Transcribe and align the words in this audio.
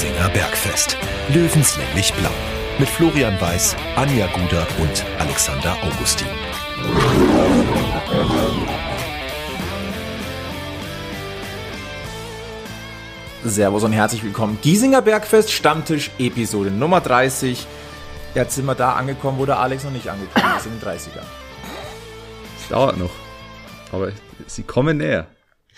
Giesinger 0.00 0.30
Bergfest. 0.30 0.96
Löwenslänglich 1.28 2.14
blau. 2.14 2.30
Mit 2.78 2.88
Florian 2.88 3.38
Weiß, 3.38 3.76
Anja 3.96 4.28
Guder 4.28 4.66
und 4.80 5.04
Alexander 5.18 5.76
Augustin. 5.82 6.26
Servus 13.44 13.84
und 13.84 13.92
herzlich 13.92 14.24
willkommen. 14.24 14.56
Giesinger 14.62 15.02
Bergfest, 15.02 15.52
Stammtisch, 15.52 16.10
Episode 16.18 16.70
Nummer 16.70 17.02
30. 17.02 17.66
Jetzt 18.34 18.54
sind 18.54 18.64
wir 18.64 18.74
da 18.74 18.94
angekommen, 18.94 19.38
wo 19.38 19.44
der 19.44 19.58
Alex 19.58 19.84
noch 19.84 19.90
nicht 19.90 20.08
angekommen 20.08 20.56
ist, 20.56 20.64
in 20.64 20.80
den 20.80 20.80
30ern. 20.80 21.26
Es 22.58 22.68
dauert 22.70 22.96
noch. 22.96 23.12
Aber 23.92 24.12
sie 24.46 24.62
kommen 24.62 24.96
näher. 24.96 25.26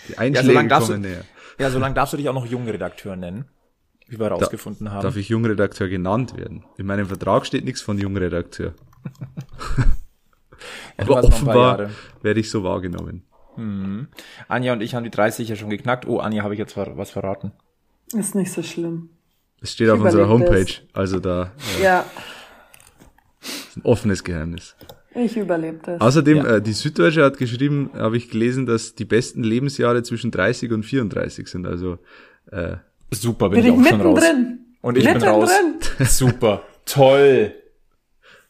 Die 0.07 0.17
Einschläge 0.17 0.53
ja, 0.53 0.79
kommen 0.79 1.03
du, 1.03 1.09
näher. 1.09 1.25
Ja, 1.59 1.69
solange 1.69 1.93
darfst 1.93 2.13
du 2.13 2.17
dich 2.17 2.29
auch 2.29 2.33
noch 2.33 2.45
Jungredakteur 2.45 3.17
nennen, 3.17 3.49
wie 4.13 4.19
wir 4.19 4.25
herausgefunden 4.25 4.91
haben. 4.91 5.03
Darf 5.03 5.15
ich 5.17 5.29
Jungredakteur 5.29 5.89
genannt 5.89 6.37
werden? 6.37 6.63
In 6.77 6.85
meinem 6.85 7.07
Vertrag 7.07 7.45
steht 7.45 7.65
nichts 7.65 7.81
von 7.81 7.97
Jungredakteur. 7.97 8.73
ja, 10.97 11.05
Aber 11.05 11.23
offenbar 11.23 11.89
werde 12.21 12.39
ich 12.39 12.49
so 12.49 12.63
wahrgenommen. 12.63 13.23
Hm. 13.55 14.07
Anja 14.47 14.73
und 14.73 14.81
ich 14.81 14.95
haben 14.95 15.03
die 15.03 15.11
30 15.11 15.49
ja 15.49 15.55
schon 15.55 15.69
geknackt. 15.69 16.07
Oh, 16.07 16.19
Anja, 16.19 16.43
habe 16.43 16.53
ich 16.53 16.59
jetzt 16.59 16.75
was 16.77 17.11
verraten? 17.11 17.51
Ist 18.13 18.35
nicht 18.35 18.51
so 18.51 18.63
schlimm. 18.63 19.09
Es 19.61 19.73
steht 19.73 19.87
ich 19.87 19.93
auf 19.93 20.01
unserer 20.01 20.27
Homepage, 20.27 20.65
das. 20.65 20.81
also 20.93 21.19
da. 21.19 21.51
Äh, 21.79 21.83
ja. 21.83 22.05
Ist 23.41 23.77
ein 23.77 23.81
offenes 23.83 24.23
Geheimnis. 24.23 24.75
Ich 25.15 25.37
überlebe 25.37 25.79
das. 25.83 26.01
Außerdem, 26.01 26.37
ja. 26.37 26.55
äh, 26.55 26.61
die 26.61 26.73
Süddeutsche 26.73 27.23
hat 27.23 27.37
geschrieben, 27.37 27.91
habe 27.93 28.17
ich 28.17 28.29
gelesen, 28.29 28.65
dass 28.65 28.95
die 28.95 29.05
besten 29.05 29.43
Lebensjahre 29.43 30.03
zwischen 30.03 30.31
30 30.31 30.71
und 30.71 30.83
34 30.83 31.47
sind. 31.47 31.67
Also 31.67 31.99
äh, 32.51 32.77
super, 33.21 33.49
bin, 33.49 33.63
bin 33.63 33.73
ich 33.73 33.79
auch 33.79 33.89
schon 33.89 34.01
raus. 34.01 34.19
Drin. 34.19 34.59
Und 34.81 34.97
ich 34.97 35.05
mitten 35.05 35.19
bin 35.19 35.29
raus. 35.29 35.49
Drin. 35.49 36.07
Super, 36.07 36.63
toll. 36.85 37.53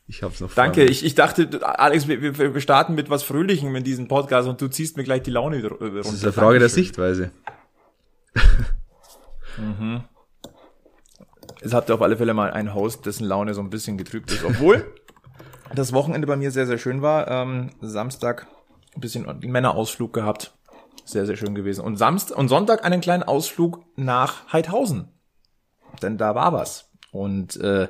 Ich 0.08 0.22
hab's 0.22 0.42
noch. 0.42 0.54
Danke. 0.54 0.84
Ich, 0.84 1.06
ich 1.06 1.16
dachte, 1.16 1.62
Alex, 1.64 2.08
wir, 2.08 2.38
wir 2.38 2.62
starten 2.62 2.94
mit 2.94 3.10
was 3.10 3.24
Fröhlichem 3.24 3.72
mit 3.72 3.88
diesem 3.88 4.08
Podcast 4.08 4.48
und 4.48 4.60
du 4.62 4.68
ziehst 4.68 4.98
mir 4.98 5.04
gleich 5.04 5.24
die 5.24 5.32
Laune 5.32 5.58
wieder 5.58 5.70
runter. 5.70 5.92
Das 5.92 6.12
ist 6.12 6.24
eine 6.24 6.34
Frage 6.34 6.60
Dankeschön. 6.60 6.60
der 6.60 6.70
Sichtweise. 6.70 7.32
mhm. 9.58 10.04
Es 11.62 11.74
habt 11.74 11.90
ihr 11.90 11.96
auf 11.96 12.02
alle 12.02 12.18
Fälle 12.18 12.34
mal 12.34 12.52
einen 12.52 12.74
Host, 12.74 13.06
dessen 13.06 13.26
Laune 13.26 13.54
so 13.54 13.62
ein 13.62 13.70
bisschen 13.70 13.98
getrübt 13.98 14.32
ist. 14.32 14.44
Obwohl 14.44 14.86
das 15.76 15.94
Wochenende 15.94 16.28
bei 16.28 16.36
mir 16.36 16.52
sehr, 16.52 16.68
sehr 16.68 16.78
schön 16.78 17.02
war. 17.02 17.30
Ähm, 17.30 17.72
Samstag 17.82 18.48
ein 18.96 19.02
bisschen 19.02 19.26
Männerausflug 19.42 20.12
gehabt. 20.12 20.54
Sehr, 21.06 21.26
sehr 21.26 21.36
schön 21.36 21.56
gewesen. 21.56 21.82
Und 21.82 21.98
Samstag 21.98 22.38
und 22.38 22.48
Sonntag 22.48 22.86
einen 22.86 23.02
kleinen 23.02 23.24
Ausflug 23.24 23.84
nach 23.96 24.52
Heidhausen. 24.54 25.10
Denn 26.02 26.18
da 26.18 26.36
war 26.36 26.54
was. 26.54 26.90
Und 27.12 27.58
äh, 27.58 27.88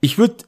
ich 0.00 0.18
würde 0.18 0.44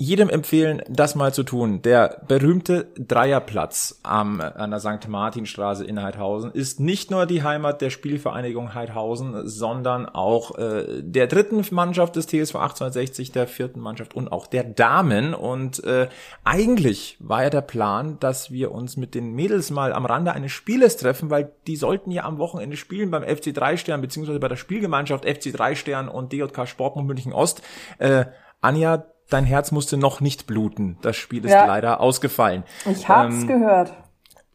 jedem 0.00 0.30
empfehlen, 0.30 0.80
das 0.88 1.14
mal 1.14 1.34
zu 1.34 1.42
tun. 1.42 1.82
Der 1.82 2.22
berühmte 2.26 2.86
Dreierplatz 2.96 4.00
am, 4.02 4.40
an 4.40 4.70
der 4.70 4.80
St. 4.80 5.06
Martinstraße 5.08 5.84
in 5.84 6.02
Heidhausen 6.02 6.52
ist 6.52 6.80
nicht 6.80 7.10
nur 7.10 7.26
die 7.26 7.42
Heimat 7.42 7.82
der 7.82 7.90
Spielvereinigung 7.90 8.72
Heidhausen, 8.72 9.46
sondern 9.46 10.06
auch 10.06 10.56
äh, 10.56 11.02
der 11.02 11.26
dritten 11.26 11.62
Mannschaft 11.72 12.16
des 12.16 12.26
TSV 12.26 12.54
1860, 12.54 13.32
der 13.32 13.46
vierten 13.46 13.80
Mannschaft 13.80 14.14
und 14.14 14.32
auch 14.32 14.46
der 14.46 14.64
Damen. 14.64 15.34
Und 15.34 15.84
äh, 15.84 16.08
eigentlich 16.44 17.18
war 17.20 17.42
ja 17.42 17.50
der 17.50 17.60
Plan, 17.60 18.16
dass 18.20 18.50
wir 18.50 18.72
uns 18.72 18.96
mit 18.96 19.14
den 19.14 19.34
Mädels 19.34 19.70
mal 19.70 19.92
am 19.92 20.06
Rande 20.06 20.32
eines 20.32 20.52
Spieles 20.52 20.96
treffen, 20.96 21.28
weil 21.28 21.52
die 21.66 21.76
sollten 21.76 22.10
ja 22.10 22.24
am 22.24 22.38
Wochenende 22.38 22.78
spielen 22.78 23.10
beim 23.10 23.22
FC 23.22 23.52
3 23.52 23.76
Stern, 23.76 24.00
beziehungsweise 24.00 24.40
bei 24.40 24.48
der 24.48 24.56
Spielgemeinschaft 24.56 25.26
FC 25.26 25.52
3 25.52 25.74
Stern 25.74 26.08
und 26.08 26.32
DJK 26.32 26.66
Sportmund 26.66 27.06
München 27.06 27.34
Ost. 27.34 27.60
Äh, 27.98 28.24
Anja, 28.62 29.04
dein 29.30 29.44
Herz 29.44 29.72
musste 29.72 29.96
noch 29.96 30.20
nicht 30.20 30.46
bluten. 30.46 30.98
Das 31.02 31.16
Spiel 31.16 31.44
ist 31.44 31.52
ja. 31.52 31.66
leider 31.66 32.00
ausgefallen. 32.00 32.64
Ich 32.90 33.08
hab's 33.08 33.42
ähm, 33.42 33.46
gehört. 33.46 33.92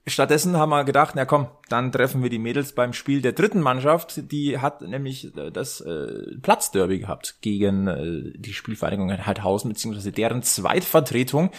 Stattdessen 0.08 0.56
haben 0.56 0.70
wir 0.70 0.84
gedacht, 0.84 1.16
na 1.16 1.26
komm, 1.26 1.48
dann 1.68 1.92
treffen 1.92 2.22
wir 2.22 2.30
die 2.30 2.38
Mädels 2.38 2.74
beim 2.74 2.94
Spiel 2.94 3.24
der 3.24 3.32
dritten 3.32 3.60
Mannschaft. 3.60 4.32
Die 4.32 4.60
hat 4.60 4.82
nämlich 4.82 5.36
äh, 5.36 5.52
das 5.52 5.82
äh, 5.82 6.38
Platzderby 6.42 7.00
gehabt 7.00 7.38
gegen 7.42 7.88
äh, 7.88 8.38
die 8.38 8.54
Spielvereinigung 8.54 9.26
Heidhausen, 9.26 9.70
beziehungsweise 9.70 10.12
deren 10.12 10.44
Zweitvertretung. 10.44 11.50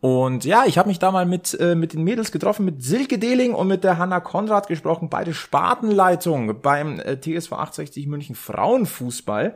Und 0.00 0.44
ja, 0.44 0.64
ich 0.66 0.78
habe 0.78 0.88
mich 0.88 0.98
da 0.98 1.12
mal 1.12 1.26
mit, 1.26 1.54
äh, 1.60 1.76
mit 1.76 1.92
den 1.92 2.02
Mädels 2.02 2.32
getroffen, 2.32 2.64
mit 2.64 2.82
Silke 2.82 3.20
Dehling 3.20 3.54
und 3.54 3.68
mit 3.68 3.84
der 3.84 3.98
Hanna 3.98 4.18
Konrad 4.18 4.66
gesprochen, 4.66 5.08
beide 5.08 5.32
Spartenleitung 5.32 6.60
beim 6.60 6.98
äh, 6.98 7.20
TSV 7.20 7.52
68 7.52 8.08
München 8.08 8.34
Frauenfußball. 8.34 9.54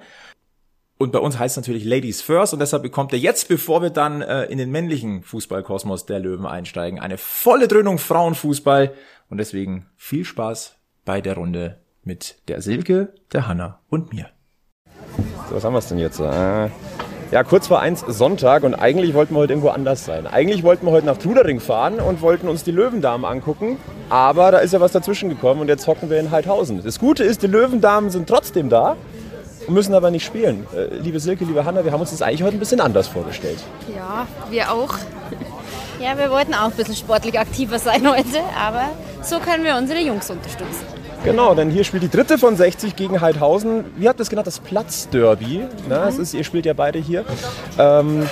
Und 0.98 1.12
bei 1.12 1.18
uns 1.18 1.38
heißt 1.38 1.52
es 1.52 1.62
natürlich 1.62 1.84
Ladies 1.84 2.22
First 2.22 2.54
und 2.54 2.58
deshalb 2.58 2.82
bekommt 2.82 3.12
er 3.12 3.18
jetzt, 3.18 3.48
bevor 3.48 3.82
wir 3.82 3.90
dann 3.90 4.22
äh, 4.22 4.44
in 4.44 4.56
den 4.56 4.70
männlichen 4.70 5.22
Fußballkosmos 5.22 6.06
der 6.06 6.20
Löwen 6.20 6.46
einsteigen, 6.46 7.00
eine 7.00 7.18
volle 7.18 7.68
Dröhnung 7.68 7.98
Frauenfußball. 7.98 8.92
Und 9.28 9.38
deswegen 9.38 9.86
viel 9.96 10.24
Spaß 10.24 10.76
bei 11.04 11.20
der 11.20 11.34
Runde 11.34 11.80
mit 12.02 12.36
der 12.48 12.62
Silke, 12.62 13.12
der 13.32 13.46
Hanna 13.46 13.80
und 13.90 14.14
mir. 14.14 14.30
So, 15.50 15.56
was 15.56 15.64
haben 15.64 15.74
wir 15.74 15.80
denn 15.80 15.98
jetzt? 15.98 16.18
Äh, 16.18 16.70
ja, 17.32 17.42
kurz 17.44 17.66
vor 17.66 17.80
eins 17.80 18.00
Sonntag 18.00 18.62
und 18.62 18.74
eigentlich 18.74 19.12
wollten 19.12 19.34
wir 19.34 19.40
heute 19.40 19.52
irgendwo 19.52 19.70
anders 19.70 20.04
sein. 20.04 20.26
Eigentlich 20.26 20.62
wollten 20.62 20.86
wir 20.86 20.92
heute 20.92 21.06
nach 21.06 21.18
Trudering 21.18 21.60
fahren 21.60 21.98
und 21.98 22.22
wollten 22.22 22.48
uns 22.48 22.62
die 22.62 22.70
Löwendamen 22.70 23.26
angucken, 23.26 23.78
aber 24.08 24.52
da 24.52 24.58
ist 24.58 24.72
ja 24.72 24.80
was 24.80 24.92
dazwischen 24.92 25.28
gekommen 25.28 25.60
und 25.60 25.68
jetzt 25.68 25.86
hocken 25.88 26.08
wir 26.08 26.20
in 26.20 26.30
Heidhausen. 26.30 26.82
Das 26.82 26.98
Gute 27.00 27.24
ist, 27.24 27.42
die 27.42 27.48
Löwendamen 27.48 28.10
sind 28.10 28.28
trotzdem 28.28 28.70
da 28.70 28.96
müssen 29.68 29.94
aber 29.94 30.10
nicht 30.10 30.24
spielen. 30.24 30.66
Äh, 30.74 30.94
liebe 30.96 31.20
Silke, 31.20 31.44
liebe 31.44 31.64
Hanna, 31.64 31.84
wir 31.84 31.92
haben 31.92 32.00
uns 32.00 32.10
das 32.10 32.22
eigentlich 32.22 32.42
heute 32.42 32.56
ein 32.56 32.60
bisschen 32.60 32.80
anders 32.80 33.08
vorgestellt. 33.08 33.58
Ja, 33.94 34.26
wir 34.50 34.72
auch. 34.72 34.94
Ja, 36.00 36.18
wir 36.18 36.30
wollten 36.30 36.54
auch 36.54 36.66
ein 36.66 36.72
bisschen 36.72 36.94
sportlich 36.94 37.38
aktiver 37.38 37.78
sein 37.78 38.06
heute, 38.08 38.40
aber 38.58 38.90
so 39.22 39.38
können 39.38 39.64
wir 39.64 39.76
unsere 39.76 40.00
Jungs 40.00 40.30
unterstützen. 40.30 40.84
Genau, 41.24 41.54
denn 41.54 41.70
hier 41.70 41.82
spielt 41.82 42.02
die 42.02 42.10
dritte 42.10 42.38
von 42.38 42.56
60 42.56 42.94
gegen 42.94 43.20
Heidhausen. 43.20 43.84
Wie 43.96 44.08
habt 44.08 44.18
ihr 44.20 44.22
das 44.22 44.30
genannt? 44.30 44.46
Das 44.46 44.60
Platzderby. 44.60 45.64
Ne? 45.88 46.10
Mhm. 46.12 46.22
ist, 46.22 46.34
ihr 46.34 46.44
spielt 46.44 46.66
ja 46.66 46.72
beide 46.72 46.98
hier. 46.98 47.24
Ähm, 47.78 48.28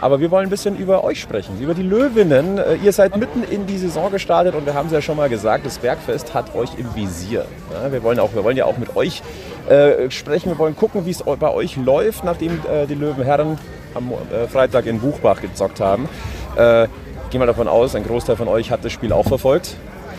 aber 0.00 0.20
wir 0.20 0.30
wollen 0.30 0.46
ein 0.46 0.50
bisschen 0.50 0.76
über 0.76 1.04
euch 1.04 1.20
sprechen, 1.20 1.60
über 1.60 1.74
die 1.74 1.82
Löwinnen. 1.82 2.58
Äh, 2.58 2.76
ihr 2.76 2.92
seid 2.92 3.16
mitten 3.16 3.42
in 3.42 3.66
die 3.66 3.78
Saison 3.78 4.10
gestartet 4.10 4.54
und 4.54 4.66
wir 4.66 4.74
haben 4.74 4.86
es 4.86 4.92
ja 4.92 5.00
schon 5.00 5.16
mal 5.16 5.28
gesagt, 5.28 5.64
das 5.64 5.78
Bergfest 5.78 6.34
hat 6.34 6.54
euch 6.54 6.70
im 6.78 6.94
Visier. 6.94 7.46
Wir 7.90 8.02
wollen, 8.02 8.18
auch, 8.18 8.34
wir 8.34 8.44
wollen 8.44 8.56
ja 8.56 8.66
auch 8.66 8.78
mit 8.78 8.96
euch 8.96 9.22
äh, 9.68 10.10
sprechen. 10.10 10.50
Wir 10.50 10.58
wollen 10.58 10.76
gucken, 10.76 11.06
wie 11.06 11.10
es 11.10 11.22
bei 11.22 11.50
euch 11.50 11.76
läuft, 11.76 12.24
nachdem 12.24 12.52
äh, 12.70 12.86
die 12.86 12.94
Löwenherren 12.94 13.58
am 13.94 14.12
Freitag 14.52 14.84
in 14.84 15.00
Buchbach 15.00 15.40
gezockt 15.40 15.80
haben. 15.80 16.06
Gehen 16.54 17.40
wir 17.40 17.46
davon 17.46 17.66
aus, 17.66 17.94
ein 17.94 18.04
Großteil 18.04 18.36
von 18.36 18.46
euch 18.46 18.70
hat 18.70 18.84
das 18.84 18.92
Spiel 18.92 19.10
auch 19.10 19.26
verfolgt. 19.26 19.74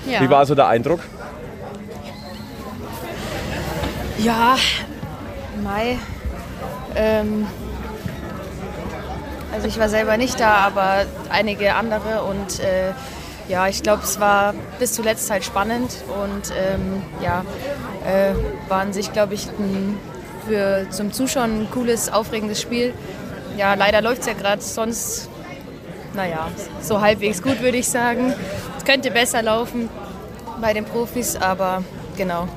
Ja. 0.09 0.19
Wie 0.19 0.29
war 0.31 0.47
so 0.47 0.55
der 0.55 0.67
Eindruck? 0.67 0.99
Ja, 4.17 4.55
Mai. 5.63 5.99
Ähm, 6.95 7.45
also 9.57 9.69
ich 9.69 9.79
war 9.79 9.89
selber 9.89 10.17
nicht 10.17 10.39
da, 10.39 10.57
aber 10.57 11.07
einige 11.31 11.73
andere 11.73 12.21
und 12.21 12.59
äh, 12.59 12.93
ja, 13.49 13.67
ich 13.67 13.81
glaube, 13.81 14.03
es 14.03 14.19
war 14.19 14.53
bis 14.77 14.93
zuletzt 14.93 15.31
halt 15.31 15.43
spannend 15.43 15.91
und 16.23 16.53
ähm, 16.55 17.01
ja, 17.23 17.43
äh, 18.05 18.35
war 18.69 18.81
an 18.81 18.93
sich, 18.93 19.13
glaube 19.13 19.33
ich, 19.33 19.47
ein, 19.47 19.97
für 20.47 20.87
zum 20.91 21.11
Zuschauen 21.11 21.61
ein 21.61 21.71
cooles, 21.71 22.07
aufregendes 22.13 22.61
Spiel. 22.61 22.93
Ja, 23.57 23.73
leider 23.73 24.03
läuft 24.03 24.21
es 24.21 24.27
ja 24.27 24.33
gerade 24.33 24.61
sonst, 24.61 25.27
naja, 26.13 26.49
so 26.83 27.01
halbwegs 27.01 27.41
gut, 27.41 27.59
würde 27.59 27.77
ich 27.77 27.89
sagen. 27.89 28.35
Es 28.77 28.85
könnte 28.85 29.09
besser 29.09 29.41
laufen 29.41 29.89
bei 30.61 30.73
den 30.73 30.85
Profis, 30.85 31.35
aber 31.35 31.83
genau. 32.15 32.47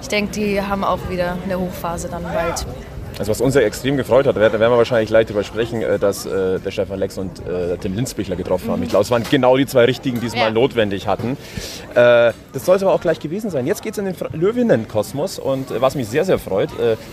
Ich 0.00 0.08
denke, 0.08 0.32
die 0.32 0.62
haben 0.62 0.84
auch 0.84 1.10
wieder 1.10 1.36
eine 1.44 1.60
Hochphase 1.60 2.08
dann 2.08 2.22
bald. 2.22 2.64
Also 3.18 3.30
was 3.30 3.40
uns 3.40 3.54
ja 3.54 3.62
extrem 3.62 3.96
gefreut 3.96 4.26
hat, 4.26 4.36
da 4.36 4.40
werden 4.40 4.60
wir 4.60 4.70
wahrscheinlich 4.70 5.08
gleich 5.08 5.26
darüber 5.26 5.42
sprechen, 5.42 5.82
äh, 5.82 5.98
dass 5.98 6.24
äh, 6.24 6.60
der 6.60 6.70
Stefan 6.70 6.98
Lex 6.98 7.18
und 7.18 7.40
äh, 7.46 7.76
Tim 7.78 7.94
Linzbichler 7.94 8.36
getroffen 8.36 8.70
haben. 8.70 8.82
Ich 8.82 8.90
glaube, 8.90 9.02
es 9.02 9.10
waren 9.10 9.24
genau 9.28 9.56
die 9.56 9.66
zwei 9.66 9.84
richtigen, 9.84 10.20
die 10.20 10.26
es 10.26 10.34
ja. 10.34 10.40
mal 10.40 10.52
notwendig 10.52 11.06
hatten. 11.06 11.36
Äh, 11.94 12.32
das 12.52 12.64
soll 12.64 12.76
es 12.76 12.82
aber 12.82 12.92
auch 12.92 13.00
gleich 13.00 13.18
gewesen 13.18 13.50
sein. 13.50 13.66
Jetzt 13.66 13.82
geht 13.82 13.92
es 13.92 13.98
in 13.98 14.04
den 14.04 14.14
Löwinnen-Kosmos 14.32 15.38
und 15.38 15.80
was 15.80 15.94
mich 15.94 16.08
sehr, 16.08 16.24
sehr 16.24 16.38
freut, 16.38 16.70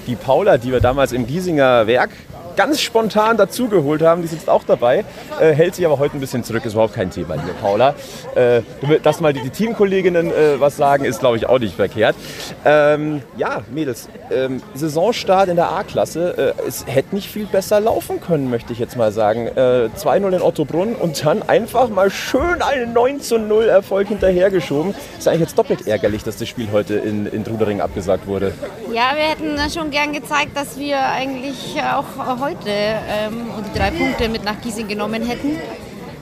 die 0.07 0.15
Paula, 0.15 0.57
die 0.57 0.71
wir 0.71 0.79
damals 0.79 1.11
im 1.11 1.27
Giesinger 1.27 1.87
Werk 1.87 2.11
ganz 2.55 2.79
spontan 2.79 3.37
dazugeholt 3.37 4.01
haben. 4.01 4.21
Die 4.21 4.27
sitzt 4.27 4.49
auch 4.49 4.63
dabei, 4.63 5.05
äh, 5.39 5.51
hält 5.53 5.75
sich 5.75 5.85
aber 5.85 5.99
heute 5.99 6.17
ein 6.17 6.19
bisschen 6.19 6.43
zurück. 6.43 6.65
Ist 6.65 6.73
überhaupt 6.73 6.93
kein 6.93 7.11
Thema 7.11 7.35
hier, 7.35 7.53
Paula. 7.61 7.95
Äh, 8.35 8.61
dass 9.03 9.19
mal 9.19 9.33
die, 9.33 9.41
die 9.41 9.49
Teamkolleginnen 9.49 10.31
äh, 10.31 10.59
was 10.59 10.77
sagen, 10.77 11.05
ist 11.05 11.19
glaube 11.19 11.37
ich 11.37 11.47
auch 11.47 11.59
nicht 11.59 11.75
verkehrt. 11.75 12.15
Ähm, 12.63 13.21
ja, 13.37 13.61
Mädels, 13.71 14.09
ähm, 14.31 14.61
Saisonstart 14.73 15.49
in 15.49 15.55
der 15.55 15.71
A-Klasse. 15.71 16.55
Äh, 16.57 16.67
es 16.67 16.85
hätte 16.87 17.15
nicht 17.15 17.29
viel 17.29 17.45
besser 17.45 17.79
laufen 17.79 18.21
können, 18.21 18.49
möchte 18.49 18.73
ich 18.73 18.79
jetzt 18.79 18.97
mal 18.97 19.11
sagen. 19.11 19.47
Äh, 19.47 19.89
2-0 19.95 20.35
in 20.35 20.41
Ottobrunn 20.41 20.95
und 20.95 21.25
dann 21.25 21.41
einfach 21.43 21.89
mal 21.89 22.09
schön 22.09 22.61
einen 22.61 22.93
9 22.93 23.21
0 23.47 23.65
Erfolg 23.65 24.07
hinterhergeschoben. 24.07 24.93
Ist 25.17 25.27
eigentlich 25.27 25.41
jetzt 25.41 25.57
doppelt 25.57 25.87
ärgerlich, 25.87 26.23
dass 26.23 26.37
das 26.37 26.47
Spiel 26.47 26.69
heute 26.71 26.95
in, 26.95 27.25
in 27.25 27.43
Trudering 27.43 27.81
abgesagt 27.81 28.27
wurde. 28.27 28.53
Ja, 28.91 29.11
wir 29.15 29.23
hätten 29.23 29.57
schon 29.71 29.91
gern 29.91 30.13
gezeigt, 30.13 30.55
dass 30.55 30.77
wir 30.77 30.99
eigentlich 30.99 31.75
auch 31.81 32.37
heute 32.45 32.69
ähm, 32.69 33.47
die 33.67 33.77
drei 33.77 33.89
Punkte 33.89 34.29
mit 34.29 34.43
nach 34.43 34.61
Giesing 34.61 34.87
genommen 34.87 35.23
hätten. 35.23 35.57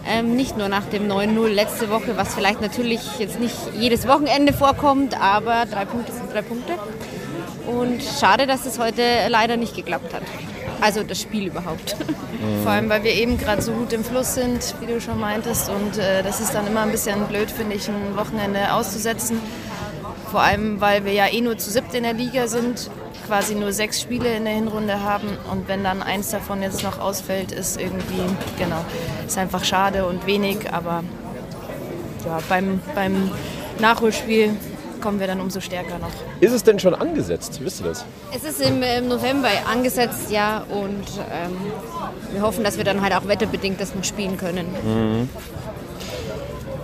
Ähm, 0.08 0.38
nicht 0.38 0.58
nur 0.58 0.70
nach 0.70 0.86
dem 0.86 1.10
9-0 1.10 1.50
letzte 1.50 1.90
Woche, 1.90 2.16
was 2.16 2.34
vielleicht 2.34 2.62
natürlich 2.62 3.02
jetzt 3.20 3.42
nicht 3.42 3.56
jedes 3.78 4.08
Wochenende 4.08 4.54
vorkommt, 4.54 5.20
aber 5.20 5.66
drei 5.70 5.84
Punkte 5.84 6.14
sind 6.14 6.32
drei 6.32 6.42
Punkte. 6.42 6.74
Und 7.68 8.02
schade, 8.02 8.48
dass 8.48 8.66
es 8.66 8.80
heute 8.80 9.02
leider 9.28 9.58
nicht 9.58 9.76
geklappt 9.76 10.14
hat. 10.14 10.24
Also 10.80 11.04
das 11.04 11.20
Spiel 11.20 11.48
überhaupt. 11.48 11.98
Vor 12.64 12.72
allem, 12.72 12.90
weil 12.90 13.04
wir 13.04 13.12
eben 13.12 13.38
gerade 13.38 13.62
so 13.62 13.74
gut 13.74 13.92
im 13.92 14.06
Fluss 14.06 14.36
sind, 14.36 14.76
wie 14.80 14.86
du 14.86 15.02
schon 15.02 15.20
meintest. 15.20 15.70
Und 15.70 15.98
äh, 15.98 16.24
das 16.24 16.40
ist 16.40 16.54
dann 16.54 16.68
immer 16.68 16.82
ein 16.82 16.92
bisschen 16.92 17.22
blöd, 17.26 17.52
finde 17.52 17.76
ich, 17.76 17.90
ein 17.90 18.16
Wochenende 18.16 18.74
auszusetzen. 18.74 19.40
Vor 20.32 20.42
allem, 20.42 20.80
weil 20.80 21.04
wir 21.04 21.12
ja 21.12 21.28
eh 21.28 21.42
nur 21.42 21.58
zu 21.58 21.70
siebt 21.70 21.94
in 21.94 22.04
der 22.04 22.14
Liga 22.14 22.48
sind, 22.48 22.90
quasi 23.34 23.56
nur 23.56 23.74
sechs 23.74 24.00
Spiele 24.00 24.36
in 24.36 24.46
der 24.46 24.54
Hinrunde 24.54 25.02
haben. 25.02 25.28
Und 25.52 25.68
wenn 25.68 25.84
dann 25.84 26.04
eins 26.04 26.30
davon 26.30 26.62
jetzt 26.62 26.84
noch 26.84 27.00
ausfällt, 27.00 27.52
ist 27.52 27.82
irgendwie, 27.82 28.22
genau, 28.60 28.86
ist 29.26 29.40
einfach 29.40 29.64
schade 29.64 30.06
und 30.06 30.28
wenig. 30.28 30.72
Aber 30.72 31.04
ja, 32.26 32.38
beim, 32.48 32.80
beim 32.94 33.32
Nachholspiel 33.80 34.56
kommen 35.02 35.20
wir 35.20 35.26
dann 35.26 35.42
umso 35.42 35.62
stärker 35.62 35.98
noch. 35.98 36.12
Ist 36.42 36.52
es 36.52 36.62
denn 36.62 36.78
schon 36.78 36.94
angesetzt? 36.94 37.60
Wisst 37.64 37.82
ihr 37.82 37.88
das? 37.88 38.06
Es 38.36 38.44
ist 38.44 38.62
im, 38.62 38.84
im 38.84 39.08
November 39.08 39.50
angesetzt, 39.68 40.30
ja, 40.30 40.64
und 40.70 41.04
ähm, 41.32 41.58
wir 42.34 42.42
hoffen, 42.44 42.64
dass 42.64 42.78
wir 42.78 42.84
dann 42.84 43.02
halt 43.02 43.16
auch 43.16 43.28
wetterbedingt 43.28 43.82
das 43.82 43.96
noch 43.96 44.04
spielen 44.04 44.38
können. 44.38 44.68
Mhm. 44.86 45.30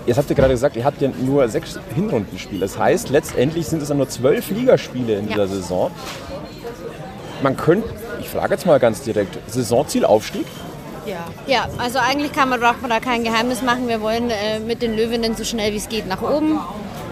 Jetzt 0.07 0.17
habt 0.17 0.27
ihr 0.31 0.35
gerade 0.35 0.53
gesagt, 0.53 0.75
ihr 0.75 0.83
habt 0.83 0.99
ja 0.99 1.09
nur 1.23 1.47
sechs 1.49 1.79
Hinrundenspiele. 1.93 2.61
Das 2.61 2.79
heißt, 2.79 3.09
letztendlich 3.09 3.67
sind 3.67 3.83
es 3.83 3.89
dann 3.89 3.97
nur 3.97 4.09
zwölf 4.09 4.49
Ligaspiele 4.49 5.13
in 5.13 5.27
dieser 5.27 5.47
Saison. 5.47 5.91
Man 7.41 7.55
könnte, 7.55 7.87
ich 8.19 8.29
frage 8.29 8.53
jetzt 8.53 8.65
mal 8.65 8.79
ganz 8.79 9.01
direkt, 9.01 9.37
Saisonziel 9.49 10.05
Aufstieg? 10.05 10.45
Ja. 11.05 11.25
ja, 11.47 11.67
also 11.77 11.97
eigentlich 11.97 12.33
kann 12.33 12.49
man, 12.49 12.59
braucht 12.59 12.81
man 12.81 12.89
da 12.89 12.99
kein 12.99 13.23
Geheimnis 13.23 13.61
machen. 13.61 13.87
Wir 13.87 14.01
wollen 14.01 14.29
äh, 14.29 14.59
mit 14.59 14.81
den 14.81 14.95
Löwinnen 14.95 15.35
so 15.35 15.43
schnell 15.43 15.71
wie 15.73 15.77
es 15.77 15.89
geht 15.89 16.07
nach 16.07 16.21
oben. 16.21 16.59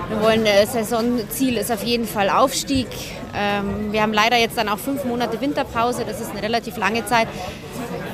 Wir 0.09 0.21
wollen, 0.21 0.45
äh, 0.45 0.65
Saisonziel 0.65 1.57
ist 1.57 1.71
auf 1.71 1.83
jeden 1.83 2.05
Fall 2.05 2.29
Aufstieg. 2.29 2.87
Ähm, 3.35 3.91
wir 3.91 4.01
haben 4.01 4.13
leider 4.13 4.37
jetzt 4.37 4.57
dann 4.57 4.69
auch 4.69 4.77
fünf 4.77 5.03
Monate 5.03 5.41
Winterpause, 5.41 6.03
das 6.05 6.21
ist 6.21 6.31
eine 6.31 6.43
relativ 6.43 6.77
lange 6.77 7.05
Zeit. 7.05 7.27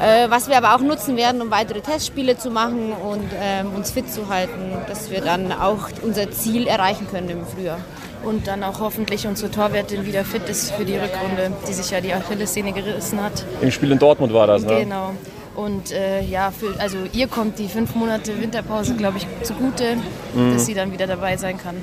Äh, 0.01 0.29
was 0.29 0.47
wir 0.49 0.57
aber 0.57 0.75
auch 0.75 0.81
nutzen 0.81 1.17
werden, 1.17 1.41
um 1.41 1.51
weitere 1.51 1.81
Testspiele 1.81 2.37
zu 2.37 2.49
machen 2.49 2.93
und 2.93 3.29
ähm, 3.39 3.73
uns 3.75 3.91
fit 3.91 4.11
zu 4.11 4.29
halten, 4.29 4.73
dass 4.87 5.11
wir 5.11 5.21
dann 5.21 5.51
auch 5.51 5.89
unser 6.01 6.31
Ziel 6.31 6.67
erreichen 6.67 7.07
können 7.09 7.29
im 7.29 7.45
Frühjahr. 7.45 7.79
Und 8.23 8.47
dann 8.47 8.63
auch 8.63 8.79
hoffentlich 8.79 9.27
unsere 9.27 9.51
Torwärtin 9.51 10.05
wieder 10.05 10.23
fit 10.23 10.47
ist 10.47 10.71
für 10.71 10.85
die 10.85 10.95
Rückrunde, 10.95 11.51
die 11.67 11.73
sich 11.73 11.91
ja 11.91 11.99
die 11.99 12.13
Achillessehne 12.13 12.71
gerissen 12.71 13.21
hat. 13.21 13.45
Im 13.61 13.71
Spiel 13.71 13.91
in 13.91 13.99
Dortmund 13.99 14.33
war 14.33 14.47
das, 14.47 14.63
ne? 14.63 14.79
Genau. 14.79 15.11
Und 15.55 15.91
äh, 15.91 16.21
ja, 16.21 16.51
für, 16.51 16.79
also 16.79 16.97
ihr 17.11 17.27
kommt 17.27 17.59
die 17.59 17.67
fünf 17.67 17.93
Monate 17.95 18.39
Winterpause, 18.41 18.95
glaube 18.95 19.17
ich, 19.17 19.27
zugute, 19.43 19.97
mhm. 20.33 20.53
dass 20.53 20.65
sie 20.65 20.73
dann 20.73 20.91
wieder 20.91 21.05
dabei 21.05 21.37
sein 21.37 21.57
kann. 21.57 21.75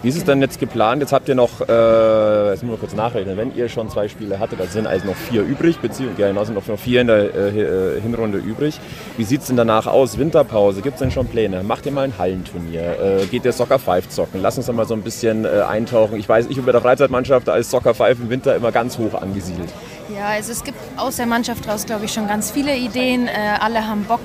Wie 0.00 0.08
ist 0.08 0.16
es 0.16 0.24
denn 0.24 0.40
jetzt 0.40 0.60
geplant? 0.60 1.02
Jetzt 1.02 1.12
habt 1.12 1.28
ihr 1.28 1.34
noch, 1.34 1.60
äh, 1.60 2.50
jetzt 2.50 2.62
müssen 2.62 2.70
wir 2.70 2.78
kurz 2.78 2.94
nachrechnen, 2.94 3.36
wenn 3.36 3.54
ihr 3.56 3.68
schon 3.68 3.90
zwei 3.90 4.06
Spiele 4.06 4.38
hattet, 4.38 4.60
da 4.60 4.66
sind 4.66 4.86
also 4.86 5.06
noch 5.06 5.16
vier 5.16 5.42
übrig, 5.42 5.78
beziehungsweise 5.78 6.22
ja, 6.22 6.28
genau 6.28 6.44
sind 6.44 6.54
noch 6.54 6.78
vier 6.78 7.00
in 7.00 7.08
der 7.08 7.34
äh, 7.34 7.96
äh, 7.96 8.00
Hinrunde 8.00 8.38
übrig. 8.38 8.78
Wie 9.16 9.24
sieht 9.24 9.40
es 9.40 9.48
denn 9.48 9.56
danach 9.56 9.88
aus? 9.88 10.16
Winterpause, 10.16 10.82
gibt 10.82 10.94
es 10.94 11.00
denn 11.00 11.10
schon 11.10 11.26
Pläne? 11.26 11.64
Macht 11.64 11.84
ihr 11.86 11.90
mal 11.90 12.04
ein 12.04 12.16
Hallenturnier? 12.16 13.22
Äh, 13.22 13.26
geht 13.26 13.44
ihr 13.44 13.52
Soccer 13.52 13.80
5 13.80 14.08
zocken? 14.08 14.40
Lass 14.40 14.56
uns 14.56 14.66
doch 14.66 14.74
mal 14.74 14.86
so 14.86 14.94
ein 14.94 15.02
bisschen 15.02 15.44
äh, 15.44 15.62
eintauchen. 15.68 16.16
Ich 16.16 16.28
weiß, 16.28 16.46
ich 16.48 16.54
bin 16.54 16.64
bei 16.64 16.72
der 16.72 16.80
Freizeitmannschaft, 16.80 17.48
da 17.48 17.56
ist 17.56 17.70
Soccer 17.70 17.94
5 17.94 18.20
im 18.20 18.30
Winter 18.30 18.54
immer 18.54 18.70
ganz 18.70 18.98
hoch 18.98 19.20
angesiedelt. 19.20 19.68
Ja, 20.14 20.28
also 20.28 20.52
es 20.52 20.62
gibt 20.62 20.78
aus 20.96 21.16
der 21.16 21.26
Mannschaft 21.26 21.68
raus, 21.68 21.86
glaube 21.86 22.04
ich, 22.04 22.12
schon 22.12 22.28
ganz 22.28 22.52
viele 22.52 22.76
Ideen. 22.76 23.26
Äh, 23.26 23.32
alle 23.60 23.86
haben 23.86 24.04
Bock. 24.04 24.20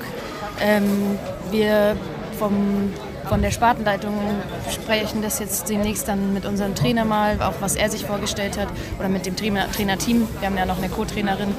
Ähm, 0.60 1.18
wir 1.50 1.96
vom 2.38 2.92
von 3.28 3.42
der 3.42 3.50
Spartenleitung 3.50 4.14
sprechen 4.70 5.22
das 5.22 5.38
jetzt 5.38 5.68
demnächst 5.68 6.08
dann 6.08 6.32
mit 6.34 6.46
unserem 6.46 6.74
Trainer 6.74 7.04
mal, 7.04 7.40
auch 7.40 7.54
was 7.60 7.76
er 7.76 7.90
sich 7.90 8.04
vorgestellt 8.04 8.58
hat 8.58 8.68
oder 8.98 9.08
mit 9.08 9.26
dem 9.26 9.36
Trainer, 9.36 9.70
Trainerteam. 9.70 10.28
Wir 10.40 10.48
haben 10.48 10.56
ja 10.56 10.66
noch 10.66 10.78
eine 10.78 10.88
Co-Trainerin. 10.88 11.54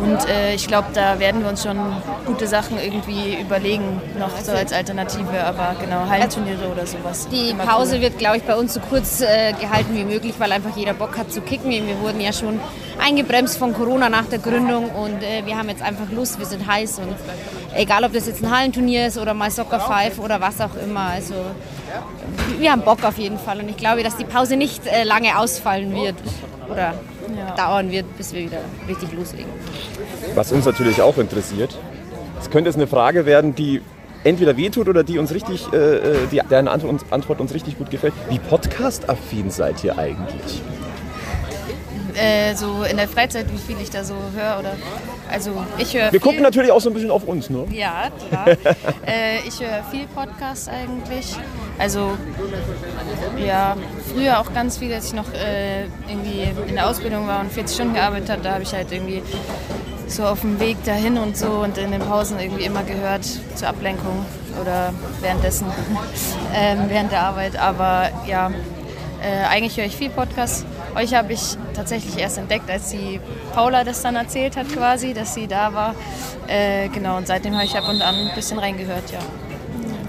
Und 0.00 0.28
äh, 0.28 0.54
ich 0.54 0.68
glaube, 0.68 0.88
da 0.94 1.18
werden 1.18 1.42
wir 1.42 1.48
uns 1.48 1.64
schon 1.64 1.76
gute 2.24 2.46
Sachen 2.46 2.78
irgendwie 2.78 3.36
überlegen, 3.40 4.00
noch 4.16 4.30
so 4.38 4.52
als 4.52 4.72
Alternative, 4.72 5.42
aber 5.44 5.74
genau, 5.80 6.08
Hallenturniere 6.08 6.68
oder 6.70 6.86
sowas. 6.86 7.26
Die 7.32 7.52
Pause 7.54 7.96
cool. 7.96 8.02
wird, 8.02 8.18
glaube 8.18 8.36
ich, 8.36 8.44
bei 8.44 8.54
uns 8.54 8.74
so 8.74 8.80
kurz 8.80 9.20
äh, 9.20 9.52
gehalten 9.54 9.94
wie 9.94 10.04
möglich, 10.04 10.34
weil 10.38 10.52
einfach 10.52 10.76
jeder 10.76 10.94
Bock 10.94 11.18
hat 11.18 11.32
zu 11.32 11.40
kicken. 11.40 11.70
Wir 11.70 12.00
wurden 12.00 12.20
ja 12.20 12.32
schon 12.32 12.60
eingebremst 13.04 13.58
von 13.58 13.74
Corona 13.74 14.08
nach 14.08 14.26
der 14.26 14.38
Gründung 14.38 14.90
und 14.90 15.22
äh, 15.22 15.44
wir 15.44 15.58
haben 15.58 15.68
jetzt 15.68 15.82
einfach 15.82 16.10
Lust, 16.12 16.38
wir 16.38 16.46
sind 16.46 16.66
heiß 16.66 17.00
und 17.00 17.16
egal 17.78 18.04
ob 18.04 18.12
das 18.12 18.26
jetzt 18.26 18.42
ein 18.42 18.50
Hallenturnier 18.50 19.06
ist 19.06 19.18
oder 19.18 19.34
mal 19.34 19.50
Soccer 19.50 19.80
Five 19.80 20.18
oder 20.18 20.40
was 20.40 20.60
auch 20.60 20.74
immer. 20.84 21.00
Also 21.00 21.34
wir 22.58 22.72
haben 22.72 22.82
Bock 22.82 23.04
auf 23.04 23.18
jeden 23.18 23.38
Fall 23.38 23.60
und 23.60 23.68
ich 23.68 23.76
glaube, 23.76 24.02
dass 24.02 24.16
die 24.16 24.24
Pause 24.24 24.56
nicht 24.56 24.86
äh, 24.86 25.04
lange 25.04 25.38
ausfallen 25.38 25.94
wird 25.94 26.16
oder 26.70 26.94
ja. 27.36 27.54
dauern 27.56 27.90
wird, 27.90 28.16
bis 28.16 28.34
wir 28.34 28.42
wieder 28.42 28.58
richtig 28.88 29.12
loslegen. 29.12 29.50
Was 30.34 30.52
uns 30.52 30.66
natürlich 30.66 31.00
auch 31.00 31.16
interessiert, 31.18 31.78
es 32.40 32.50
könnte 32.50 32.68
jetzt 32.68 32.76
eine 32.76 32.86
Frage 32.86 33.26
werden, 33.26 33.54
die 33.54 33.80
entweder 34.24 34.56
wehtut 34.56 34.88
oder 34.88 35.04
die 35.04 35.18
uns 35.18 35.32
richtig, 35.32 35.72
äh, 35.72 35.76
äh 35.76 36.26
die, 36.30 36.40
deren 36.50 36.68
Antwort, 36.68 37.04
Antwort 37.10 37.40
uns 37.40 37.54
richtig 37.54 37.78
gut 37.78 37.90
gefällt. 37.90 38.14
Wie 38.28 38.38
podcast-affin 38.38 39.50
seid 39.50 39.82
ihr 39.84 39.96
eigentlich? 39.96 40.62
Äh, 42.18 42.54
so 42.54 42.82
in 42.82 42.96
der 42.96 43.08
Freizeit, 43.08 43.46
wie 43.52 43.58
viel 43.58 43.76
ich 43.82 43.90
da 43.90 44.04
so 44.04 44.14
höre. 44.34 44.58
Oder, 44.58 44.72
also 45.30 45.64
ich 45.78 45.94
höre. 45.94 46.12
Wir 46.12 46.20
gucken 46.20 46.42
natürlich 46.42 46.72
auch 46.72 46.80
so 46.80 46.90
ein 46.90 46.94
bisschen 46.94 47.10
auf 47.10 47.24
uns, 47.24 47.50
ne? 47.50 47.66
Ja, 47.70 48.08
klar. 48.28 48.48
äh, 49.06 49.38
ich 49.46 49.60
höre 49.60 49.84
viel 49.90 50.06
Podcasts 50.14 50.68
eigentlich. 50.68 51.34
Also 51.78 52.16
ja, 53.36 53.76
früher 54.12 54.40
auch 54.40 54.52
ganz 54.52 54.78
viel, 54.78 54.92
als 54.92 55.06
ich 55.06 55.14
noch 55.14 55.32
äh, 55.32 55.84
irgendwie 56.08 56.48
in 56.68 56.74
der 56.74 56.88
Ausbildung 56.88 57.26
war 57.26 57.40
und 57.40 57.52
40 57.52 57.74
Stunden 57.74 57.94
gearbeitet 57.94 58.30
habe, 58.30 58.42
da 58.42 58.54
habe 58.54 58.62
ich 58.62 58.72
halt 58.72 58.90
irgendwie 58.90 59.22
so 60.08 60.24
auf 60.24 60.40
dem 60.40 60.58
Weg 60.58 60.82
dahin 60.84 61.18
und 61.18 61.36
so 61.36 61.48
und 61.48 61.78
in 61.78 61.92
den 61.92 62.00
Pausen 62.00 62.40
irgendwie 62.40 62.64
immer 62.64 62.82
gehört 62.82 63.24
zur 63.54 63.68
Ablenkung 63.68 64.24
oder 64.60 64.92
währenddessen, 65.20 65.66
ähm, 66.54 66.84
während 66.88 67.12
der 67.12 67.22
Arbeit. 67.22 67.56
Aber 67.56 68.10
ja, 68.26 68.50
äh, 69.22 69.46
eigentlich 69.48 69.76
höre 69.76 69.84
ich 69.84 69.96
viel 69.96 70.10
Podcasts. 70.10 70.64
Euch 70.94 71.14
habe 71.14 71.32
ich 71.32 71.56
tatsächlich 71.74 72.18
erst 72.18 72.38
entdeckt, 72.38 72.70
als 72.70 72.90
die 72.90 73.20
Paula 73.54 73.84
das 73.84 74.02
dann 74.02 74.16
erzählt 74.16 74.56
hat 74.56 74.68
quasi, 74.68 75.14
dass 75.14 75.34
sie 75.34 75.46
da 75.46 75.72
war. 75.72 75.94
Äh, 76.46 76.88
genau, 76.88 77.16
und 77.16 77.26
seitdem 77.26 77.54
habe 77.54 77.64
ich 77.64 77.76
ab 77.76 77.88
und 77.88 78.02
an 78.02 78.14
ein 78.14 78.34
bisschen 78.34 78.58
reingehört, 78.58 79.10
ja. 79.10 79.20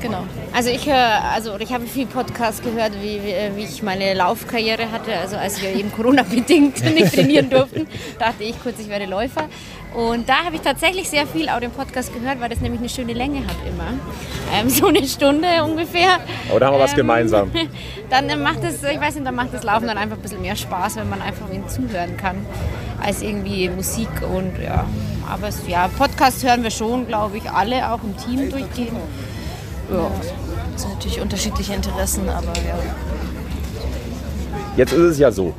Genau. 0.01 0.23
Also 0.53 0.69
ich 0.69 0.87
höre, 0.87 1.23
also 1.33 1.57
ich 1.59 1.73
habe 1.73 1.85
viel 1.85 2.05
Podcast 2.05 2.63
gehört, 2.63 2.93
wie, 3.01 3.19
wie, 3.55 3.63
ich 3.63 3.83
meine 3.83 4.13
Laufkarriere 4.13 4.91
hatte, 4.91 5.15
also 5.17 5.35
als 5.35 5.61
wir 5.61 5.75
eben 5.75 5.91
Corona-bedingt 5.91 6.83
nicht 6.95 7.13
trainieren 7.13 7.49
durften, 7.49 7.87
dachte 8.17 8.43
ich 8.43 8.61
kurz, 8.61 8.79
ich 8.79 8.89
werde 8.89 9.05
Läufer. 9.05 9.49
Und 9.93 10.29
da 10.29 10.45
habe 10.45 10.55
ich 10.55 10.61
tatsächlich 10.61 11.09
sehr 11.09 11.25
viel 11.25 11.49
auch 11.49 11.59
den 11.59 11.71
Podcast 11.71 12.13
gehört, 12.13 12.39
weil 12.39 12.49
das 12.49 12.61
nämlich 12.61 12.79
eine 12.79 12.89
schöne 12.89 13.13
Länge 13.13 13.39
hat 13.39 13.55
immer. 13.67 13.93
Ähm, 14.53 14.69
so 14.69 14.87
eine 14.87 15.05
Stunde 15.05 15.47
ungefähr. 15.63 16.19
Da 16.47 16.53
haben 16.53 16.59
wir 16.59 16.73
ähm, 16.73 16.79
was 16.79 16.95
gemeinsam. 16.95 17.51
Dann 18.09 18.41
macht 18.41 18.63
es, 18.63 18.83
ich 18.83 18.99
weiß 18.99 19.15
nicht, 19.15 19.27
dann 19.27 19.35
macht 19.35 19.53
das 19.53 19.63
Laufen 19.63 19.85
dann 19.85 19.97
einfach 19.97 20.15
ein 20.15 20.21
bisschen 20.21 20.41
mehr 20.41 20.55
Spaß, 20.55 20.95
wenn 20.95 21.09
man 21.09 21.21
einfach 21.21 21.47
ihnen 21.51 21.69
zuhören 21.69 22.17
kann, 22.17 22.37
als 22.99 23.21
irgendwie 23.21 23.69
Musik 23.69 24.09
und 24.33 24.59
ja. 24.59 24.87
Aber 25.29 25.49
ja, 25.67 25.87
Podcast 25.89 26.43
hören 26.43 26.63
wir 26.63 26.71
schon, 26.71 27.05
glaube 27.05 27.37
ich, 27.37 27.47
alle 27.51 27.91
auch 27.91 27.99
im 28.01 28.17
Team 28.17 28.49
durchgehen. 28.49 28.95
Ja. 29.91 30.11
Das 30.73 30.81
sind 30.81 30.93
natürlich 30.93 31.21
unterschiedliche 31.21 31.73
Interessen, 31.73 32.29
aber 32.29 32.53
ja. 32.55 32.77
Jetzt 34.77 34.93
ist 34.93 34.99
es 34.99 35.19
ja 35.19 35.31
so. 35.31 35.53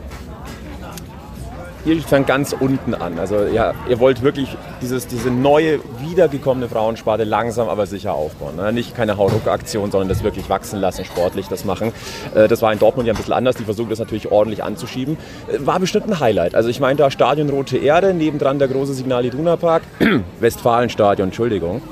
ihr 1.85 2.01
fängt 2.03 2.27
ganz 2.27 2.55
unten 2.59 2.95
an. 2.95 3.19
Also 3.19 3.45
ja, 3.47 3.75
ihr 3.89 3.99
wollt 4.01 4.23
wirklich 4.23 4.57
dieses, 4.81 5.07
diese 5.07 5.31
neue, 5.31 5.81
wiedergekommene 5.99 6.69
Frauensparte 6.69 7.25
langsam 7.25 7.69
aber 7.69 7.87
sicher 7.87 8.15
aufbauen. 8.15 8.57
Ne? 8.57 8.73
Nicht 8.73 8.95
keine 8.97 9.17
Hauruck-Aktion, 9.17 9.91
sondern 9.91 10.09
das 10.09 10.23
wirklich 10.23 10.49
wachsen 10.49 10.81
lassen, 10.81 11.05
sportlich 11.05 11.49
das 11.49 11.65
machen. 11.65 11.93
Äh, 12.35 12.49
das 12.49 12.63
war 12.63 12.73
in 12.73 12.79
Dortmund 12.79 13.07
ja 13.07 13.15
ein 13.15 13.17
bisschen 13.17 13.33
anders. 13.33 13.57
Die 13.57 13.65
versuchen 13.65 13.91
das 13.91 13.99
natürlich 13.99 14.31
ordentlich 14.31 14.63
anzuschieben. 14.63 15.17
Äh, 15.49 15.67
war 15.67 15.81
bestimmt 15.81 16.09
ein 16.09 16.21
Highlight. 16.21 16.55
Also 16.55 16.69
ich 16.69 16.81
meine 16.81 16.97
da 16.97 17.11
Stadion 17.11 17.51
Rote 17.51 17.77
Erde, 17.79 18.15
nebendran 18.15 18.59
der 18.59 18.69
große 18.69 18.95
Signal 18.95 19.25
Iduna 19.25 19.57
Park, 19.57 19.83
Westfalenstadion, 20.41 21.29
Entschuldigung. 21.29 21.83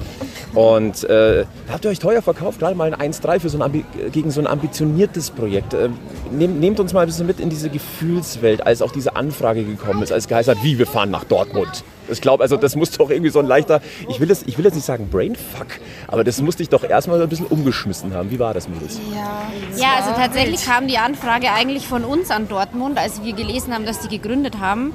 Und 0.55 1.05
äh, 1.05 1.45
habt 1.71 1.85
ihr 1.85 1.91
euch 1.91 1.99
teuer 1.99 2.23
verkauft, 2.23 2.59
gerade 2.59 2.75
mal 2.75 2.93
ein 2.95 3.13
1-3 3.13 3.41
für 3.41 3.49
so 3.49 3.61
ein 3.61 3.85
gegen 4.13 4.31
so 4.31 4.41
ein 4.41 4.47
ambitioniertes 4.47 5.31
Projekt. 5.31 5.75
Äh, 5.75 5.91
nehmt, 6.31 6.61
nehmt, 6.61 6.81
uns 6.81 6.93
mal 6.93 7.01
ein 7.01 7.07
bisschen 7.07 7.27
mit 7.27 7.39
in 7.39 7.51
diese 7.51 7.69
Gefühlswelt, 7.69 8.67
als 8.67 8.83
auch 8.83 8.93
diese 8.93 9.17
Anfrage 9.17 9.65
gekommen 9.65 10.03
ist, 10.03 10.13
als 10.13 10.25
es 10.25 10.29
geheißen 10.29 10.55
hat, 10.55 10.65
wie 10.65 10.79
wir 10.79 10.87
fahren 10.87 11.11
nach 11.11 11.25
Dortmund. 11.25 11.85
Ich 12.11 12.23
glaube, 12.23 12.43
also 12.43 12.57
das 12.57 12.75
muss 12.75 12.91
doch 12.93 13.11
irgendwie 13.11 13.31
so 13.31 13.39
ein 13.39 13.47
leichter, 13.47 13.83
ich 14.09 14.19
will, 14.19 14.29
jetzt, 14.29 14.49
ich 14.49 14.57
will 14.57 14.65
jetzt 14.65 14.75
nicht 14.75 14.87
sagen 14.87 15.09
Brainfuck, 15.11 15.67
aber 16.07 16.25
das 16.25 16.41
musste 16.41 16.63
ich 16.63 16.71
doch 16.71 16.83
erstmal 16.83 17.21
ein 17.21 17.29
bisschen 17.29 17.47
umgeschmissen 17.47 18.15
haben. 18.15 18.31
Wie 18.31 18.39
war 18.39 18.55
das, 18.55 18.67
Mädels? 18.67 18.99
Ja, 19.15 19.51
ja 19.77 19.89
also 19.99 20.19
tatsächlich 20.19 20.65
kam 20.65 20.89
die 20.89 20.97
Anfrage 20.97 21.53
eigentlich 21.53 21.87
von 21.87 22.05
uns 22.05 22.31
an 22.31 22.49
Dortmund, 22.49 22.97
als 22.97 23.23
wir 23.23 23.35
gelesen 23.35 23.75
haben, 23.75 23.85
dass 23.85 24.01
die 24.01 24.09
gegründet 24.09 24.59
haben 24.59 24.95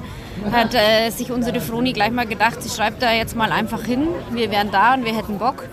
hat 0.52 0.74
äh, 0.74 1.10
sich 1.10 1.30
unsere 1.30 1.60
Froni 1.60 1.92
gleich 1.92 2.10
mal 2.10 2.26
gedacht, 2.26 2.62
sie 2.62 2.68
schreibt 2.68 3.02
da 3.02 3.12
jetzt 3.12 3.36
mal 3.36 3.52
einfach 3.52 3.82
hin, 3.82 4.08
wir 4.30 4.50
wären 4.50 4.70
da 4.70 4.94
und 4.94 5.04
wir 5.04 5.16
hätten 5.16 5.38
Bock. 5.38 5.64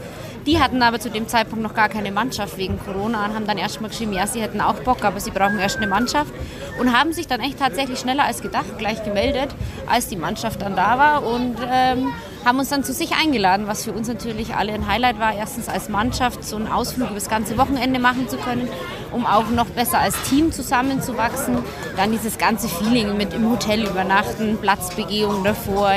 Die 0.45 0.59
hatten 0.59 0.81
aber 0.81 0.99
zu 0.99 1.09
dem 1.09 1.27
Zeitpunkt 1.27 1.63
noch 1.63 1.75
gar 1.75 1.87
keine 1.87 2.11
Mannschaft 2.11 2.57
wegen 2.57 2.79
Corona 2.79 3.25
und 3.25 3.35
haben 3.35 3.45
dann 3.45 3.59
erst 3.59 3.79
mal 3.79 3.89
geschrieben, 3.89 4.13
ja, 4.13 4.25
sie 4.25 4.41
hätten 4.41 4.59
auch 4.59 4.75
Bock, 4.75 5.05
aber 5.05 5.19
sie 5.19 5.29
brauchen 5.29 5.59
erst 5.59 5.77
eine 5.77 5.87
Mannschaft. 5.87 6.33
Und 6.79 6.97
haben 6.97 7.13
sich 7.13 7.27
dann 7.27 7.41
echt 7.41 7.59
tatsächlich 7.59 7.99
schneller 7.99 8.23
als 8.23 8.41
gedacht 8.41 8.79
gleich 8.79 9.03
gemeldet, 9.03 9.49
als 9.87 10.07
die 10.07 10.15
Mannschaft 10.15 10.61
dann 10.61 10.75
da 10.75 10.97
war 10.97 11.23
und 11.23 11.57
ähm, 11.71 12.11
haben 12.43 12.57
uns 12.57 12.69
dann 12.69 12.83
zu 12.83 12.91
sich 12.91 13.11
eingeladen, 13.15 13.67
was 13.67 13.83
für 13.83 13.91
uns 13.91 14.07
natürlich 14.07 14.55
alle 14.55 14.73
ein 14.73 14.87
Highlight 14.87 15.19
war. 15.19 15.35
Erstens 15.35 15.69
als 15.69 15.89
Mannschaft 15.89 16.43
so 16.43 16.55
einen 16.55 16.67
Ausflug 16.67 17.09
über 17.09 17.19
das 17.19 17.29
ganze 17.29 17.57
Wochenende 17.57 17.99
machen 17.99 18.27
zu 18.27 18.37
können, 18.37 18.67
um 19.11 19.27
auch 19.27 19.49
noch 19.49 19.67
besser 19.67 19.99
als 19.99 20.15
Team 20.23 20.51
zusammenzuwachsen. 20.51 21.59
Dann 21.97 22.11
dieses 22.11 22.39
ganze 22.39 22.67
Feeling 22.67 23.15
mit 23.15 23.33
im 23.33 23.47
Hotel 23.51 23.85
übernachten, 23.85 24.57
Platzbegehung 24.59 25.43
davor, 25.43 25.91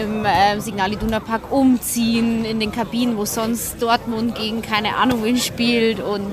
im, 0.00 0.24
äh, 0.24 0.60
Signal 0.60 0.92
Iduna 0.92 1.20
Park 1.20 1.50
umziehen, 1.50 2.44
in 2.44 2.60
den 2.60 2.72
Kabinen, 2.72 3.16
wo 3.16 3.24
sonst 3.24 3.80
Dortmund 3.80 4.34
gegen 4.34 4.62
keine 4.62 4.96
Ahnung 4.96 5.24
wen 5.24 5.36
spielt 5.38 6.00
und, 6.00 6.26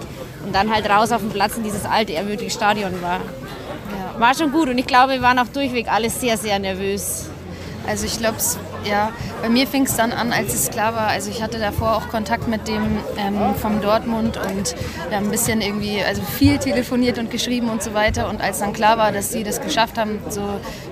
und 0.45 0.53
dann 0.53 0.73
halt 0.73 0.89
raus 0.89 1.11
auf 1.11 1.21
den 1.21 1.29
Platz 1.29 1.57
in 1.57 1.63
dieses 1.63 1.85
alte, 1.85 2.13
ehrwürdige 2.13 2.49
Stadion 2.49 3.01
war. 3.01 3.19
Ja, 3.19 4.19
war 4.19 4.35
schon 4.35 4.51
gut 4.51 4.69
und 4.69 4.77
ich 4.77 4.87
glaube, 4.87 5.13
wir 5.13 5.21
waren 5.21 5.39
auch 5.39 5.47
durchweg 5.47 5.91
alle 5.91 6.09
sehr, 6.09 6.37
sehr 6.37 6.59
nervös. 6.59 7.29
Also 7.87 8.05
ich 8.05 8.17
glaube, 8.17 8.37
ja, 8.85 9.11
bei 9.41 9.49
mir 9.49 9.67
fing 9.67 9.83
es 9.85 9.95
dann 9.95 10.11
an, 10.11 10.31
als 10.31 10.53
es 10.53 10.69
klar 10.69 10.93
war. 10.95 11.07
Also 11.07 11.29
ich 11.29 11.41
hatte 11.41 11.59
davor 11.59 11.95
auch 11.95 12.09
Kontakt 12.09 12.47
mit 12.47 12.67
dem 12.67 12.97
ähm, 13.17 13.55
vom 13.55 13.81
Dortmund 13.81 14.37
und 14.37 14.75
wir 15.09 15.17
haben 15.17 15.25
ein 15.25 15.31
bisschen 15.31 15.61
irgendwie, 15.61 16.03
also 16.03 16.21
viel 16.21 16.57
telefoniert 16.57 17.17
und 17.17 17.31
geschrieben 17.31 17.69
und 17.69 17.83
so 17.83 17.93
weiter. 17.93 18.29
Und 18.29 18.41
als 18.41 18.59
dann 18.59 18.73
klar 18.73 18.97
war, 18.97 19.11
dass 19.11 19.31
sie 19.31 19.43
das 19.43 19.61
geschafft 19.61 19.97
haben, 19.97 20.19
so 20.29 20.41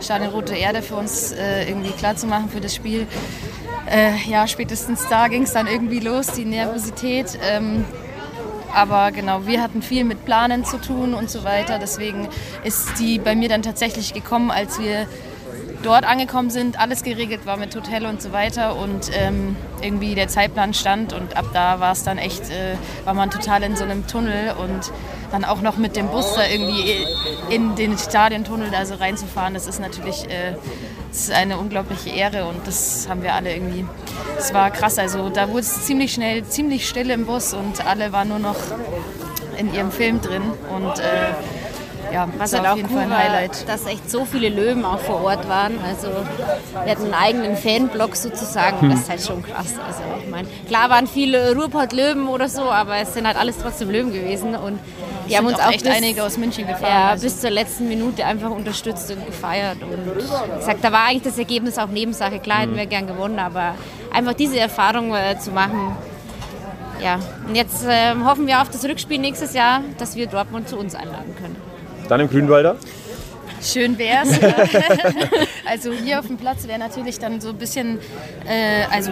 Stadion 0.02 0.32
Rote 0.32 0.56
Erde 0.56 0.82
für 0.82 0.96
uns 0.96 1.32
äh, 1.32 1.68
irgendwie 1.68 1.92
klar 1.92 2.16
zu 2.16 2.28
machen 2.28 2.50
für 2.50 2.62
das 2.62 2.76
Spiel, 2.76 3.08
äh, 3.90 4.16
ja, 4.30 4.48
spätestens 4.48 5.08
da 5.10 5.28
ging 5.28 5.44
es 5.44 5.54
dann 5.54 5.68
irgendwie 5.68 6.00
los, 6.00 6.28
die 6.28 6.46
Nervosität. 6.46 7.40
Ähm, 7.50 7.86
aber 8.74 9.12
genau, 9.12 9.46
wir 9.46 9.62
hatten 9.62 9.82
viel 9.82 10.04
mit 10.04 10.26
Planen 10.26 10.66
zu 10.66 10.78
tun 10.78 11.14
und 11.14 11.30
so 11.30 11.44
weiter. 11.44 11.80
Deswegen 11.80 12.28
ist 12.64 13.00
die 13.00 13.18
bei 13.18 13.36
mir 13.36 13.50
dann 13.50 13.64
tatsächlich 13.64 14.14
gekommen, 14.14 14.52
als 14.52 14.80
wir 14.80 15.08
dort 15.84 16.06
angekommen 16.06 16.50
sind, 16.50 16.80
alles 16.80 17.04
geregelt 17.04 17.46
war 17.46 17.58
mit 17.58 17.76
Hotel 17.76 18.06
und 18.06 18.22
so 18.22 18.32
weiter 18.32 18.76
und 18.76 19.12
ähm, 19.14 19.56
irgendwie 19.82 20.16
der 20.16 20.28
Zeitplan 20.28 20.74
stand 20.74 21.14
und 21.14 21.38
ab 21.38 21.46
da 21.54 21.80
war 21.80 21.92
es 21.92 22.04
dann 22.04 22.18
echt, 22.18 22.50
äh, 22.50 22.76
war 23.06 23.14
man 23.14 23.30
total 23.30 23.64
in 23.64 23.76
so 23.76 23.84
einem 23.84 24.08
Tunnel 24.08 24.54
und 24.58 24.92
dann 25.32 25.46
auch 25.46 25.62
noch 25.62 25.78
mit 25.78 25.96
dem 25.96 26.08
Bus 26.08 26.34
da 26.36 26.48
irgendwie 26.48 27.06
in 27.50 27.76
den 27.76 27.98
Stadiontunnel 27.98 28.72
da 28.72 28.86
so 28.86 28.96
reinzufahren, 28.96 29.54
das 29.54 29.68
ist 29.68 29.80
natürlich 29.80 30.26
äh, 30.30 30.56
das 31.10 31.22
ist 31.22 31.32
eine 31.32 31.58
unglaubliche 31.58 32.10
Ehre 32.10 32.46
und 32.46 32.68
das 32.68 33.08
haben 33.10 33.24
wir 33.24 33.34
alle 33.34 33.54
irgendwie, 33.54 33.86
es 34.38 34.54
war 34.54 34.72
krass, 34.72 35.00
also 35.00 35.30
da 35.30 35.50
wurde 35.50 35.62
es 35.62 35.86
ziemlich 35.86 36.14
schnell, 36.14 36.44
ziemlich 36.44 36.88
still 36.88 37.10
im 37.10 37.26
Bus 37.26 37.54
und 37.54 37.86
alle 37.86 38.12
waren 38.12 38.30
nur 38.30 38.40
noch 38.40 38.58
in 39.58 39.74
ihrem 39.74 39.92
Film 39.92 40.22
drin 40.22 40.44
und 40.76 41.00
äh, 41.00 41.34
ja, 42.12 42.28
was 42.38 42.54
halt 42.54 42.68
auch 42.68 42.78
cool 42.90 43.10
war, 43.10 43.48
dass 43.66 43.86
echt 43.86 44.10
so 44.10 44.26
viele 44.26 44.50
Löwen 44.50 44.86
auch 44.86 45.00
vor 45.00 45.24
Ort 45.24 45.48
waren. 45.48 45.80
Also 45.86 46.08
wir 46.08 46.92
hatten 46.92 47.06
einen 47.06 47.14
eigenen 47.14 47.58
Fanblock 47.58 48.16
sozusagen. 48.16 48.82
Hm. 48.82 48.90
Das 48.92 49.00
ist 49.02 49.10
halt 49.10 49.22
schon 49.22 49.44
krass. 49.44 49.74
Also 49.86 50.02
ich 50.24 50.30
meine, 50.30 50.48
klar 50.68 50.90
waren 50.90 51.08
viele 51.08 51.56
Ruhrpott-Löwen 51.56 52.28
oder 52.28 52.50
so, 52.50 52.64
aber 52.64 52.98
es 52.98 53.14
sind 53.14 53.28
halt 53.28 53.38
alles 53.38 53.58
trotzdem 53.62 53.90
Löwen 53.90 54.14
gewesen 54.14 54.56
und 54.56 54.80
die 55.30 55.38
haben 55.38 55.48
uns 55.48 55.60
auch, 55.60 55.72
echt 55.72 55.84
bis, 55.84 55.94
einige 55.94 56.24
aus 56.24 56.38
München 56.38 56.68
gefahren. 56.68 56.90
Ja, 56.90 57.08
also. 57.10 57.24
bis 57.24 57.42
zur 57.42 57.50
letzten 57.50 57.90
Minute 57.90 58.26
einfach 58.26 58.50
unterstützt 58.50 59.12
und 59.12 59.26
gefeiert 59.26 59.78
und 59.82 60.58
gesagt, 60.60 60.84
da 60.84 60.92
war 60.92 61.06
eigentlich 61.06 61.24
das 61.24 61.38
Ergebnis 61.38 61.78
auch 61.78 61.88
Nebensache. 61.88 62.40
Klar 62.40 62.60
hätten 62.60 62.72
hm. 62.72 62.78
wir 62.78 62.86
gern 62.86 63.08
gewonnen, 63.08 63.40
aber 63.40 63.76
einfach 64.14 64.34
diese 64.34 64.60
Erfahrung 64.60 65.14
äh, 65.14 65.38
zu 65.40 65.52
machen. 65.52 65.96
Ja, 67.04 67.20
und 67.48 67.56
jetzt 67.56 67.86
äh, 67.86 68.16
hoffen 68.26 68.48
wir 68.48 68.62
auf 68.62 68.70
das 68.70 68.84
Rückspiel 68.84 69.20
nächstes 69.20 69.54
Jahr, 69.54 69.82
dass 70.00 70.16
wir 70.16 70.28
Dortmund 70.28 70.68
zu 70.68 70.78
uns 70.78 70.96
einladen 70.96 71.36
können. 71.36 71.67
Dann 72.08 72.22
im 72.22 72.30
Grünwalder? 72.30 72.78
Schön 73.62 73.98
wär's. 73.98 74.30
also 75.66 75.92
hier 75.92 76.20
auf 76.20 76.28
dem 76.28 76.38
Platz 76.38 76.68
wäre 76.68 76.80
natürlich 76.80 77.18
dann 77.20 77.42
so 77.42 77.50
ein 77.50 77.58
bisschen, 77.58 78.00
äh, 78.48 78.84
also 78.92 79.12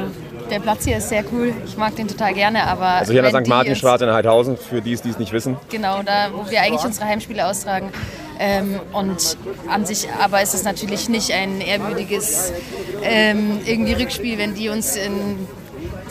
der 0.49 0.59
Platz 0.59 0.85
hier 0.85 0.97
ist 0.97 1.09
sehr 1.09 1.23
cool. 1.31 1.53
Ich 1.65 1.77
mag 1.77 1.95
den 1.95 2.07
total 2.07 2.33
gerne, 2.33 2.63
aber. 2.63 2.85
Also 2.85 3.11
hier 3.11 3.23
in 3.23 3.31
der 3.31 3.41
St. 3.41 3.47
Martinstraße 3.49 4.05
in 4.05 4.13
Heidhausen, 4.13 4.57
für 4.57 4.81
die, 4.81 4.95
die 4.95 5.09
es 5.09 5.17
nicht 5.17 5.33
wissen. 5.33 5.57
Genau, 5.69 6.03
da 6.03 6.29
wo 6.31 6.49
wir 6.49 6.61
eigentlich 6.61 6.83
unsere 6.83 7.05
Heimspiele 7.07 7.45
austragen. 7.45 7.91
Ähm, 8.37 8.79
und 8.91 9.37
an 9.69 9.85
sich 9.85 10.07
aber 10.21 10.41
ist 10.41 10.53
es 10.53 10.63
natürlich 10.63 11.07
nicht 11.09 11.31
ein 11.31 11.61
ehrwürdiges 11.61 12.51
ähm, 13.01 13.59
irgendwie 13.65 13.93
Rückspiel, 13.93 14.37
wenn 14.37 14.53
die 14.53 14.69
uns 14.69 14.97
in 14.97 15.47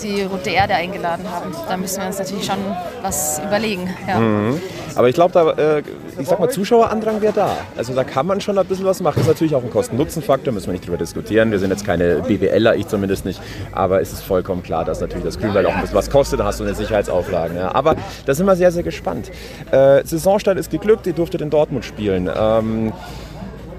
die 0.03 0.23
Rote 0.23 0.51
Erde 0.51 0.75
eingeladen 0.75 1.25
haben. 1.31 1.53
Da 1.69 1.77
müssen 1.77 2.01
wir 2.01 2.07
uns 2.07 2.19
natürlich 2.19 2.45
schon 2.45 2.59
was 3.03 3.41
überlegen. 3.45 3.89
Ja. 4.07 4.19
Mhm. 4.19 4.61
Aber 4.95 5.09
ich 5.09 5.15
glaube, 5.15 5.33
da, 5.33 5.51
äh, 5.51 5.83
ich 6.19 6.29
sag 6.29 6.39
mal, 6.39 6.49
Zuschauerandrang 6.49 7.21
wäre 7.21 7.33
da. 7.33 7.57
Also 7.77 7.95
da 7.95 8.05
kann 8.05 8.27
man 8.27 8.41
schon 8.41 8.57
ein 8.59 8.67
bisschen 8.67 8.85
was 8.85 9.01
machen. 9.01 9.21
Ist 9.21 9.27
natürlich 9.27 9.55
auch 9.55 9.63
ein 9.63 9.71
Kosten-Nutzen-Faktor, 9.71 10.53
müssen 10.53 10.67
wir 10.67 10.73
nicht 10.73 10.87
drüber 10.87 10.99
diskutieren. 10.99 11.51
Wir 11.51 11.59
sind 11.59 11.71
jetzt 11.71 11.85
keine 11.85 12.23
BWLer, 12.23 12.77
ich 12.77 12.87
zumindest 12.89 13.25
nicht. 13.25 13.41
Aber 13.73 14.01
es 14.01 14.13
ist 14.13 14.23
vollkommen 14.23 14.63
klar, 14.63 14.85
dass 14.85 15.01
natürlich 15.01 15.25
das 15.25 15.39
Grünwald 15.39 15.67
auch 15.67 15.75
ein 15.75 15.81
bisschen 15.81 15.97
was 15.97 16.11
kostet. 16.11 16.41
Da 16.41 16.45
hast 16.45 16.61
du 16.61 16.65
eine 16.65 16.75
Sicherheitsauflagen. 16.75 17.57
Ja. 17.57 17.75
Aber 17.75 17.97
da 18.27 18.35
sind 18.35 18.47
wir 18.47 18.57
sehr, 18.57 18.71
sehr 18.73 18.83
gespannt. 18.83 19.31
Äh, 19.71 20.05
Saisonstart 20.05 20.59
ist 20.59 20.71
geglückt, 20.71 21.07
ihr 21.07 21.13
durftet 21.13 21.41
in 21.41 21.51
Dortmund 21.51 21.85
spielen. 21.85 22.31
Ähm, 22.35 22.93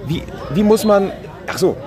wie, 0.07 0.23
wie 0.53 0.63
muss 0.63 0.83
man. 0.83 1.11
Ach 1.47 1.57
so, 1.57 1.77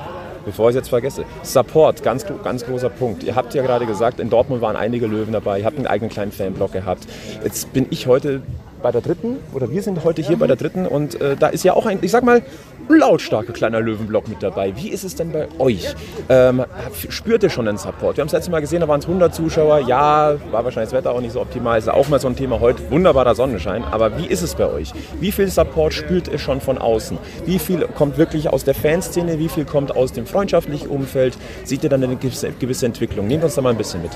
bevor 0.44 0.70
ich 0.70 0.76
es 0.76 0.80
jetzt 0.80 0.88
vergesse. 0.88 1.24
Support, 1.42 2.02
ganz, 2.02 2.24
ganz 2.44 2.64
großer 2.64 2.90
Punkt. 2.90 3.24
Ihr 3.24 3.34
habt 3.34 3.54
ja 3.54 3.62
gerade 3.62 3.86
gesagt, 3.86 4.20
in 4.20 4.30
Dortmund 4.30 4.62
waren 4.62 4.76
einige 4.76 5.06
Löwen 5.06 5.32
dabei, 5.32 5.60
ihr 5.60 5.64
habt 5.64 5.76
einen 5.76 5.86
eigenen 5.86 6.10
kleinen 6.10 6.32
Fanblock 6.32 6.72
gehabt. 6.72 7.06
Jetzt 7.42 7.72
bin 7.72 7.86
ich 7.90 8.06
heute 8.06 8.42
bei 8.82 8.92
der 8.92 9.00
dritten, 9.00 9.36
oder 9.52 9.70
wir 9.70 9.82
sind 9.82 10.04
heute 10.04 10.22
hier 10.22 10.38
bei 10.38 10.46
der 10.46 10.56
dritten 10.56 10.86
und 10.86 11.20
äh, 11.20 11.36
da 11.36 11.48
ist 11.48 11.64
ja 11.64 11.74
auch 11.74 11.86
ein, 11.86 11.98
ich 12.02 12.10
sag 12.10 12.24
mal, 12.24 12.42
lautstarker 12.88 13.52
kleiner 13.52 13.80
Löwenblock 13.80 14.28
mit 14.28 14.42
dabei. 14.42 14.74
Wie 14.76 14.88
ist 14.88 15.04
es 15.04 15.14
denn 15.14 15.32
bei 15.32 15.48
euch? 15.58 15.94
Ähm, 16.28 16.64
spürt 17.08 17.42
ihr 17.42 17.50
schon 17.50 17.66
den 17.66 17.76
Support? 17.76 18.16
Wir 18.16 18.22
haben 18.22 18.28
es 18.28 18.32
letztes 18.32 18.50
Mal 18.50 18.60
gesehen, 18.60 18.80
da 18.80 18.88
waren 18.88 19.00
es 19.00 19.06
100 19.06 19.34
Zuschauer. 19.34 19.80
Ja, 19.80 20.36
war 20.50 20.64
wahrscheinlich 20.64 20.90
das 20.90 20.98
Wetter 20.98 21.12
auch 21.12 21.20
nicht 21.20 21.32
so 21.32 21.40
optimal. 21.40 21.78
Ist 21.78 21.88
auch 21.88 22.08
mal 22.08 22.20
so 22.20 22.28
ein 22.28 22.36
Thema 22.36 22.60
heute. 22.60 22.90
Wunderbarer 22.90 23.34
Sonnenschein. 23.34 23.84
Aber 23.84 24.18
wie 24.18 24.26
ist 24.26 24.42
es 24.42 24.54
bei 24.54 24.66
euch? 24.70 24.92
Wie 25.20 25.32
viel 25.32 25.48
Support 25.48 25.92
spürt 25.92 26.28
ihr 26.28 26.38
schon 26.38 26.60
von 26.60 26.78
außen? 26.78 27.18
Wie 27.44 27.58
viel 27.58 27.86
kommt 27.88 28.18
wirklich 28.18 28.48
aus 28.48 28.64
der 28.64 28.74
Fanszene? 28.74 29.38
Wie 29.38 29.48
viel 29.48 29.64
kommt 29.64 29.94
aus 29.94 30.12
dem 30.12 30.26
freundschaftlichen 30.26 30.88
Umfeld? 30.88 31.36
Seht 31.64 31.84
ihr 31.84 31.90
dann 31.90 32.02
eine 32.02 32.16
gewisse, 32.16 32.86
Entwicklung? 32.86 33.26
Nehmt 33.26 33.44
uns 33.44 33.54
da 33.54 33.62
mal 33.62 33.70
ein 33.70 33.78
bisschen 33.78 34.02
mit. 34.02 34.12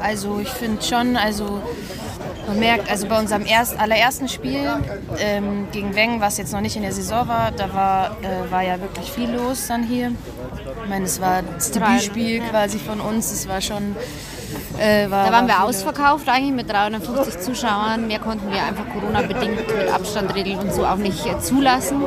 Also 0.00 0.40
ich 0.40 0.48
finde 0.48 0.82
schon, 0.82 1.16
also 1.16 1.62
man 2.46 2.58
merkt, 2.58 2.90
also 2.90 3.06
bei 3.06 3.18
unserem 3.18 3.46
erst, 3.46 3.78
allerersten 3.78 4.28
Spiel 4.28 4.68
ähm, 5.18 5.68
gegen 5.72 5.94
Weng, 5.94 6.20
was 6.20 6.38
jetzt 6.38 6.52
noch 6.52 6.60
nicht 6.60 6.76
in 6.76 6.82
der 6.82 6.92
Saison 6.92 7.28
war, 7.28 7.50
da 7.52 7.72
war, 7.72 8.16
äh, 8.22 8.50
war 8.50 8.62
ja 8.62 8.80
wirklich 8.80 9.10
viel 9.10 9.30
los 9.30 9.66
dann 9.68 9.84
hier. 9.84 10.12
Ich 10.82 10.88
meine, 10.88 11.04
es 11.04 11.20
war 11.20 11.42
das 11.42 11.70
Debütspiel 11.70 12.40
quasi 12.40 12.78
von 12.78 13.00
uns, 13.00 13.32
es 13.32 13.48
war 13.48 13.60
schon... 13.60 13.96
Äh, 14.78 15.10
war, 15.10 15.26
da 15.26 15.32
waren 15.32 15.46
wir 15.46 15.62
ausverkauft 15.62 16.28
eigentlich 16.28 16.52
mit 16.52 16.70
350 16.70 17.40
Zuschauern. 17.40 18.06
Mehr 18.06 18.18
konnten 18.18 18.50
wir 18.50 18.62
einfach 18.62 18.84
Corona-bedingt 18.92 19.56
mit 19.56 19.88
Abstandregeln 19.90 20.58
und 20.58 20.72
so 20.72 20.84
auch 20.84 20.96
nicht 20.96 21.24
äh, 21.26 21.38
zulassen. 21.38 22.02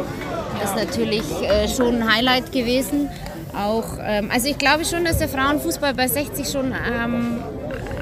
Das 0.60 0.72
ist 0.72 0.76
natürlich 0.76 1.24
äh, 1.42 1.68
schon 1.68 2.02
ein 2.02 2.16
Highlight 2.16 2.52
gewesen. 2.52 3.10
Auch, 3.56 3.98
ähm, 4.02 4.30
also 4.32 4.48
ich 4.48 4.58
glaube 4.58 4.86
schon, 4.86 5.06
dass 5.06 5.20
der 5.20 5.30
Frauenfußball 5.30 5.94
bei 5.94 6.08
60 6.08 6.50
schon 6.50 6.74
ähm, 6.74 7.40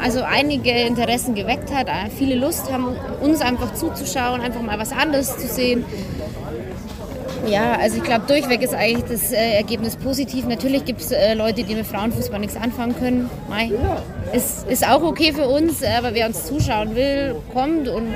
also 0.04 0.22
einige 0.22 0.72
Interessen 0.72 1.34
geweckt 1.34 1.74
hat, 1.74 1.88
äh, 1.88 2.10
viele 2.16 2.36
Lust 2.36 2.72
haben, 2.72 2.88
uns 3.22 3.42
einfach 3.42 3.74
zuzuschauen, 3.74 4.42
einfach 4.42 4.62
mal 4.62 4.78
was 4.78 4.92
anderes 4.92 5.38
zu 5.38 5.48
sehen. 5.48 5.86
Ja, 7.48 7.78
also 7.80 7.98
ich 7.98 8.04
glaube, 8.04 8.26
durchweg 8.28 8.62
ist 8.62 8.74
eigentlich 8.74 9.04
das 9.06 9.32
äh, 9.32 9.58
Ergebnis 9.58 9.96
positiv. 9.96 10.46
Natürlich 10.46 10.86
gibt 10.86 11.02
es 11.02 11.12
äh, 11.12 11.34
Leute, 11.34 11.64
die 11.64 11.76
mit 11.76 11.86
Frauenfußball 11.86 12.40
nichts 12.40 12.56
anfangen 12.56 12.96
können. 12.98 13.30
Mei, 13.50 13.72
ist, 14.34 14.68
ist 14.68 14.88
auch 14.88 15.04
okay 15.04 15.34
für 15.34 15.48
uns, 15.48 15.82
aber 15.84 16.14
wer 16.14 16.28
uns 16.28 16.46
zuschauen 16.46 16.96
will, 16.96 17.36
kommt 17.54 17.88
und 17.88 18.08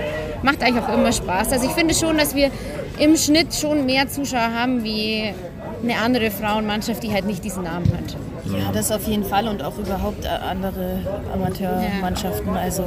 macht 0.43 0.63
eigentlich 0.63 0.83
auch 0.83 0.93
immer 0.93 1.11
Spaß. 1.11 1.51
Also 1.51 1.67
ich 1.67 1.73
finde 1.73 1.93
schon, 1.93 2.17
dass 2.17 2.35
wir 2.35 2.51
im 2.99 3.15
Schnitt 3.17 3.53
schon 3.53 3.85
mehr 3.85 4.07
Zuschauer 4.07 4.53
haben 4.53 4.83
wie 4.83 5.33
eine 5.83 5.97
andere 5.97 6.31
Frauenmannschaft, 6.31 7.03
die 7.03 7.11
halt 7.11 7.25
nicht 7.25 7.43
diesen 7.43 7.63
Namen 7.63 7.91
hat. 7.93 8.17
Ja, 8.51 8.71
das 8.71 8.91
auf 8.91 9.07
jeden 9.07 9.23
Fall 9.23 9.47
und 9.47 9.63
auch 9.63 9.77
überhaupt 9.77 10.25
äh, 10.25 10.27
andere 10.27 10.99
Amateurmannschaften. 11.33 12.55
Also 12.55 12.85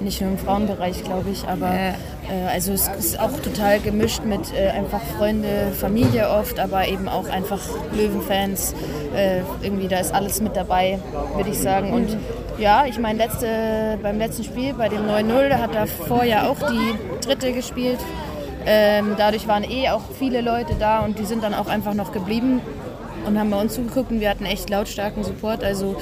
nicht 0.00 0.20
nur 0.20 0.30
im 0.30 0.38
Frauenbereich, 0.38 1.04
glaube 1.04 1.30
ich, 1.30 1.46
aber 1.46 1.72
äh, 1.74 1.94
also 2.50 2.72
es 2.72 2.88
ist 2.88 3.20
auch 3.20 3.32
total 3.40 3.80
gemischt 3.80 4.24
mit 4.24 4.52
äh, 4.54 4.68
einfach 4.68 5.00
Freunde, 5.16 5.72
Familie 5.78 6.30
oft, 6.30 6.58
aber 6.58 6.88
eben 6.88 7.08
auch 7.08 7.28
einfach 7.28 7.60
Löwenfans. 7.96 8.74
Äh, 9.14 9.40
irgendwie 9.62 9.88
da 9.88 9.98
ist 9.98 10.14
alles 10.14 10.40
mit 10.40 10.56
dabei, 10.56 10.98
würde 11.34 11.50
ich 11.50 11.58
sagen. 11.58 11.92
Und 11.92 12.16
ja, 12.58 12.86
ich 12.86 12.98
meine, 12.98 13.18
letzte, 13.18 13.98
beim 14.02 14.18
letzten 14.18 14.44
Spiel, 14.44 14.74
bei 14.74 14.88
dem 14.88 15.06
9-0, 15.06 15.48
da 15.48 15.58
hat 15.58 15.74
davor 15.74 16.24
ja 16.24 16.48
auch 16.48 16.58
die 16.70 17.24
dritte 17.26 17.52
gespielt. 17.52 17.98
Ähm, 18.66 19.14
dadurch 19.18 19.46
waren 19.46 19.62
eh 19.62 19.90
auch 19.90 20.02
viele 20.18 20.40
Leute 20.40 20.74
da 20.78 21.00
und 21.00 21.18
die 21.18 21.26
sind 21.26 21.42
dann 21.42 21.52
auch 21.52 21.66
einfach 21.66 21.92
noch 21.92 22.12
geblieben 22.12 22.62
und 23.26 23.38
haben 23.38 23.50
bei 23.50 23.60
uns 23.60 23.74
zugeguckt 23.74 24.10
und 24.10 24.20
wir 24.20 24.30
hatten 24.30 24.44
echt 24.44 24.70
lautstarken 24.70 25.24
Support. 25.24 25.64
Also 25.64 25.96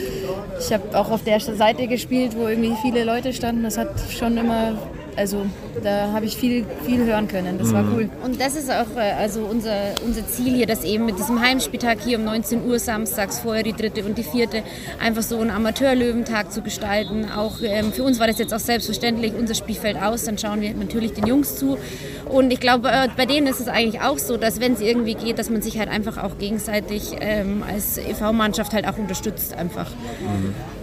ich 0.59 0.73
habe 0.73 0.99
auch 0.99 1.11
auf 1.11 1.25
der 1.25 1.41
Seite 1.41 1.87
gespielt, 1.87 2.37
wo 2.37 2.47
irgendwie 2.47 2.75
viele 2.83 3.05
Leute 3.05 3.33
standen. 3.33 3.63
Das 3.63 3.79
hat 3.79 3.89
schon 4.11 4.37
immer, 4.37 4.75
also 5.17 5.47
da 5.83 6.13
habe 6.13 6.25
ich 6.27 6.37
viel, 6.37 6.65
viel 6.85 7.05
hören 7.05 7.29
können. 7.29 7.59
Das 7.59 7.73
war 7.73 7.85
cool. 7.93 8.09
Und 8.25 8.41
das 8.41 8.55
ist 8.55 8.71
auch 8.71 8.97
äh, 8.97 9.13
also 9.13 9.41
unser, 9.41 9.95
unser 10.05 10.27
Ziel 10.27 10.55
hier, 10.55 10.67
dass 10.67 10.85
eben 10.85 11.07
mit 11.07 11.19
diesem 11.19 11.41
Heimspieltag 11.41 11.99
hier 12.01 12.19
um 12.19 12.25
19 12.25 12.65
Uhr 12.65 12.79
samstags 12.79 13.41
vorher 13.41 13.63
die 13.63 13.73
dritte 13.73 14.05
und 14.05 14.17
die 14.17 14.23
vierte 14.23 14.63
einfach 15.01 15.23
so 15.23 15.39
einen 15.39 15.51
Amateurlöwentag 15.51 16.53
zu 16.53 16.63
gestalten. 16.63 17.27
Auch 17.31 17.61
ähm, 17.63 17.93
für 17.93 18.05
uns 18.05 18.21
war 18.21 18.27
das 18.27 18.39
jetzt 18.39 18.55
auch 18.55 18.59
selbstverständlich, 18.59 19.35
unser 19.39 19.55
Spiel 19.55 19.75
fällt 19.75 20.01
aus, 20.01 20.25
dann 20.25 20.39
schauen 20.39 20.61
wir 20.61 20.73
natürlich 20.75 21.13
den 21.13 21.27
Jungs 21.27 21.57
zu. 21.57 21.79
Und 22.25 22.53
ich 22.53 22.61
glaube, 22.61 22.89
äh, 22.91 23.09
bei 23.17 23.27
denen 23.27 23.47
ist 23.47 23.61
es 23.61 23.69
eigentlich 23.69 24.01
auch 24.01 24.19
so, 24.19 24.37
dass 24.37 24.61
wenn 24.61 24.73
es 24.73 24.81
irgendwie 24.81 25.15
geht, 25.15 25.39
dass 25.39 25.51
man 25.51 25.61
sich 25.61 25.79
halt 25.79 25.89
einfach 25.89 26.17
auch 26.19 26.39
gegenseitig 26.39 27.13
ähm, 27.21 27.63
als 27.69 27.99
EV-Mannschaft 27.99 28.73
halt 28.73 28.87
auch 28.89 28.97
unterstützt 28.97 29.55
einfach. 29.55 29.91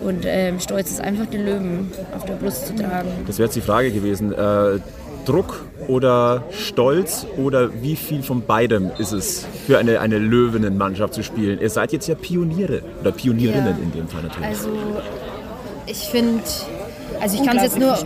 Und 0.02 0.26
ähm, 0.26 0.60
stolz 0.60 0.92
ist 0.92 1.02
einfach 1.02 1.26
den 1.26 1.46
Löwen 1.46 1.92
auf 2.16 2.26
der 2.26 2.34
Brust 2.34 2.68
zu 2.68 2.76
tragen. 2.76 3.10
Das 3.28 3.38
wäre 3.38 3.48
jetzt 3.48 3.56
die 3.56 3.62
Frage 3.62 3.92
gewesen. 3.92 4.19
Äh, 4.22 4.80
Druck 5.26 5.62
oder 5.88 6.44
Stolz 6.52 7.26
oder 7.38 7.70
wie 7.84 7.96
viel 7.96 8.24
von 8.24 8.42
beidem 8.42 8.90
ist 8.98 9.12
es 9.12 9.46
für 9.68 9.78
eine, 9.78 10.00
eine 10.00 10.18
Löwinnenmannschaft 10.18 11.14
zu 11.14 11.24
spielen? 11.24 11.60
Ihr 11.62 11.70
seid 11.70 11.92
jetzt 11.92 12.08
ja 12.08 12.16
Pioniere 12.16 12.82
oder 13.02 13.12
Pionierinnen 13.12 13.76
Ja. 13.78 13.84
in 13.84 13.92
dem 13.92 14.08
Fall 14.08 14.24
natürlich. 14.24 14.48
Also 14.48 14.70
ich 15.86 15.98
finde, 16.10 16.42
also 17.22 17.38
ich 17.38 17.46
kann 17.46 17.58
es 17.58 17.64
jetzt 17.64 17.80
nur, 17.80 17.98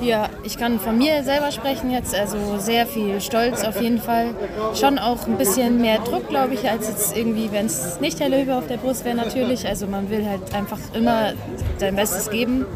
ja, 0.00 0.28
ich 0.42 0.58
kann 0.58 0.80
von 0.80 0.98
mir 0.98 1.22
selber 1.22 1.52
sprechen 1.52 1.90
jetzt, 1.90 2.14
also 2.14 2.58
sehr 2.58 2.86
viel 2.86 3.20
Stolz 3.20 3.64
auf 3.64 3.80
jeden 3.80 4.00
Fall. 4.00 4.34
Schon 4.74 4.98
auch 4.98 5.26
ein 5.26 5.36
bisschen 5.36 5.80
mehr 5.80 5.98
Druck, 5.98 6.28
glaube 6.28 6.54
ich, 6.54 6.68
als 6.68 6.88
jetzt 6.88 7.16
irgendwie, 7.16 7.50
wenn 7.52 7.66
es 7.66 8.00
nicht 8.00 8.18
der 8.18 8.28
Löwe 8.28 8.56
auf 8.56 8.66
der 8.66 8.76
Brust 8.76 9.04
wäre 9.04 9.16
natürlich. 9.16 9.66
Also 9.66 9.86
man 9.86 10.10
will 10.10 10.26
halt 10.26 10.54
einfach 10.54 10.78
immer 10.94 11.32
sein 11.78 11.96
Bestes 11.96 12.30
geben 12.30 12.66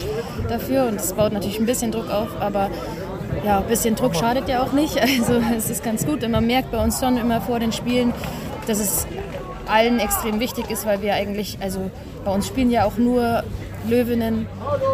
dafür 0.49 0.87
und 0.87 0.97
es 0.97 1.12
baut 1.12 1.32
natürlich 1.32 1.59
ein 1.59 1.66
bisschen 1.66 1.92
Druck 1.92 2.11
auf, 2.11 2.28
aber 2.40 2.70
ja, 3.44 3.59
ein 3.59 3.66
bisschen 3.66 3.97
Druck 3.97 4.16
schadet 4.16 4.49
ja 4.49 4.62
auch 4.62 4.73
nicht. 4.73 4.99
Also 5.20 5.40
es 5.56 5.70
ist 5.70 5.85
ganz 5.85 6.06
gut 6.06 6.25
und 6.25 6.30
man 6.30 6.47
merkt 6.47 6.70
bei 6.70 6.82
uns 6.82 7.00
schon 7.00 7.16
immer 7.16 7.40
vor 7.40 7.59
den 7.59 7.73
Spielen, 7.73 8.12
dass 8.66 8.78
es 8.78 9.06
allen 9.66 9.99
extrem 9.99 10.40
wichtig 10.40 10.70
ist, 10.70 10.87
weil 10.87 11.02
wir 11.02 11.14
eigentlich, 11.14 11.59
also 11.61 11.90
bei 12.25 12.32
uns 12.32 12.47
spielen 12.47 12.70
ja 12.70 12.85
auch 12.85 12.97
nur 12.97 13.42
Löwinnen, 13.88 14.46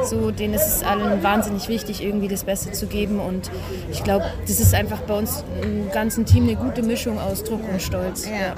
so 0.05 0.31
denen 0.31 0.55
ist 0.55 0.67
es 0.67 0.83
allen 0.83 1.23
wahnsinnig 1.23 1.69
wichtig, 1.69 2.03
irgendwie 2.03 2.29
das 2.29 2.45
Beste 2.45 2.73
zu 2.73 2.87
geben 2.87 3.21
und 3.21 3.51
ich 3.91 4.03
glaube, 4.05 4.25
das 4.47 4.61
ist 4.61 4.75
einfach 4.75 5.01
bei 5.03 5.15
uns 5.19 5.45
im 5.63 5.91
ganzen 5.91 6.25
Team 6.25 6.45
eine 6.45 6.57
gute 6.57 6.83
Mischung 6.83 7.19
aus 7.19 7.45
Druck 7.45 7.61
und 7.71 7.83
Stolz. 7.83 8.27
Ja. 8.27 8.55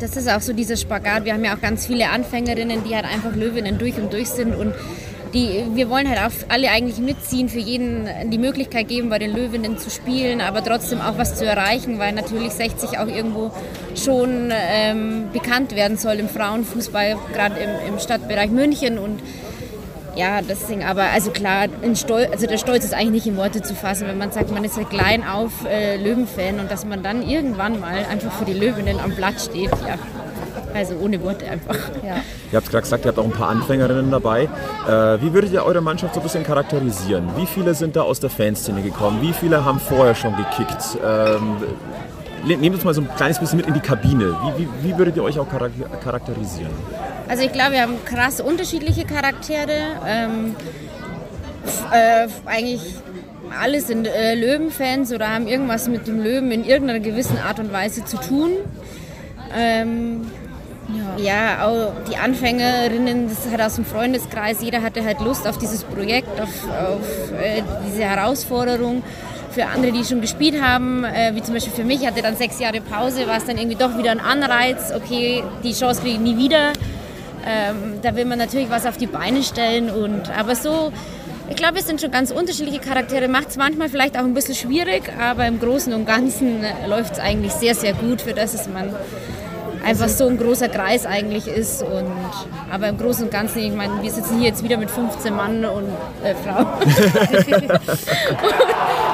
Das 0.00 0.16
ist 0.16 0.28
auch 0.28 0.40
so 0.40 0.52
dieser 0.52 0.76
Spagat. 0.76 1.24
Wir 1.24 1.34
haben 1.34 1.44
ja 1.44 1.54
auch 1.54 1.60
ganz 1.60 1.86
viele 1.86 2.10
Anfängerinnen, 2.10 2.82
die 2.84 2.94
halt 2.96 3.04
einfach 3.04 3.34
Löwinnen 3.34 3.78
durch 3.78 3.96
und 3.96 4.12
durch 4.12 4.28
sind 4.28 4.54
und 4.54 4.74
die, 5.34 5.64
wir 5.74 5.90
wollen 5.90 6.08
halt 6.08 6.20
auch 6.20 6.48
alle 6.48 6.70
eigentlich 6.70 6.98
mitziehen, 6.98 7.48
für 7.48 7.58
jeden 7.58 8.08
die 8.30 8.38
Möglichkeit 8.38 8.88
geben, 8.88 9.10
bei 9.10 9.18
den 9.18 9.34
Löwinnen 9.34 9.78
zu 9.78 9.90
spielen, 9.90 10.40
aber 10.40 10.62
trotzdem 10.62 11.00
auch 11.00 11.18
was 11.18 11.34
zu 11.34 11.44
erreichen, 11.44 11.98
weil 11.98 12.12
natürlich 12.12 12.52
60 12.52 12.98
auch 12.98 13.08
irgendwo 13.08 13.50
schon 13.96 14.52
ähm, 14.52 15.30
bekannt 15.32 15.74
werden 15.74 15.96
soll 15.96 16.14
im 16.14 16.28
Frauenfußball, 16.28 17.16
gerade 17.32 17.56
im, 17.58 17.94
im 17.94 17.98
Stadtbereich 17.98 18.50
München 18.50 18.98
und 18.98 19.20
ja, 20.16 20.40
deswegen, 20.42 20.84
aber 20.84 21.04
also 21.04 21.30
klar, 21.30 21.66
Stolz, 21.94 22.30
also 22.30 22.46
der 22.46 22.58
Stolz 22.58 22.84
ist 22.84 22.94
eigentlich 22.94 23.24
nicht 23.24 23.26
in 23.26 23.36
Worte 23.36 23.62
zu 23.62 23.74
fassen, 23.74 24.06
wenn 24.06 24.18
man 24.18 24.32
sagt, 24.32 24.50
man 24.52 24.64
ist 24.64 24.76
ja 24.76 24.84
klein 24.84 25.24
auf 25.26 25.52
äh, 25.66 25.96
Löwenfan 25.96 26.60
und 26.60 26.70
dass 26.70 26.84
man 26.84 27.02
dann 27.02 27.22
irgendwann 27.22 27.80
mal 27.80 28.04
einfach 28.10 28.32
für 28.32 28.44
die 28.44 28.52
Löwinnen 28.52 29.00
am 29.00 29.14
Blatt 29.14 29.40
steht, 29.40 29.70
ja. 29.86 29.98
Also 30.72 30.96
ohne 30.96 31.22
Worte 31.22 31.48
einfach. 31.48 31.76
Ja. 32.04 32.16
Ihr 32.50 32.56
habt 32.56 32.68
gerade 32.68 32.82
gesagt, 32.82 33.04
ihr 33.04 33.08
habt 33.08 33.18
auch 33.18 33.24
ein 33.24 33.30
paar 33.30 33.48
Anfängerinnen 33.48 34.10
dabei. 34.10 34.48
Äh, 34.88 35.20
wie 35.22 35.32
würdet 35.32 35.52
ihr 35.52 35.64
eure 35.64 35.80
Mannschaft 35.80 36.14
so 36.14 36.20
ein 36.20 36.24
bisschen 36.24 36.42
charakterisieren? 36.42 37.28
Wie 37.36 37.46
viele 37.46 37.74
sind 37.74 37.94
da 37.94 38.02
aus 38.02 38.18
der 38.18 38.30
Fanszene 38.30 38.82
gekommen? 38.82 39.22
Wie 39.22 39.32
viele 39.32 39.64
haben 39.64 39.78
vorher 39.78 40.16
schon 40.16 40.34
gekickt? 40.36 40.98
Ähm, 41.04 41.56
nehmt 42.44 42.74
uns 42.74 42.84
mal 42.84 42.92
so 42.92 43.02
ein 43.02 43.08
kleines 43.16 43.38
bisschen 43.38 43.58
mit 43.58 43.66
in 43.66 43.74
die 43.74 43.80
Kabine. 43.80 44.36
Wie, 44.56 44.64
wie, 44.64 44.68
wie 44.82 44.98
würdet 44.98 45.16
ihr 45.16 45.22
euch 45.22 45.38
auch 45.38 45.48
charak 45.48 45.72
charakterisieren? 46.02 46.72
Also 47.28 47.42
ich 47.42 47.52
glaube, 47.52 47.72
wir 47.72 47.82
haben 47.82 48.04
krass 48.04 48.40
unterschiedliche 48.40 49.04
Charaktere. 49.04 49.98
Ähm, 50.06 50.56
äh, 51.92 52.28
eigentlich 52.46 52.80
alle 53.58 53.80
sind 53.80 54.06
äh, 54.06 54.34
Löwenfans 54.34 55.12
oder 55.12 55.30
haben 55.30 55.46
irgendwas 55.46 55.88
mit 55.88 56.06
dem 56.06 56.22
Löwen 56.22 56.50
in 56.50 56.64
irgendeiner 56.64 57.00
gewissen 57.00 57.38
Art 57.38 57.58
und 57.60 57.72
Weise 57.72 58.04
zu 58.04 58.16
tun. 58.18 58.52
Ähm, 59.56 60.26
ja. 61.16 61.66
auch 61.66 61.92
die 62.10 62.16
Anfängerinnen, 62.16 63.28
das 63.28 63.46
ist 63.46 63.50
halt 63.50 63.62
aus 63.62 63.76
dem 63.76 63.84
Freundeskreis, 63.84 64.60
jeder 64.60 64.82
hatte 64.82 65.04
halt 65.04 65.20
Lust 65.20 65.46
auf 65.46 65.56
dieses 65.56 65.84
Projekt, 65.84 66.40
auf, 66.40 66.50
auf 66.68 67.32
äh, 67.32 67.62
diese 67.88 68.04
Herausforderung. 68.04 69.02
Für 69.50 69.66
andere, 69.66 69.92
die 69.92 70.04
schon 70.04 70.20
gespielt 70.20 70.60
haben, 70.60 71.04
äh, 71.04 71.32
wie 71.34 71.42
zum 71.42 71.54
Beispiel 71.54 71.72
für 71.72 71.84
mich, 71.84 72.04
hatte 72.04 72.22
dann 72.22 72.36
sechs 72.36 72.58
Jahre 72.58 72.80
Pause, 72.80 73.28
war 73.28 73.36
es 73.36 73.44
dann 73.44 73.56
irgendwie 73.56 73.76
doch 73.76 73.96
wieder 73.96 74.10
ein 74.10 74.18
Anreiz, 74.18 74.92
okay, 74.94 75.44
die 75.62 75.72
Chance 75.72 76.00
kriege 76.02 76.16
ich 76.16 76.20
nie 76.20 76.36
wieder. 76.36 76.72
Ähm, 77.46 78.00
da 78.02 78.16
will 78.16 78.24
man 78.24 78.38
natürlich 78.38 78.70
was 78.70 78.86
auf 78.86 78.96
die 78.96 79.06
Beine 79.06 79.42
stellen. 79.42 79.90
Und, 79.90 80.30
aber 80.36 80.54
so, 80.56 80.92
ich 81.48 81.56
glaube, 81.56 81.78
es 81.78 81.86
sind 81.86 82.00
schon 82.00 82.10
ganz 82.10 82.30
unterschiedliche 82.30 82.80
Charaktere. 82.80 83.28
Macht 83.28 83.48
es 83.48 83.56
manchmal 83.56 83.88
vielleicht 83.88 84.16
auch 84.16 84.24
ein 84.24 84.34
bisschen 84.34 84.54
schwierig, 84.54 85.12
aber 85.20 85.46
im 85.46 85.60
Großen 85.60 85.92
und 85.92 86.06
Ganzen 86.06 86.64
äh, 86.64 86.86
läuft 86.86 87.14
es 87.14 87.18
eigentlich 87.18 87.52
sehr, 87.52 87.74
sehr 87.74 87.92
gut, 87.92 88.22
für 88.22 88.32
das 88.32 88.54
es 88.54 88.68
man 88.68 88.94
einfach 89.84 90.08
so 90.08 90.26
ein 90.26 90.38
großer 90.38 90.68
Kreis 90.68 91.04
eigentlich 91.04 91.46
ist. 91.46 91.82
Und, 91.82 92.10
aber 92.72 92.88
im 92.88 92.98
Großen 92.98 93.24
und 93.24 93.30
Ganzen, 93.30 93.58
ich 93.58 93.72
meine, 93.72 94.02
wir 94.02 94.10
sitzen 94.10 94.38
hier 94.38 94.48
jetzt 94.48 94.64
wieder 94.64 94.78
mit 94.78 94.90
15 94.90 95.34
Mann 95.34 95.64
und 95.64 95.88
äh, 96.22 96.34
Frau. 96.34 96.66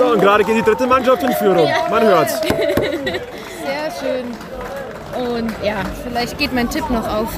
So, 0.00 0.06
und 0.12 0.20
gerade 0.20 0.42
geht 0.44 0.56
die 0.56 0.62
dritte 0.62 0.86
Mannschaft 0.86 1.22
in 1.22 1.32
Führung. 1.32 1.68
Man 1.90 2.02
hört's. 2.02 2.40
Schön. 5.40 5.50
Und 5.50 5.64
ja, 5.64 5.76
Vielleicht 6.04 6.38
geht 6.38 6.52
mein 6.52 6.68
Tipp 6.68 6.88
noch 6.90 7.06
auf. 7.06 7.28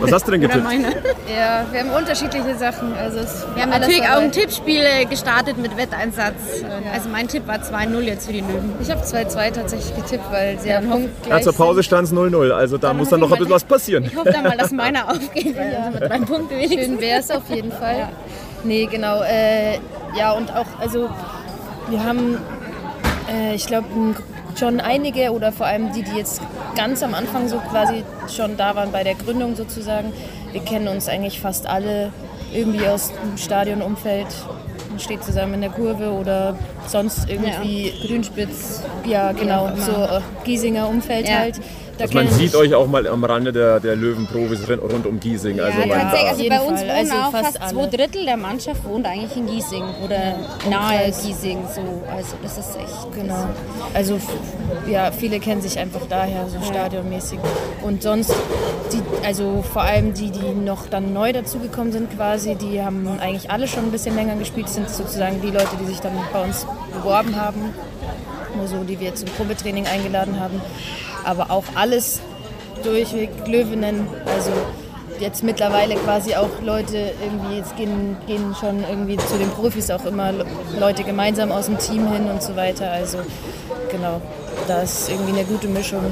Was 0.00 0.12
hast 0.12 0.26
du 0.26 0.32
denn 0.32 0.40
getippt? 0.40 0.64
meine. 0.64 0.88
Ja, 1.28 1.64
wir 1.70 1.80
haben 1.80 1.90
unterschiedliche 1.90 2.56
Sachen. 2.56 2.94
Also 2.94 3.20
es 3.20 3.44
Wir 3.54 3.62
haben 3.62 3.70
natürlich 3.70 4.02
auch 4.02 4.06
dabei. 4.14 4.24
ein 4.24 4.32
Tippspiel 4.32 4.80
äh, 4.82 5.04
gestartet 5.04 5.58
mit 5.58 5.76
Wetteinsatz. 5.76 6.34
Also 6.92 7.08
mein 7.08 7.28
Tipp 7.28 7.46
war 7.46 7.56
2-0 7.56 8.00
jetzt 8.00 8.26
für 8.26 8.32
die 8.32 8.40
Löwen. 8.40 8.72
Ich 8.80 8.90
habe 8.90 9.00
2-2 9.02 9.52
tatsächlich 9.52 9.94
getippt, 9.96 10.30
weil 10.30 10.58
sie 10.58 10.72
am 10.72 10.88
Punkt 10.88 11.26
Ja, 11.28 11.40
zur 11.40 11.52
Pause 11.54 11.82
stand 11.82 12.08
es 12.08 12.14
0-0, 12.14 12.50
also 12.50 12.78
da 12.78 12.92
muss 12.92 13.08
dann 13.08 13.20
noch 13.20 13.30
ein 13.30 13.38
bisschen 13.38 13.52
was 13.52 13.64
passieren. 13.64 14.04
Ich 14.04 14.16
hoffe 14.16 14.30
dann 14.32 14.42
mal, 14.42 14.56
dass 14.56 14.70
meiner 14.72 15.10
aufgeht, 15.10 15.56
weil 15.56 15.74
also 15.76 15.98
mit 15.98 16.10
drei 16.10 16.18
Punkten 16.18 16.48
Schön 16.60 16.70
wenigstens. 16.70 17.00
wäre 17.00 17.20
es 17.20 17.30
auf 17.30 17.48
jeden 17.48 17.72
Fall. 17.72 18.08
Nee, 18.64 18.86
genau. 18.90 19.22
Äh, 19.22 19.78
ja, 20.16 20.32
und 20.32 20.54
auch, 20.54 20.66
also 20.80 21.08
wir 21.88 22.04
haben, 22.04 22.38
äh, 23.32 23.54
ich 23.54 23.66
glaube, 23.66 23.86
schon 24.58 24.80
einige 24.80 25.32
oder 25.32 25.52
vor 25.52 25.66
allem 25.66 25.92
die, 25.92 26.02
die 26.02 26.16
jetzt 26.16 26.40
ganz 26.76 27.02
am 27.02 27.14
Anfang 27.14 27.48
so 27.48 27.58
quasi 27.58 28.04
schon 28.34 28.56
da 28.56 28.74
waren 28.76 28.92
bei 28.92 29.02
der 29.04 29.14
Gründung 29.14 29.56
sozusagen. 29.56 30.12
Wir 30.52 30.60
kennen 30.62 30.88
uns 30.88 31.08
eigentlich 31.08 31.40
fast 31.40 31.66
alle 31.66 32.12
irgendwie 32.52 32.86
aus 32.86 33.10
dem 33.12 33.36
Stadionumfeld. 33.38 34.26
Man 34.90 35.00
steht 35.00 35.24
zusammen 35.24 35.54
in 35.54 35.60
der 35.62 35.70
Kurve 35.70 36.10
oder 36.12 36.56
sonst 36.86 37.28
irgendwie 37.28 37.92
Grünspitz. 38.06 38.82
ja, 39.06 39.32
genau, 39.32 39.68
immer. 39.68 39.76
so 39.76 39.92
äh, 39.92 40.20
Giesinger 40.44 40.86
Umfeld 40.88 41.28
Ja. 41.28 41.38
halt. 41.38 41.60
Da 41.98 42.04
Also 42.04 42.14
man 42.14 42.28
sieht 42.30 42.54
euch 42.54 42.74
auch 42.74 42.86
mal 42.86 43.06
am 43.06 43.22
Rande 43.24 43.52
der, 43.52 43.80
der 43.80 43.96
Löwenprofis 43.96 44.66
rund 44.68 45.06
um 45.06 45.20
Giesing. 45.20 45.60
Also 45.60 45.80
ja, 45.80 45.86
man, 45.86 46.00
tatsächlich. 46.00 46.50
Also 46.50 46.64
bei 46.64 46.70
uns 46.70 46.80
Fall. 46.80 46.90
wohnen 46.90 47.10
Also 47.10 47.14
auch 47.14 47.30
fast 47.30 47.58
fast 47.58 47.70
zwei. 47.70 47.96
Drittel 47.96 48.24
der 48.24 48.36
Mannschaft 48.36 48.84
wohnt 48.84 49.06
eigentlich 49.06 49.36
in 49.36 49.46
Giesing 49.46 49.84
oder 50.04 50.36
nahe 50.70 51.12
Giesing. 51.22 51.58
So. 51.74 51.80
Also 52.10 52.36
das 52.42 52.58
ist 52.58 52.76
echt. 52.76 53.12
Genau. 53.14 53.48
Also 53.94 54.18
ja, 54.88 55.10
viele 55.12 55.38
kennen 55.40 55.60
sich 55.60 55.78
einfach 55.78 56.02
daher, 56.08 56.48
so 56.48 56.60
stadionmäßig. 56.62 57.38
Und 57.82 58.02
sonst, 58.02 58.34
die, 58.92 59.26
also 59.26 59.62
vor 59.62 59.82
allem 59.82 60.14
die, 60.14 60.30
die 60.30 60.52
noch 60.54 60.86
dann 60.86 61.12
neu 61.12 61.32
dazugekommen 61.32 61.92
sind 61.92 62.14
quasi, 62.16 62.54
die 62.54 62.82
haben 62.82 63.06
eigentlich 63.20 63.50
alle 63.50 63.68
schon 63.68 63.84
ein 63.84 63.90
bisschen 63.90 64.14
länger 64.14 64.36
gespielt, 64.36 64.66
Das 64.66 64.74
sind 64.74 64.88
sozusagen 64.88 65.40
die 65.42 65.50
Leute, 65.50 65.76
die 65.80 65.86
sich 65.86 66.00
dann 66.00 66.12
bei 66.32 66.42
uns 66.42 66.66
beworben 66.92 67.36
haben. 67.36 67.74
Nur 68.56 68.66
so, 68.68 68.84
die 68.84 69.00
wir 69.00 69.14
zum 69.14 69.28
Probetraining 69.30 69.86
eingeladen 69.86 70.38
haben. 70.38 70.60
Aber 71.24 71.50
auch 71.50 71.64
alles 71.74 72.20
durchweg 72.84 73.30
Löwinnen, 73.46 74.06
also 74.26 74.50
jetzt 75.20 75.44
mittlerweile 75.44 75.94
quasi 75.94 76.34
auch 76.34 76.48
Leute 76.64 77.12
irgendwie, 77.22 77.58
jetzt 77.58 77.76
gehen, 77.76 78.16
gehen 78.26 78.54
schon 78.58 78.82
irgendwie 78.88 79.16
zu 79.16 79.36
den 79.38 79.48
Profis 79.50 79.90
auch 79.90 80.04
immer 80.04 80.32
Le- 80.32 80.46
Leute 80.80 81.04
gemeinsam 81.04 81.52
aus 81.52 81.66
dem 81.66 81.78
Team 81.78 82.10
hin 82.12 82.28
und 82.28 82.42
so 82.42 82.56
weiter. 82.56 82.90
Also 82.90 83.18
genau, 83.90 84.20
da 84.66 84.82
ist 84.82 85.08
irgendwie 85.08 85.32
eine 85.38 85.44
gute 85.44 85.68
Mischung. 85.68 86.02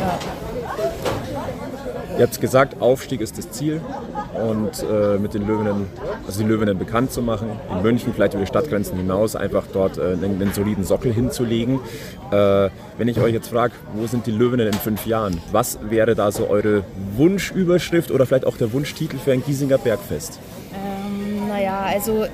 Ja. 0.00 0.18
Ihr 2.16 2.22
habt 2.26 2.40
gesagt, 2.40 2.80
Aufstieg 2.80 3.20
ist 3.20 3.36
das 3.36 3.50
Ziel 3.50 3.82
und 4.34 4.82
äh, 4.82 5.18
mit 5.18 5.34
den 5.34 5.46
Löwinnen, 5.46 5.86
also 6.26 6.42
die 6.42 6.48
Löwinnen 6.48 6.78
bekannt 6.78 7.12
zu 7.12 7.22
machen, 7.22 7.48
in 7.70 7.82
München, 7.82 8.12
vielleicht 8.14 8.34
über 8.34 8.42
die 8.42 8.48
Stadtgrenzen 8.48 8.96
hinaus, 8.96 9.36
einfach 9.36 9.64
dort 9.72 9.98
äh, 9.98 10.12
einen, 10.12 10.40
einen 10.40 10.52
soliden 10.52 10.84
Sockel 10.84 11.12
hinzulegen. 11.12 11.80
Äh, 12.30 12.70
wenn 12.98 13.08
ich 13.08 13.20
euch 13.20 13.32
jetzt 13.32 13.48
frage, 13.48 13.72
wo 13.94 14.06
sind 14.06 14.26
die 14.26 14.32
Löwinnen 14.32 14.66
in 14.66 14.74
fünf 14.74 15.06
Jahren? 15.06 15.40
Was 15.52 15.78
wäre 15.82 16.14
da 16.14 16.30
so 16.30 16.48
eure 16.48 16.84
Wunschüberschrift 17.16 18.10
oder 18.10 18.26
vielleicht 18.26 18.46
auch 18.46 18.56
der 18.56 18.72
Wunschtitel 18.72 19.18
für 19.18 19.32
ein 19.32 19.42
Giesinger 19.44 19.78
Bergfest? 19.78 20.38
Ähm, 20.72 21.48
naja, 21.48 21.84
also 21.86 22.26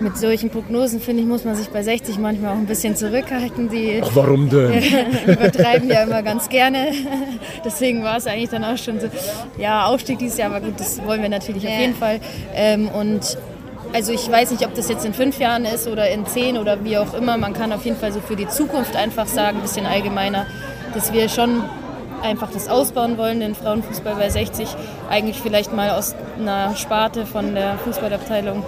mit 0.00 0.16
solchen 0.18 0.50
Prognosen, 0.50 1.00
finde 1.00 1.22
ich, 1.22 1.28
muss 1.28 1.44
man 1.44 1.54
sich 1.54 1.68
bei 1.68 1.82
60 1.82 2.18
manchmal 2.18 2.52
auch 2.52 2.56
ein 2.58 2.66
bisschen 2.66 2.96
zurückhalten. 2.96 3.68
Die 3.68 4.00
Ach, 4.04 4.10
warum 4.14 4.48
denn? 4.50 4.82
übertreiben 5.26 5.88
ja 5.88 6.02
immer 6.02 6.22
ganz 6.22 6.48
gerne. 6.48 6.88
Deswegen 7.64 8.02
war 8.02 8.16
es 8.16 8.26
eigentlich 8.26 8.50
dann 8.50 8.64
auch 8.64 8.76
schon 8.76 8.98
so, 9.00 9.06
ja, 9.58 9.86
Aufstieg 9.86 10.18
dieses 10.18 10.38
Jahr, 10.38 10.50
aber 10.54 10.64
gut, 10.66 10.78
das 10.78 11.04
wollen 11.06 11.22
wir 11.22 11.28
natürlich 11.28 11.64
auf 11.66 11.72
Ja. 11.72 11.80
jeden 11.80 11.94
Fall. 11.94 12.20
Ähm, 12.54 12.88
und 12.88 13.38
also 13.92 14.12
ich 14.12 14.28
weiß 14.28 14.50
nicht, 14.50 14.66
ob 14.66 14.74
das 14.74 14.88
jetzt 14.88 15.04
in 15.04 15.14
fünf 15.14 15.38
Jahren 15.38 15.64
ist 15.64 15.86
oder 15.86 16.10
in 16.10 16.26
zehn 16.26 16.58
oder 16.58 16.82
wie 16.84 16.98
auch 16.98 17.14
immer. 17.14 17.36
Man 17.36 17.52
kann 17.52 17.72
auf 17.72 17.84
jeden 17.84 17.96
Fall 17.96 18.12
so 18.12 18.20
für 18.20 18.34
die 18.36 18.48
Zukunft 18.48 18.96
einfach 18.96 19.26
sagen, 19.26 19.58
ein 19.58 19.62
bisschen 19.62 19.86
allgemeiner, 19.86 20.46
dass 20.94 21.12
wir 21.12 21.28
schon 21.28 21.62
einfach 22.22 22.50
das 22.50 22.68
ausbauen 22.68 23.18
wollen, 23.18 23.38
den 23.40 23.54
Frauenfußball 23.54 24.16
bei 24.16 24.30
60. 24.30 24.66
Eigentlich 25.10 25.38
vielleicht 25.40 25.72
mal 25.72 25.90
aus 25.90 26.14
einer 26.40 26.74
Sparte 26.74 27.26
von 27.26 27.54
der 27.54 27.76
Fußballabteilung 27.84 28.64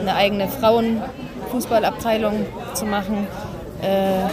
eine 0.00 0.14
eigene 0.14 0.48
Frauenfußballabteilung 0.48 2.46
zu 2.74 2.86
machen. 2.86 3.26
Äh, 3.82 4.28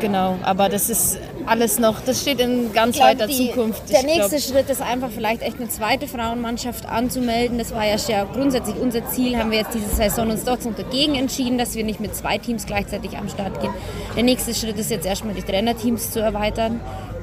genau, 0.00 0.36
aber 0.42 0.68
das 0.68 0.90
ist 0.90 1.16
alles 1.46 1.78
noch, 1.78 2.00
das 2.04 2.20
steht 2.22 2.40
in 2.40 2.72
ganz 2.72 2.96
glaub, 2.96 3.08
weiter 3.10 3.26
die- 3.28 3.48
Zukunft. 3.48 3.88
Der 3.90 4.00
Ich 4.00 4.06
nächste 4.06 4.36
glaub, 4.36 4.40
Schritt 4.42 4.70
ist 4.70 4.82
einfach 4.82 5.08
vielleicht 5.14 5.42
echt 5.42 5.58
eine 5.60 5.68
zweite 5.68 6.08
Frauenmannschaft 6.08 6.86
anzumelden. 6.86 7.58
Das 7.58 7.72
war 7.74 7.86
ja 7.86 7.96
schon 7.98 8.14
grundsätzlich 8.32 8.76
unser 8.76 9.06
Ziel. 9.06 9.36
Haben 9.38 9.50
wir 9.52 9.58
jetzt 9.58 9.74
diese 9.74 9.88
Saison 9.94 10.30
uns 10.30 10.42
doch 10.44 10.58
dagegen 10.76 11.14
entschieden, 11.14 11.58
dass 11.58 11.74
wir 11.76 11.84
nicht 11.84 12.00
mit 12.00 12.14
zwei 12.16 12.38
Teams 12.38 12.66
gleichzeitig 12.66 13.16
am 13.16 13.28
Start 13.28 13.60
gehen. 13.60 13.72
Der 14.16 14.24
nächste 14.24 14.52
Schritt 14.54 14.76
ist 14.78 14.90
jetzt 14.90 15.06
erstmal 15.06 15.34
die 15.34 15.42
Trainerteams 15.42 16.10
zu 16.10 16.20
erweitern 16.20 16.80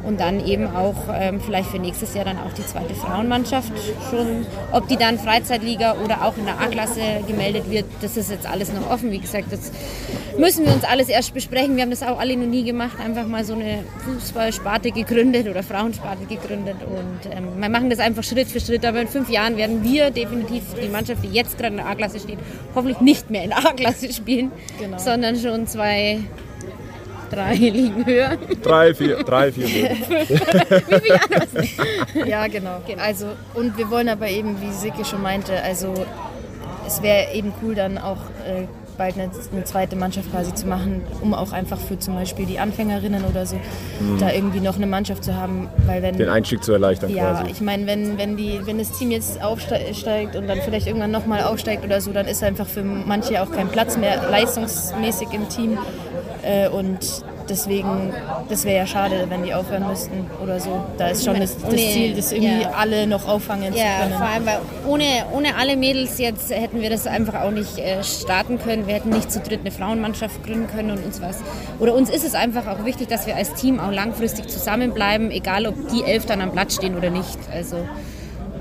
und 0.10 0.20
dann 0.20 0.44
eben 0.44 0.66
auch 0.76 0.96
ähm, 1.14 1.40
vielleicht 1.40 1.70
für 1.70 1.78
nächstes 1.78 2.16
Jahr 2.16 2.26
dann 2.26 2.38
auch 2.40 2.52
die 2.58 2.66
zweite 2.66 2.96
Frauenmannschaft 2.96 3.72
schon. 4.10 4.46
Ob 4.72 4.88
die 4.88 4.98
dann 4.98 5.20
Freizeitliga 5.20 5.96
oder 6.04 6.26
auch 6.26 6.36
in 6.36 6.46
der 6.46 6.60
A-Klasse 6.60 7.00
gemeldet 7.28 7.70
wird, 7.70 7.86
das 8.02 8.18
ist 8.18 8.32
jetzt 8.32 8.50
alles 8.50 8.74
noch 8.74 8.90
offen. 8.90 9.12
Wie 9.12 9.20
gesagt, 9.20 9.52
das 9.52 9.72
müssen 10.38 10.66
wir 10.66 10.74
uns 10.74 10.84
alles 10.84 11.10
erst 11.10 11.34
besprechen. 11.36 11.76
Wir 11.76 11.84
haben 11.84 11.92
das 11.92 12.02
auch 12.02 12.20
alle 12.20 12.36
noch 12.36 12.48
nie 12.48 12.64
gemacht, 12.64 12.98
einfach 13.00 13.28
mal 13.28 13.46
so 13.46 13.54
eine 13.54 13.84
Fußballsparte 14.04 14.90
gegründet 14.92 15.48
oder 15.48 15.62
Frauensparte 15.62 16.26
gegründet 16.26 16.78
und 16.86 17.32
ähm, 17.32 17.62
wir 17.62 17.70
machen 17.70 17.92
das 17.92 18.00
einfach 18.00 18.24
Schritt 18.24 18.48
für 18.48 18.60
Schritt. 18.60 18.84
Aber 18.86 19.02
in 19.02 19.08
fünf 19.08 19.30
Jahren 19.30 19.58
werden 19.58 19.84
wir 19.84 20.10
definitiv 20.10 20.64
die 20.82 20.90
Mannschaft, 20.90 21.24
die 21.24 21.30
jetzt 21.30 21.58
gerade 21.60 21.76
in 21.76 21.78
der 21.78 21.86
A-Klasse 21.88 22.20
steht, 22.20 22.40
hoffentlich 22.74 23.00
nicht 23.00 23.30
mehr 23.30 23.44
in 23.44 23.50
der 23.50 23.60
A-Klasse 23.60 24.12
spielen, 24.12 24.52
sondern 24.98 25.36
schon 25.36 25.68
zwei, 25.68 26.20
drei 27.30 27.56
Ligen 27.56 28.06
höher. 28.06 28.38
Drei, 28.62 28.94
vier, 28.94 29.24
drei, 29.24 29.52
vier 29.52 29.68
Löwen. 29.68 29.98
ja, 32.28 32.48
genau. 32.48 32.82
Also, 32.98 33.28
und 33.54 33.78
wir 33.78 33.90
wollen 33.90 34.10
aber 34.10 34.28
eben, 34.28 34.62
wie 34.62 34.72
Sicke 34.72 35.06
schon 35.06 35.22
meinte, 35.22 35.62
also 35.62 35.94
es 36.86 37.02
wäre 37.02 37.34
eben 37.34 37.54
cool, 37.62 37.76
dann 37.76 37.98
auch 37.98 38.18
äh, 38.48 38.66
bald 39.00 39.16
eine, 39.16 39.32
eine 39.52 39.64
zweite 39.64 39.96
Mannschaft 39.96 40.30
quasi 40.30 40.54
zu 40.54 40.68
machen, 40.68 41.02
um 41.22 41.34
auch 41.34 41.54
einfach 41.54 41.80
für 41.80 41.98
zum 41.98 42.16
Beispiel 42.16 42.46
die 42.46 42.60
Anfängerinnen 42.60 43.24
oder 43.24 43.48
so 43.48 43.56
da 44.20 44.32
irgendwie 44.32 44.60
noch 44.60 44.76
eine 44.76 44.86
Mannschaft 44.86 45.24
zu 45.24 45.36
haben, 45.36 45.70
weil 45.88 46.04
wenn 46.04 46.18
Den 46.18 46.30
Einstieg 46.30 46.64
zu 46.64 46.74
erleichtern 46.74 47.16
Ja, 47.16 47.32
quasi. 47.32 47.52
ich 47.52 47.62
meine, 47.62 47.88
wenn, 47.88 48.18
wenn, 48.18 48.38
die, 48.38 48.60
wenn 48.66 48.78
das 48.78 48.92
Team 48.92 49.10
jetzt 49.10 49.42
aufsteigt 49.42 50.36
und 50.36 50.48
dann 50.48 50.60
vielleicht 50.62 50.86
irgendwann 50.86 51.12
nochmal 51.12 51.44
aufsteigt 51.44 51.84
oder 51.84 52.02
so, 52.02 52.12
dann 52.12 52.28
ist 52.28 52.44
einfach 52.44 52.68
für 52.68 52.84
manche 52.84 53.42
auch 53.42 53.52
kein 53.52 53.70
Platz 53.70 53.98
mehr 53.98 54.30
leistungsmäßig 54.30 55.30
im 55.32 55.48
Team. 55.50 55.78
Äh, 56.42 56.70
und 56.70 57.00
deswegen, 57.50 58.14
das 58.48 58.64
wäre 58.64 58.78
ja 58.78 58.88
schade, 58.88 59.26
wenn 59.30 59.44
die 59.44 59.54
aufhören 59.54 59.88
müssten 59.88 60.26
oder 60.42 60.60
so. 60.60 60.84
Da 60.98 61.10
ist 61.10 61.26
schon 61.26 61.40
das, 61.40 61.56
das 61.58 61.66
Ohne- 61.66 61.76
Ziel, 61.78 62.14
das 62.16 62.32
irgendwie 62.32 62.62
ja. 62.62 62.72
alle 62.78 63.08
noch 63.08 63.28
auffangen 63.28 63.74
zu 63.74 63.80
Ja, 63.80 64.00
können. 64.04 64.14
vor 64.14 64.26
allem, 64.28 64.46
weil 64.46 64.60
ohne, 64.88 65.04
ohne 65.34 65.56
alle 65.58 65.76
Mädels 65.76 66.18
jetzt 66.18 66.50
hätten 66.50 66.82
wir 66.82 66.90
das 66.90 67.08
einfach 67.08 67.42
auch 67.42 67.52
nicht 67.52 67.78
äh, 67.78 68.04
starten 68.04 68.58
können. 68.60 68.88
Wir 68.88 68.96
hätten 68.96 69.10
nicht 69.10 69.32
zu 69.32 69.40
dritt 69.40 69.60
eine 69.62 69.72
Frauenmannschaft 69.72 70.44
gründen 70.46 70.68
können 70.68 70.92
und 70.92 71.06
uns 71.06 71.22
was. 71.22 71.38
Oder 71.80 71.94
uns 71.94 72.10
ist 72.10 72.24
es 72.26 72.36
einfach 72.36 72.68
auch 72.68 72.86
wichtig, 72.86 73.10
dass 73.10 73.28
wir 73.28 73.36
als 73.36 73.54
Team 73.56 73.80
auch 73.80 73.92
langfristig 73.92 74.48
zusammenbleiben, 74.48 75.32
egal 75.32 75.66
ob 75.68 75.76
die 75.90 76.04
elf 76.04 76.26
dann 76.26 76.42
am 76.42 76.52
Platz 76.52 76.76
stehen 76.76 76.96
oder 76.96 77.10
nicht. 77.10 77.38
Also 77.54 77.78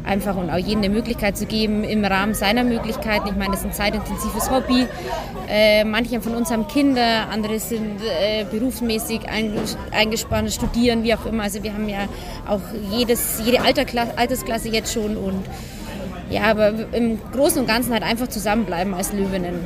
einfach 0.09 0.37
und 0.37 0.51
auch 0.51 0.57
jedem 0.57 0.79
eine 0.79 0.88
Möglichkeit 0.88 1.37
zu 1.37 1.47
geben 1.47 1.85
im 1.85 2.05
Rahmen 2.05 2.35
seiner 2.35 2.64
Möglichkeiten. 2.64 3.29
Ich 3.29 3.37
meine, 3.37 3.53
das 3.53 3.61
ist 3.61 3.66
ein 3.66 3.73
zeitintensives 3.73 4.51
Hobby. 4.51 4.87
Äh, 5.49 5.85
manche 5.85 6.21
von 6.21 6.35
uns 6.35 6.51
haben 6.51 6.66
Kinder, 6.66 7.29
andere 7.31 7.61
sind 7.61 8.01
äh, 8.03 8.44
berufsmäßig 8.44 9.29
einges- 9.29 9.77
eingespannt, 9.92 10.51
studieren, 10.53 11.05
wie 11.05 11.14
auch 11.14 11.27
immer. 11.27 11.44
Also 11.44 11.62
wir 11.62 11.73
haben 11.75 11.88
ja 11.88 12.09
auch 12.49 12.61
jedes, 12.90 13.40
jede 13.44 13.61
Altersklasse 13.62 14.68
jetzt 14.71 14.92
schon 14.92 15.16
und 15.16 15.44
ja, 16.31 16.42
aber 16.42 16.73
im 16.92 17.18
Großen 17.33 17.59
und 17.59 17.66
Ganzen 17.66 17.92
halt 17.92 18.03
einfach 18.03 18.29
zusammenbleiben 18.29 18.92
als 18.92 19.14
Löwinnen. 19.14 19.61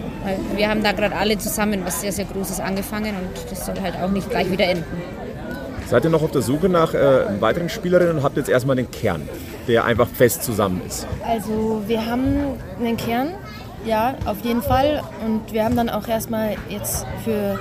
Wir 0.55 0.69
haben 0.69 0.83
da 0.85 0.93
gerade 0.93 1.17
alle 1.17 1.37
zusammen 1.37 1.83
was 1.85 2.01
sehr, 2.03 2.13
sehr 2.13 2.25
Großes 2.25 2.61
angefangen 2.61 3.15
und 3.17 3.51
das 3.51 3.67
soll 3.67 3.81
halt 3.83 3.97
auch 3.97 4.11
nicht 4.11 4.31
gleich 4.31 4.49
wieder 4.49 4.67
enden. 4.67 4.85
Seid 5.89 6.05
ihr 6.05 6.11
noch 6.11 6.23
auf 6.23 6.31
der 6.31 6.43
Suche 6.43 6.69
nach 6.69 6.95
äh, 6.95 7.41
weiteren 7.41 7.69
Spielerinnen 7.69 8.17
und 8.17 8.23
habt 8.23 8.37
jetzt 8.37 8.49
erstmal 8.49 8.77
den 8.77 8.91
Kern, 8.91 9.29
der 9.69 9.85
einfach 9.85 10.09
fest 10.09 10.43
zusammen 10.43 10.81
ist? 10.87 11.07
Also 11.27 11.83
wir 11.87 12.07
haben 12.07 12.37
einen 12.79 12.97
Kern, 12.97 13.29
ja, 13.85 14.15
auf 14.25 14.41
jeden 14.43 14.63
Fall. 14.63 15.03
Und 15.25 15.53
wir 15.53 15.65
haben 15.65 15.77
dann 15.77 15.91
auch 15.91 16.09
erstmal 16.09 16.57
jetzt 16.69 17.07
für 17.25 17.59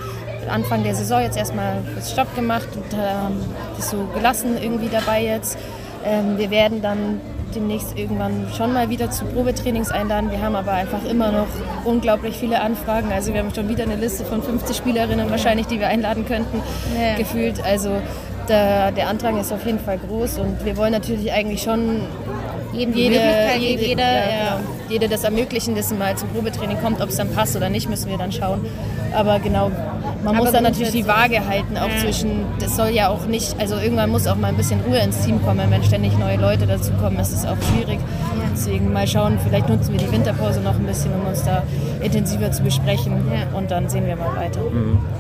Anfang 0.49 0.84
der 0.84 0.95
Saison 0.95 1.21
jetzt 1.21 1.38
erstmal 1.38 1.81
das 1.95 2.12
Stopp 2.12 2.34
gemacht 2.36 2.67
und 2.75 2.93
ähm, 2.93 3.41
das 3.77 3.91
so 3.91 4.07
gelassen 4.13 4.57
irgendwie 4.62 4.89
dabei 4.89 5.23
jetzt. 5.23 5.57
Ähm, 6.03 6.38
wir 6.38 6.49
werden 6.49 6.81
dann 6.81 7.21
demnächst 7.55 7.97
irgendwann 7.97 8.47
schon 8.55 8.73
mal 8.73 8.89
wieder 8.89 9.09
zu 9.11 9.25
Probetrainings 9.25 9.91
einladen. 9.91 10.31
Wir 10.31 10.41
haben 10.41 10.55
aber 10.55 10.71
einfach 10.73 11.03
immer 11.09 11.31
noch 11.31 11.47
unglaublich 11.85 12.37
viele 12.37 12.61
Anfragen. 12.61 13.11
Also 13.11 13.33
wir 13.33 13.41
haben 13.41 13.53
schon 13.53 13.69
wieder 13.69 13.83
eine 13.83 13.95
Liste 13.95 14.25
von 14.25 14.41
50 14.41 14.75
Spielerinnen 14.75 15.29
wahrscheinlich, 15.29 15.67
die 15.67 15.79
wir 15.79 15.87
einladen 15.87 16.25
könnten, 16.25 16.61
Ja. 16.99 17.15
gefühlt. 17.17 17.63
Also 17.63 18.01
der, 18.49 18.91
der 18.91 19.07
Andrang 19.07 19.39
ist 19.39 19.51
auf 19.53 19.65
jeden 19.65 19.79
Fall 19.79 19.97
groß 19.99 20.39
und 20.39 20.65
wir 20.65 20.75
wollen 20.77 20.91
natürlich 20.91 21.31
eigentlich 21.31 21.61
schon 21.61 22.01
Jeden 22.73 22.93
die 22.93 23.01
jede, 23.01 23.15
jede, 23.60 23.84
jeder, 23.86 24.03
ja, 24.03 24.19
ja. 24.19 24.57
genau. 24.57 24.69
jede 24.89 25.10
das 25.10 25.23
ermöglichen, 25.23 25.75
dass 25.75 25.89
sie 25.89 25.95
mal 25.95 26.15
zum 26.17 26.29
Probetraining 26.29 26.77
kommt, 26.81 27.01
ob 27.01 27.10
es 27.10 27.17
dann 27.17 27.29
passt 27.34 27.55
oder 27.55 27.69
nicht, 27.69 27.89
müssen 27.89 28.10
wir 28.10 28.17
dann 28.17 28.31
schauen. 28.31 28.65
Aber 29.13 29.39
genau, 29.39 29.69
man 30.23 30.36
Aber 30.36 30.45
muss 30.45 30.51
dann 30.53 30.63
natürlich 30.63 30.91
die 30.91 31.05
Waage 31.07 31.45
halten, 31.47 31.77
auch 31.77 31.89
Ja. 31.89 31.97
zwischen, 31.99 32.45
das 32.60 32.75
soll 32.77 32.89
ja 32.89 33.10
auch 33.10 33.25
nicht, 33.25 33.55
also 33.60 33.75
irgendwann 33.75 34.10
muss 34.10 34.25
auch 34.27 34.36
mal 34.38 34.47
ein 34.47 34.55
bisschen 34.57 34.79
Ruhe 34.81 34.99
ins 34.99 35.21
Team 35.25 35.43
kommen, 35.43 35.69
wenn 35.69 35.84
ständig 35.84 36.17
neue 36.17 36.38
Leute 36.38 36.65
dazu 36.65 36.91
kommen, 36.93 37.19
ist 37.19 37.34
es 37.34 37.45
auch 37.45 37.57
schwierig. 37.73 37.99
Deswegen 38.53 38.91
mal 38.93 39.07
schauen, 39.07 39.38
vielleicht 39.43 39.69
nutzen 39.69 39.93
wir 39.93 39.99
die 39.99 40.12
Winterpause 40.12 40.60
noch 40.62 40.75
ein 40.75 40.86
bisschen, 40.86 41.12
um 41.13 41.25
uns 41.27 41.43
da 41.43 41.63
intensiver 42.01 42.51
zu 42.51 42.63
besprechen 42.63 43.13
Ja. 43.34 43.57
und 43.57 43.71
dann 43.71 43.89
sehen 43.89 44.05
wir 44.05 44.15
mal 44.15 44.36
weiter. 44.36 44.60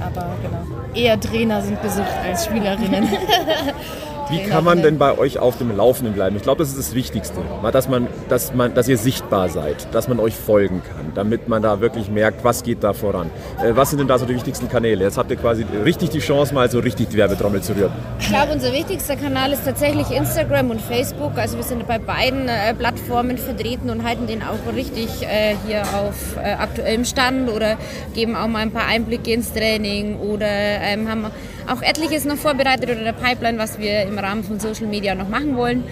Aber 0.05 0.27
genau, 0.41 0.81
eher 0.93 1.19
Trainer 1.19 1.61
sind 1.61 1.81
gesucht 1.81 2.07
als 2.25 2.45
Spielerinnen. 2.45 3.07
Wie 4.31 4.43
kann 4.43 4.63
man 4.63 4.81
denn 4.81 4.97
bei 4.97 5.17
euch 5.17 5.39
auf 5.39 5.57
dem 5.57 5.75
Laufenden 5.75 6.13
bleiben? 6.13 6.37
Ich 6.37 6.43
glaube, 6.43 6.59
das 6.59 6.69
ist 6.69 6.79
das 6.79 6.95
Wichtigste, 6.95 7.41
dass 7.71 7.89
man, 7.89 8.07
dass 8.29 8.53
man, 8.53 8.73
dass 8.73 8.87
ihr 8.87 8.97
sichtbar 8.97 9.49
seid, 9.49 9.93
dass 9.93 10.07
man 10.07 10.21
euch 10.21 10.35
folgen 10.35 10.81
kann, 10.83 11.11
damit 11.15 11.49
man 11.49 11.61
da 11.61 11.81
wirklich 11.81 12.09
merkt, 12.09 12.45
was 12.45 12.63
geht 12.63 12.81
da 12.81 12.93
voran. 12.93 13.29
Äh, 13.61 13.75
was 13.75 13.89
sind 13.89 13.99
denn 13.99 14.07
da 14.07 14.17
so 14.17 14.25
die 14.25 14.33
wichtigsten 14.35 14.69
Kanäle? 14.69 15.03
Jetzt 15.03 15.17
habt 15.17 15.31
ihr 15.31 15.37
quasi 15.37 15.65
richtig 15.83 16.11
die 16.11 16.19
Chance, 16.19 16.53
mal 16.53 16.71
so 16.71 16.79
richtig 16.79 17.09
die 17.09 17.17
Werbetrommel 17.17 17.61
zu 17.61 17.73
rühren. 17.75 17.91
Ich 18.19 18.29
glaube, 18.29 18.53
unser 18.53 18.71
wichtigster 18.71 19.17
Kanal 19.17 19.51
ist 19.51 19.65
tatsächlich 19.65 20.09
Instagram 20.09 20.69
und 20.69 20.81
Facebook. 20.81 21.37
Also 21.37 21.57
wir 21.57 21.63
sind 21.63 21.85
bei 21.85 21.99
beiden 21.99 22.47
äh, 22.47 22.73
Plattformen 22.73 23.37
vertreten 23.37 23.89
und 23.89 24.05
halten 24.05 24.27
den 24.27 24.43
auch 24.43 24.73
richtig 24.73 25.09
äh, 25.23 25.55
hier 25.67 25.81
auf 25.81 26.37
aktuellem 26.37 27.05
Stand 27.05 27.49
oder 27.49 27.77
geben 28.13 28.35
auch 28.35 28.47
mal 28.47 28.59
ein 28.59 28.71
paar 28.71 28.87
Einblicke 28.87 29.33
ins 29.33 29.51
Training 29.51 30.17
oder 30.19 30.47
ähm, 30.47 31.09
haben 31.09 31.25
auch 31.71 31.81
etliches 31.81 32.25
noch 32.25 32.37
vorbereitet 32.37 32.89
oder 32.89 33.03
der 33.03 33.13
Pipeline, 33.13 33.57
was 33.57 33.79
wir 33.79 34.03
im 34.03 34.17
Rahmen 34.19 34.43
von 34.43 34.59
Social 34.59 34.87
Media 34.87 35.15
noch 35.15 35.29
machen 35.29 35.55
wollen. 35.55 35.83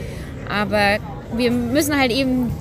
Aber 0.50 0.98
wir 1.36 1.52
müssen 1.52 1.98
halt 1.98 2.12
eben 2.12 2.52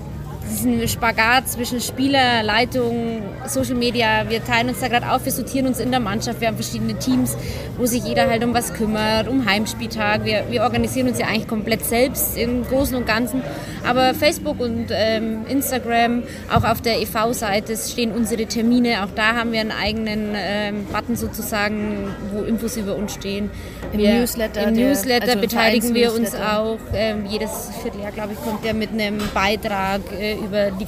diesen 0.50 0.88
Spagat 0.88 1.48
zwischen 1.48 1.80
Spieler, 1.80 2.42
Leitung, 2.42 3.22
Social 3.46 3.74
Media. 3.74 4.28
Wir 4.28 4.44
teilen 4.44 4.68
uns 4.68 4.80
da 4.80 4.88
gerade 4.88 5.10
auf, 5.10 5.24
wir 5.24 5.32
sortieren 5.32 5.66
uns 5.66 5.80
in 5.80 5.90
der 5.90 6.00
Mannschaft. 6.00 6.40
Wir 6.40 6.48
haben 6.48 6.56
verschiedene 6.56 6.98
Teams, 6.98 7.36
wo 7.76 7.86
sich 7.86 8.04
jeder 8.04 8.28
halt 8.28 8.44
um 8.44 8.54
was 8.54 8.74
kümmert, 8.74 9.28
um 9.28 9.44
Heimspieltag. 9.44 10.24
Wir, 10.24 10.44
wir 10.50 10.62
organisieren 10.62 11.08
uns 11.08 11.18
ja 11.18 11.26
eigentlich 11.26 11.48
komplett 11.48 11.84
selbst 11.84 12.36
im 12.36 12.64
Großen 12.64 12.96
und 12.96 13.06
Ganzen. 13.06 13.42
Aber 13.86 14.14
Facebook 14.14 14.60
und 14.60 14.86
ähm, 14.90 15.46
Instagram, 15.48 16.22
auch 16.54 16.64
auf 16.64 16.80
der 16.80 17.00
EV-Seite 17.00 17.76
stehen 17.76 18.12
unsere 18.12 18.46
Termine. 18.46 19.04
Auch 19.04 19.10
da 19.14 19.34
haben 19.34 19.52
wir 19.52 19.60
einen 19.60 19.72
eigenen 19.72 20.34
ähm, 20.34 20.86
Button 20.92 21.16
sozusagen, 21.16 22.14
wo 22.32 22.42
Infos 22.42 22.76
über 22.76 22.96
uns 22.96 23.14
stehen. 23.14 23.50
Im 23.92 23.98
wir, 23.98 24.14
Newsletter. 24.14 24.68
Im 24.68 24.74
der, 24.74 24.88
Newsletter 24.88 25.28
also 25.28 25.40
beteiligen 25.40 25.94
wir 25.94 26.12
uns 26.12 26.34
auch. 26.34 26.78
Ähm, 26.94 27.26
jedes 27.26 27.70
Vierteljahr, 27.82 28.12
glaube 28.12 28.32
ich, 28.32 28.42
kommt 28.42 28.64
der 28.64 28.74
mit 28.74 28.90
einem 28.90 29.18
Beitrag 29.32 30.00
äh, 30.18 30.34
über 30.38 30.70
die 30.70 30.86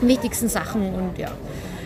wichtigsten 0.00 0.48
Sachen 0.48 0.94
und 0.94 1.18
ja. 1.18 1.28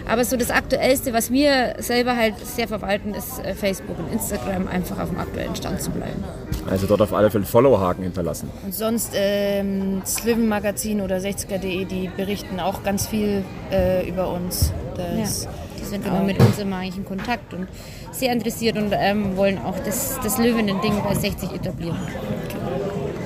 Aber 0.08 0.24
so 0.24 0.38
das 0.38 0.50
Aktuellste, 0.50 1.12
was 1.12 1.30
wir 1.30 1.74
selber 1.78 2.16
halt 2.16 2.34
sehr 2.38 2.66
verwalten, 2.66 3.12
ist 3.14 3.44
äh, 3.44 3.54
Facebook 3.54 3.98
und 3.98 4.10
Instagram, 4.10 4.66
einfach 4.66 4.98
auf 4.98 5.10
dem 5.10 5.18
aktuellen 5.18 5.54
Stand 5.54 5.82
zu 5.82 5.90
bleiben. 5.90 6.24
Also 6.70 6.86
dort 6.86 7.02
auf 7.02 7.12
alle 7.12 7.30
Fälle 7.30 7.44
Follow-Haken 7.44 8.04
hinterlassen. 8.04 8.50
Und 8.64 8.74
sonst 8.74 9.12
ähm, 9.14 10.00
das 10.00 10.24
Living-Magazin 10.24 11.02
oder 11.02 11.18
60er.de, 11.18 11.84
die 11.84 12.10
berichten 12.16 12.58
auch 12.58 12.82
ganz 12.82 13.06
viel 13.06 13.44
äh, 13.70 14.08
über 14.08 14.32
uns. 14.32 14.72
Das, 14.96 15.46
Die 15.78 15.84
sind 15.84 16.06
immer 16.06 16.22
mit 16.22 16.40
uns 16.40 16.58
immer 16.58 16.76
eigentlich 16.76 16.96
in 16.96 17.04
Kontakt 17.04 17.52
und 17.52 17.68
sehr 18.10 18.32
interessiert 18.32 18.76
und 18.78 18.92
ähm, 18.96 19.36
wollen 19.36 19.58
auch 19.58 19.78
das, 19.84 20.18
das 20.22 20.38
Löwenen-Ding 20.38 21.02
bei 21.04 21.14
60 21.14 21.52
etablieren. 21.52 21.98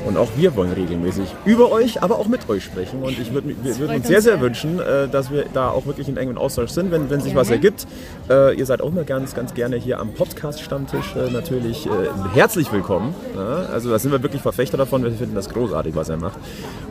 Und 0.06 0.16
auch 0.16 0.28
wir 0.36 0.56
wollen 0.56 0.72
regelmäßig 0.72 1.34
über 1.44 1.70
euch, 1.70 2.02
aber 2.02 2.18
auch 2.18 2.26
mit 2.26 2.48
euch 2.48 2.64
sprechen. 2.64 3.02
Und 3.02 3.18
ich 3.18 3.32
würd, 3.32 3.44
wir 3.46 3.78
würden 3.78 3.96
uns 3.96 4.06
sehr, 4.06 4.20
sehr 4.20 4.40
wünschen, 4.40 4.80
äh, 4.80 5.08
dass 5.08 5.30
wir 5.30 5.44
da 5.52 5.70
auch 5.70 5.86
wirklich 5.86 6.08
in 6.08 6.16
engem 6.16 6.38
Austausch 6.38 6.70
sind, 6.70 6.90
wenn, 6.90 7.08
wenn 7.08 7.20
sich 7.20 7.34
was 7.34 7.50
ergibt. 7.50 7.86
Äh, 8.28 8.56
Ihr 8.56 8.66
seid 8.66 8.82
auch 8.82 8.90
mal 8.90 9.04
ganz, 9.04 9.34
ganz 9.34 9.54
gerne 9.54 9.76
hier 9.76 10.00
am 10.00 10.12
Podcast-Stammtisch 10.12 11.14
äh, 11.16 11.30
natürlich 11.30 11.88
herzlich 12.34 12.72
willkommen. 12.72 13.14
Ja, 13.36 13.66
Also 13.72 13.90
da 13.90 13.98
sind 13.98 14.12
wir 14.12 14.22
wirklich 14.22 14.42
Verfechter 14.42 14.76
davon. 14.76 15.02
Wir 15.04 15.12
finden 15.12 15.34
das 15.34 15.48
großartig, 15.48 15.94
was 15.94 16.08
er 16.08 16.16
macht. 16.16 16.38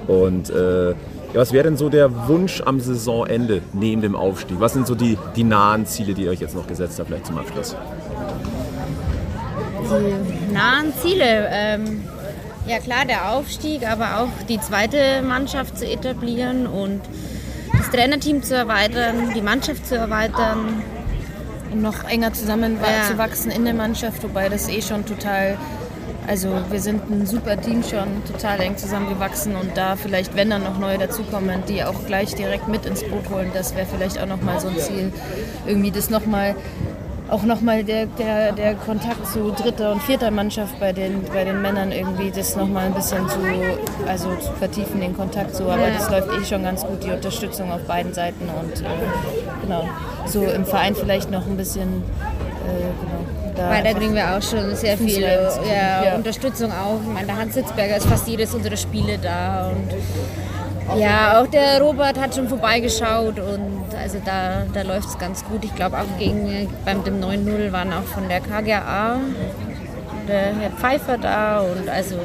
Und 0.07 0.51
was 1.33 1.53
wäre 1.53 1.63
denn 1.63 1.77
so 1.77 1.87
der 1.89 2.27
Wunsch 2.27 2.61
am 2.65 2.79
Saisonende 2.79 3.61
neben 3.73 4.01
dem 4.01 4.15
Aufstieg? 4.15 4.59
Was 4.59 4.73
sind 4.73 4.85
so 4.85 4.95
die, 4.95 5.17
die 5.35 5.43
nahen 5.43 5.85
Ziele, 5.85 6.13
die 6.13 6.23
ihr 6.23 6.31
euch 6.31 6.41
jetzt 6.41 6.55
noch 6.55 6.67
gesetzt 6.67 6.99
habt, 6.99 7.07
vielleicht 7.07 7.25
zum 7.27 7.37
Abschluss? 7.37 7.75
Die 9.89 10.53
nahen 10.53 10.93
Ziele, 11.01 11.23
ähm, 11.49 12.03
ja 12.71 12.79
klar, 12.79 13.05
der 13.05 13.31
Aufstieg, 13.31 13.85
aber 13.87 14.19
auch 14.21 14.45
die 14.47 14.59
zweite 14.59 15.21
Mannschaft 15.21 15.77
zu 15.77 15.85
etablieren 15.85 16.67
und 16.67 17.01
das 17.77 17.89
Trainerteam 17.89 18.41
zu 18.43 18.55
erweitern, 18.55 19.31
die 19.35 19.41
Mannschaft 19.41 19.85
zu 19.87 19.95
erweitern. 19.95 20.81
um 21.73 21.81
noch 21.81 22.03
enger 22.03 22.33
zusammenzuwachsen 22.33 23.49
Ja. 23.49 23.55
in 23.55 23.63
der 23.63 23.73
Mannschaft, 23.73 24.21
wobei 24.23 24.49
das 24.49 24.67
eh 24.67 24.81
schon 24.81 25.05
total, 25.05 25.57
also 26.27 26.49
wir 26.69 26.81
sind 26.81 27.09
ein 27.09 27.25
super 27.25 27.59
Team 27.61 27.81
schon, 27.81 28.25
total 28.29 28.59
eng 28.59 28.75
zusammengewachsen 28.75 29.55
und 29.55 29.77
da 29.77 29.95
vielleicht, 29.95 30.35
wenn 30.35 30.49
dann 30.49 30.63
noch 30.65 30.77
neue 30.79 30.97
dazukommen, 30.97 31.63
die 31.69 31.81
auch 31.85 32.05
gleich 32.07 32.35
direkt 32.35 32.67
mit 32.67 32.85
ins 32.85 33.03
Boot 33.03 33.29
holen, 33.29 33.51
das 33.53 33.73
wäre 33.73 33.85
vielleicht 33.87 34.19
auch 34.21 34.25
nochmal 34.25 34.59
so 34.59 34.67
ein 34.67 34.77
Ziel, 34.79 35.13
irgendwie 35.65 35.91
das 35.91 36.09
nochmal, 36.09 36.55
auch 37.31 37.43
nochmal 37.43 37.83
der, 37.83 38.05
der, 38.07 38.51
der 38.51 38.75
Kontakt 38.75 39.25
zu 39.25 39.51
dritter 39.51 39.93
und 39.93 40.03
vierter 40.03 40.31
Mannschaft 40.31 40.77
bei 40.79 40.91
den, 40.91 41.23
bei 41.33 41.45
den 41.45 41.61
Männern 41.61 41.91
irgendwie, 41.91 42.29
das 42.29 42.55
nochmal 42.57 42.87
ein 42.87 42.93
bisschen 42.93 43.27
zu, 43.29 43.39
also 44.05 44.35
zu 44.35 44.51
vertiefen, 44.59 44.99
den 44.99 45.15
Kontakt 45.15 45.55
so, 45.55 45.63
aber 45.63 45.87
Ja. 45.87 45.93
das 45.97 46.09
läuft 46.09 46.27
eh 46.29 46.45
schon 46.45 46.63
ganz 46.63 46.85
gut, 46.85 47.03
die 47.03 47.09
Unterstützung 47.09 47.71
auf 47.71 47.81
beiden 47.83 48.13
Seiten 48.13 48.49
und 48.61 48.81
äh, 48.81 48.85
genau, 49.61 49.87
so 50.25 50.43
im 50.43 50.65
Verein 50.65 50.93
vielleicht 50.93 51.31
noch 51.31 51.47
ein 51.47 51.55
bisschen, 51.55 52.03
äh, 52.67 52.81
genau, 52.99 53.55
da 53.55 53.69
Weil 53.69 53.83
da 53.83 53.93
kriegen 53.93 54.13
wir 54.13 54.37
auch 54.37 54.41
schon 54.41 54.75
sehr 54.75 54.97
viel 54.97 55.21
ja, 55.21 56.03
ja. 56.03 56.15
Unterstützung 56.15 56.71
auch. 56.71 56.99
Ich 57.01 57.13
meine, 57.13 57.27
der 57.27 57.37
Hans 57.37 57.53
Sitzberger 57.53 57.95
ist 57.95 58.07
fast 58.07 58.27
jedes 58.27 58.53
unserer 58.53 58.77
Spiele 58.77 59.17
da 59.17 59.69
und 59.71 60.99
ja, 60.99 61.39
auch 61.39 61.47
der 61.47 61.81
Robert 61.81 62.19
hat 62.19 62.35
schon 62.35 62.49
vorbeigeschaut 62.49 63.39
und 63.39 63.70
also 63.95 64.19
da, 64.23 64.65
da 64.73 64.81
läuft 64.81 65.09
es 65.09 65.17
ganz 65.17 65.43
gut. 65.45 65.63
Ich 65.63 65.75
glaube 65.75 65.97
auch 65.97 66.17
gegen 66.17 66.69
beim 66.85 67.03
dem 67.03 67.19
9-0 67.19 67.71
waren 67.71 67.93
auch 67.93 68.03
von 68.03 68.27
der 68.27 68.41
KGA 68.41 69.19
der 70.27 70.55
Herr 70.55 70.71
Pfeiffer 70.71 71.17
da 71.17 71.61
und 71.61 71.89
also 71.89 72.15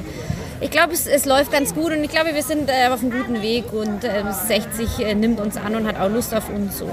ich 0.61 0.71
glaube, 0.71 0.95
es, 0.95 1.07
es 1.07 1.27
läuft 1.27 1.53
ganz 1.53 1.75
gut 1.75 1.93
und 1.93 2.03
ich 2.03 2.11
glaube, 2.11 2.35
wir 2.35 2.43
sind 2.43 2.71
äh, 2.71 2.89
auf 2.91 3.03
einem 3.03 3.11
guten 3.11 3.43
Weg 3.43 3.73
und 3.73 4.05
äh, 4.05 4.23
60 4.33 5.01
äh, 5.01 5.15
nimmt 5.15 5.39
uns 5.39 5.57
an 5.57 5.75
und 5.75 5.87
hat 5.87 6.01
auch 6.01 6.09
Lust 6.09 6.35
auf 6.35 6.49
uns 6.49 6.81
und 6.81 6.91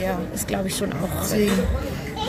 ja, 0.00 0.18
ist 0.34 0.48
glaube 0.48 0.68
ich 0.68 0.76
schon 0.76 0.92
auch 0.92 1.08
Deswegen, 1.20 1.52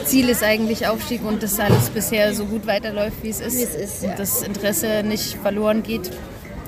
Ziel 0.03 0.29
ist 0.29 0.43
eigentlich 0.43 0.87
Aufstieg 0.87 1.23
und 1.25 1.41
dass 1.43 1.59
alles 1.59 1.89
bisher 1.89 2.33
so 2.33 2.45
gut 2.45 2.67
weiterläuft, 2.67 3.23
wie 3.23 3.29
es 3.29 3.39
ist. 3.39 3.57
Wie 3.57 3.63
es 3.63 3.75
ist, 3.75 4.03
ja. 4.03 4.11
Und 4.11 4.19
das 4.19 4.41
Interesse 4.41 5.03
nicht 5.03 5.37
verloren 5.37 5.83
geht 5.83 6.11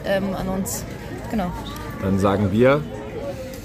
ähm, 0.06 0.34
an 0.34 0.48
uns. 0.50 0.84
Genau. 1.32 1.52
Dann 2.02 2.20
sagen 2.20 2.52
wir 2.52 2.82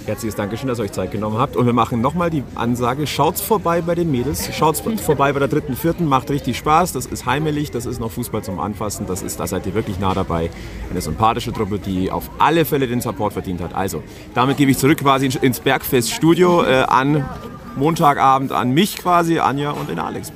herzliches 0.07 0.37
Dankeschön, 0.37 0.69
dass 0.69 0.79
ihr 0.79 0.85
euch 0.85 0.93
Zeit 0.93 1.11
genommen 1.11 1.39
habt. 1.39 1.57
Und 1.57 1.67
wir 1.67 1.73
machen 1.73 2.01
nochmal 2.01 2.31
die 2.31 2.43
Ansage, 2.55 3.07
schaut's 3.07 3.41
vorbei 3.41 3.81
bei 3.81 3.95
den 3.95 4.11
Mädels, 4.11 4.55
schaut's 4.55 4.81
vorbei 4.81 5.33
bei 5.33 5.39
der 5.39 5.49
dritten, 5.49 5.77
vierten, 5.77 6.07
macht 6.07 6.31
richtig 6.31 6.57
Spaß. 6.59 6.93
Das 6.93 7.07
ist 7.07 7.27
heimelig, 7.27 7.71
das 7.71 7.87
ist 7.87 8.01
noch 8.01 8.11
Fußball 8.11 8.43
zum 8.43 8.61
Anfassen, 8.61 9.07
das 9.07 9.23
ist, 9.23 9.41
da 9.41 9.47
seid 9.47 9.67
ihr 9.67 9.75
wirklich 9.75 9.99
nah 9.99 10.15
dabei. 10.15 10.51
Eine 10.91 11.01
sympathische 11.01 11.53
Truppe, 11.53 11.79
die 11.79 12.11
auf 12.11 12.31
alle 12.39 12.65
Fälle 12.65 12.87
den 12.87 13.01
Support 13.01 13.33
verdient 13.33 13.61
hat. 13.61 13.75
Also, 13.75 14.03
damit 14.35 14.57
gebe 14.57 14.71
ich 14.71 14.79
zurück 14.79 14.99
quasi 14.99 15.27
ins 15.27 15.61
Bergfest-Studio 15.61 16.65
äh, 16.65 16.83
an 16.83 17.29
Montagabend 17.77 18.53
an 18.53 18.71
mich 18.71 18.97
quasi, 18.97 19.39
Anja 19.39 19.73
und 19.73 19.89
den 19.89 19.99
Alex. 19.99 20.33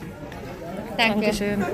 Danke. 0.96 1.20
Dankeschön. 1.20 1.64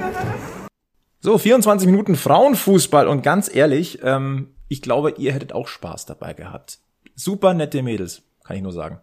So, 1.20 1.38
24 1.38 1.86
Minuten 1.86 2.16
Frauenfußball 2.16 3.08
und 3.08 3.22
ganz 3.22 3.52
ehrlich, 3.52 4.00
ähm, 4.02 4.54
ich 4.68 4.82
glaube, 4.82 5.14
ihr 5.16 5.32
hättet 5.32 5.54
auch 5.54 5.68
Spaß 5.68 6.04
dabei 6.04 6.34
gehabt. 6.34 6.80
Super 7.14 7.54
nette 7.54 7.82
Mädels, 7.82 8.22
kann 8.44 8.56
ich 8.56 8.62
nur 8.62 8.72
sagen. 8.72 9.00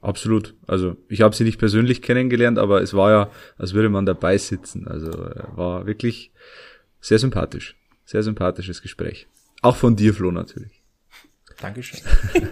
Absolut. 0.00 0.54
Also 0.66 0.96
ich 1.08 1.22
habe 1.22 1.34
sie 1.34 1.44
nicht 1.44 1.58
persönlich 1.58 2.02
kennengelernt, 2.02 2.58
aber 2.58 2.82
es 2.82 2.92
war 2.92 3.10
ja, 3.10 3.30
als 3.56 3.72
würde 3.72 3.88
man 3.88 4.04
dabei 4.04 4.36
sitzen. 4.36 4.86
Also 4.86 5.10
äh, 5.10 5.44
war 5.56 5.86
wirklich 5.86 6.30
sehr 7.00 7.18
sympathisch. 7.18 7.76
Sehr 8.04 8.22
sympathisches 8.22 8.82
Gespräch. 8.82 9.28
Auch 9.62 9.76
von 9.76 9.96
dir, 9.96 10.12
Flo, 10.12 10.30
natürlich. 10.30 10.82
Dankeschön. 11.58 12.00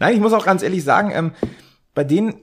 Nein, 0.00 0.14
ich 0.14 0.20
muss 0.20 0.32
auch 0.32 0.44
ganz 0.44 0.64
ehrlich 0.64 0.82
sagen, 0.82 1.12
ähm, 1.14 1.32
bei 1.94 2.02
denen, 2.02 2.34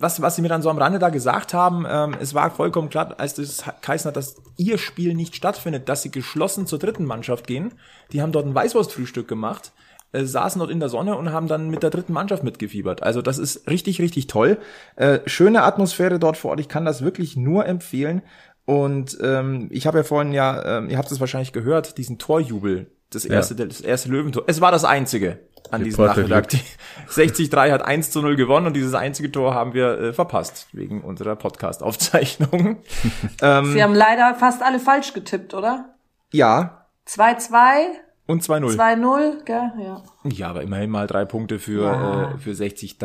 was, 0.00 0.22
was 0.22 0.34
sie 0.34 0.42
mir 0.42 0.48
dann 0.48 0.62
so 0.62 0.70
am 0.70 0.78
Rande 0.78 0.98
da 0.98 1.10
gesagt 1.10 1.52
haben, 1.52 1.84
ähm, 1.88 2.16
es 2.20 2.34
war 2.34 2.50
vollkommen 2.50 2.88
klar, 2.88 3.14
als 3.18 3.34
das 3.34 3.64
geheißen 3.82 4.08
hat, 4.08 4.16
dass 4.16 4.36
ihr 4.56 4.78
Spiel 4.78 5.14
nicht 5.14 5.36
stattfindet, 5.36 5.88
dass 5.88 6.02
sie 6.02 6.10
geschlossen 6.10 6.66
zur 6.66 6.78
dritten 6.78 7.04
Mannschaft 7.04 7.46
gehen. 7.46 7.72
Die 8.12 8.22
haben 8.22 8.32
dort 8.32 8.46
ein 8.46 8.54
Weißwurstfrühstück 8.54 9.28
gemacht, 9.28 9.72
äh, 10.12 10.24
saßen 10.24 10.58
dort 10.58 10.70
in 10.70 10.80
der 10.80 10.88
Sonne 10.88 11.16
und 11.16 11.32
haben 11.32 11.48
dann 11.48 11.68
mit 11.68 11.82
der 11.82 11.90
dritten 11.90 12.14
Mannschaft 12.14 12.42
mitgefiebert. 12.42 13.02
Also 13.02 13.20
das 13.20 13.38
ist 13.38 13.68
richtig, 13.68 14.00
richtig 14.00 14.26
toll. 14.26 14.58
Äh, 14.96 15.20
schöne 15.26 15.62
Atmosphäre 15.62 16.18
dort 16.18 16.38
vor 16.38 16.52
Ort. 16.52 16.60
Ich 16.60 16.68
kann 16.68 16.86
das 16.86 17.02
wirklich 17.02 17.36
nur 17.36 17.66
empfehlen. 17.66 18.22
Und 18.64 19.18
ähm, 19.22 19.68
ich 19.70 19.86
habe 19.86 19.98
ja 19.98 20.04
vorhin 20.04 20.32
ja, 20.32 20.78
ähm, 20.78 20.88
ihr 20.88 20.96
habt 20.96 21.10
es 21.12 21.20
wahrscheinlich 21.20 21.52
gehört, 21.52 21.98
diesen 21.98 22.18
Torjubel, 22.18 22.90
das 23.10 23.24
erste, 23.24 23.54
das 23.54 23.80
erste 23.80 24.08
Löwentor. 24.08 24.44
Es 24.46 24.60
war 24.60 24.70
das 24.70 24.84
einzige 24.84 25.40
an 25.72 25.84
diesem 25.84 26.04
Nachmittag. 26.04 26.48
Die 26.48 26.60
63 27.14 27.52
hat 27.72 27.82
1 27.82 28.10
zu 28.10 28.22
0 28.22 28.36
gewonnen 28.36 28.66
und 28.66 28.74
dieses 28.74 28.94
einzige 28.94 29.30
Tor 29.32 29.54
haben 29.54 29.74
wir 29.74 29.98
äh, 29.98 30.12
verpasst 30.12 30.68
wegen 30.72 31.02
unserer 31.02 31.36
Podcast-Aufzeichnung. 31.36 32.78
ähm, 33.42 33.72
Sie 33.72 33.82
haben 33.82 33.94
leider 33.94 34.34
fast 34.34 34.62
alle 34.62 34.78
falsch 34.78 35.12
getippt, 35.12 35.54
oder? 35.54 35.94
ja, 36.32 36.86
2-2, 37.08 37.86
und 38.26 38.44
2-0. 38.44 38.76
2-0, 38.76 39.44
gell? 39.44 39.72
Ja. 39.82 40.02
Ja, 40.22 40.50
aber 40.50 40.62
immerhin 40.62 40.88
mal 40.90 41.08
drei 41.08 41.24
Punkte 41.24 41.58
für, 41.58 41.82
Ja. 41.82 42.30
äh, 42.34 42.38
für 42.38 42.54
60 42.54 42.96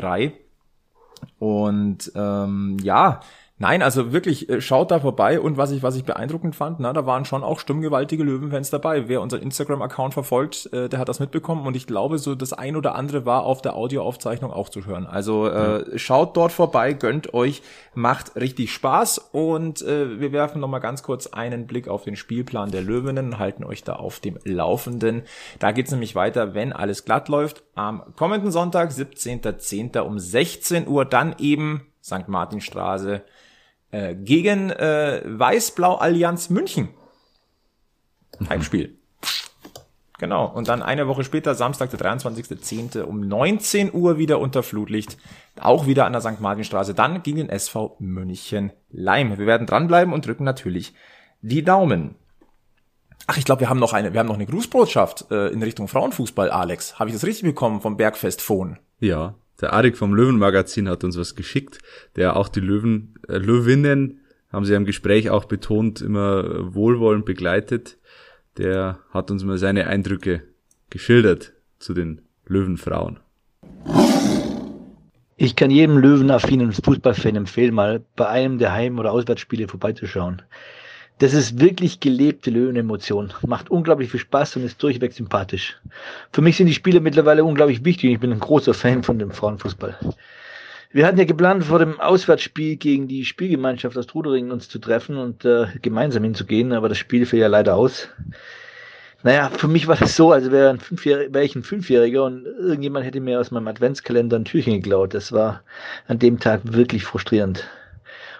Und 1.40 2.12
ähm, 2.16 2.78
ja, 2.84 3.22
Nein, 3.58 3.82
also 3.82 4.12
wirklich, 4.12 4.50
äh, 4.50 4.60
schaut 4.60 4.92
da 4.92 5.00
vorbei 5.00 5.40
und 5.40 5.56
was 5.56 5.72
ich, 5.72 5.82
was 5.82 5.96
ich 5.96 6.04
beeindruckend 6.04 6.58
fand, 6.58 6.82
na, 6.82 6.92
da 6.92 7.06
waren 7.06 7.24
schon 7.24 7.42
auch 7.42 7.60
stimmgewaltige 7.60 8.22
Löwenfans 8.22 8.70
dabei. 8.70 9.08
Wer 9.08 9.22
unseren 9.22 9.42
Instagram-Account 9.44 10.14
verfolgt, 10.14 10.70
äh, 10.74 10.90
der 10.90 11.00
hat 11.00 11.08
das 11.08 11.22
mitbekommen 11.22 11.66
und 11.66 11.78
ich 11.78 11.88
glaube, 11.88 12.18
so 12.18 12.36
das 12.36 12.52
ein 12.52 12.76
oder 12.76 12.96
andere 12.96 13.26
war 13.26 13.44
auf 13.44 13.62
der 13.62 13.78
Audioaufzeichnung 13.78 14.52
auch 14.52 14.68
zu 14.68 14.86
hören. 14.86 15.08
Also 15.08 15.48
äh, 15.48 15.98
schaut 15.98 16.36
dort 16.36 16.52
vorbei, 16.52 16.92
gönnt 16.92 17.34
euch, 17.34 17.62
macht 17.94 18.36
richtig 18.36 18.74
Spaß 18.74 19.30
und 19.32 19.82
äh, 19.84 20.20
wir 20.20 20.34
werfen 20.34 20.60
nochmal 20.60 20.82
ganz 20.82 21.02
kurz 21.02 21.28
einen 21.28 21.66
Blick 21.66 21.88
auf 21.88 22.04
den 22.04 22.18
Spielplan 22.18 22.72
der 22.72 22.82
Löwinnen, 22.82 23.40
halten 23.40 23.64
euch 23.64 23.86
da 23.86 23.94
auf 23.94 24.20
dem 24.20 24.38
Laufenden. 24.44 25.24
Da 25.60 25.72
geht's 25.72 25.92
nämlich 25.92 26.14
weiter, 26.14 26.56
wenn 26.56 26.74
alles 26.74 27.06
glatt 27.06 27.30
läuft. 27.30 27.64
Am 27.74 28.04
kommenden 28.18 28.52
Sonntag, 28.52 28.92
17.10. 28.92 29.98
um 30.00 30.20
16 30.20 30.90
Uhr, 30.90 31.06
dann 31.06 31.36
eben 31.40 31.88
St. 32.04 32.28
Martinstraße 32.28 33.22
äh, 33.92 34.16
gegen 34.16 34.70
äh, 34.70 35.22
Weiß-Blau 35.26 35.96
Allianz 35.96 36.50
München. 36.50 36.90
Heimspiel. 38.50 38.98
Genau. 40.18 40.46
Und 40.48 40.68
dann 40.68 40.82
eine 40.82 41.08
Woche 41.08 41.24
später, 41.24 41.56
Samstag, 41.56 41.90
der 41.92 42.00
23.10. 42.00 43.02
um 43.02 43.28
19 43.28 43.94
Uhr 43.94 44.18
wieder 44.18 44.40
unter 44.40 44.64
Flutlicht. 44.64 45.18
Auch 45.60 45.88
wieder 45.88 46.06
an 46.06 46.14
der 46.14 46.22
St. 46.22 46.40
Martinstraße. 46.40 46.94
Dann 46.94 47.24
gegen 47.24 47.38
den 47.38 47.50
SV 47.50 47.98
München 48.00 48.72
Leim. 48.92 49.38
Wir 49.38 49.46
werden 49.46 49.68
dranbleiben 49.68 50.14
und 50.14 50.26
drücken 50.26 50.44
natürlich 50.44 50.94
die 51.42 51.64
Daumen. 51.64 52.16
Ach, 53.28 53.38
ich 53.38 53.46
glaube, 53.46 53.62
wir 53.62 53.70
haben 53.70 53.80
noch 53.80 53.94
eine, 53.94 54.14
wir 54.14 54.20
haben 54.20 54.28
noch 54.28 54.36
eine 54.36 54.46
Grußbotschaft 54.46 55.32
äh, 55.32 55.48
in 55.48 55.64
Richtung 55.64 55.88
Frauenfußball, 55.88 56.50
Alex. 56.50 57.00
Habe 57.00 57.10
ich 57.10 57.16
das 57.16 57.26
richtig 57.26 57.44
bekommen 57.44 57.82
vom 57.82 57.98
Bergfest 57.98 58.42
Phone? 58.42 58.78
Ja, 59.00 59.36
der 59.62 59.74
Arik 59.74 59.98
vom 59.98 60.14
Löwenmagazin 60.14 60.90
hat 60.90 61.04
uns 61.04 61.18
was 61.18 61.36
geschickt, 61.36 61.80
der 62.16 62.36
auch 62.36 62.50
die 62.50 62.60
Löwen, 62.60 63.16
äh, 63.28 63.38
Löwinnen, 63.38 64.22
haben 64.52 64.66
sie 64.66 64.74
im 64.74 64.86
Gespräch 64.86 65.30
auch 65.30 65.46
betont, 65.46 66.02
immer 66.02 66.74
wohlwollend 66.74 67.26
begleitet. 67.26 67.98
Der 68.58 69.00
hat 69.12 69.32
uns 69.32 69.44
mal 69.44 69.58
seine 69.58 69.88
Eindrücke 69.88 70.44
geschildert 70.90 71.54
zu 71.78 71.94
den 71.94 72.22
Löwenfrauen. 72.46 73.20
Ich 75.38 75.58
kann 75.58 75.72
jedem 75.72 75.98
löwenaffinen 75.98 76.72
Fußballfan 76.72 77.36
empfehlen, 77.36 77.76
mal 77.76 78.06
bei 78.16 78.28
einem 78.28 78.58
der 78.58 78.72
Heim- 78.72 79.00
oder 79.00 79.12
Auswärtsspiele 79.12 79.68
vorbeizuschauen. 79.68 80.42
Das 81.20 81.34
ist 81.34 81.62
wirklich 81.62 82.02
gelebte 82.02 82.50
Löwenemotion. 82.50 83.32
Macht 83.48 83.72
unglaublich 83.72 84.12
viel 84.12 84.20
Spaß 84.20 84.58
und 84.58 84.66
ist 84.66 84.84
durchweg 84.84 85.14
sympathisch. 85.14 85.78
Für 86.34 86.42
mich 86.42 86.58
sind 86.58 86.68
die 86.68 86.74
Spiele 86.74 87.00
mittlerweile 87.00 87.46
unglaublich 87.46 87.86
wichtig. 87.86 88.12
Ich 88.12 88.20
bin 88.20 88.34
ein 88.34 88.40
großer 88.40 88.74
Fan 88.74 89.02
von 89.02 89.18
dem 89.18 89.32
Frauenfußball. 89.32 89.98
Wir 90.92 91.06
hatten 91.06 91.18
ja 91.18 91.26
geplant, 91.26 91.64
vor 91.64 91.80
dem 91.80 92.00
Auswärtsspiel 92.00 92.76
gegen 92.78 93.08
die 93.08 93.26
Spielgemeinschaft 93.26 93.98
aus 93.98 94.08
Trudering 94.08 94.52
uns 94.52 94.68
zu 94.68 94.80
treffen 94.80 95.18
und 95.18 95.46
äh, 95.46 95.68
gemeinsam 95.82 96.24
hinzugehen, 96.24 96.74
aber 96.74 96.90
das 96.90 96.98
Spiel 96.98 97.26
fiel 97.26 97.40
ja 97.40 97.48
leider 97.48 97.76
aus. 97.76 98.10
Naja, 99.24 99.50
für 99.50 99.68
mich 99.68 99.88
war 99.88 99.96
das 99.96 100.16
so, 100.16 100.32
als 100.32 100.52
wäre 100.52 100.78
wär 100.80 101.44
ich 101.44 101.56
ein 101.56 101.64
Fünfjähriger 101.64 102.24
und 102.26 102.46
irgendjemand 102.46 103.06
hätte 103.06 103.20
mir 103.20 103.40
aus 103.40 103.52
meinem 103.52 103.68
Adventskalender 103.68 104.38
ein 104.38 104.46
Türchen 104.46 104.74
geklaut. 104.74 105.14
Das 105.14 105.32
war 105.32 105.64
an 106.08 106.20
dem 106.20 106.40
Tag 106.40 106.62
wirklich 106.64 107.04
frustrierend. 107.04 107.68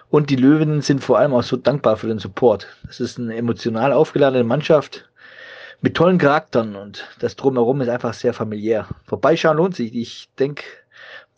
Und 0.08 0.30
die 0.30 0.36
Löwinnen 0.36 0.82
sind 0.82 1.02
vor 1.02 1.18
allem 1.18 1.34
auch 1.34 1.42
so 1.42 1.56
dankbar 1.56 1.96
für 1.96 2.06
den 2.06 2.18
Support. 2.18 2.68
Das 2.86 3.00
ist 3.00 3.18
eine 3.18 3.36
emotional 3.36 3.92
aufgeladene 3.92 4.44
Mannschaft 4.44 5.08
mit 5.80 5.94
tollen 5.94 6.18
Charakteren 6.18 6.74
und 6.76 7.06
das 7.18 7.36
drumherum 7.36 7.80
ist 7.80 7.88
einfach 7.88 8.14
sehr 8.14 8.32
familiär. 8.32 8.88
Vorbeischauen 9.04 9.56
lohnt 9.56 9.76
sich. 9.76 9.94
Ich 9.94 10.30
denke, 10.38 10.64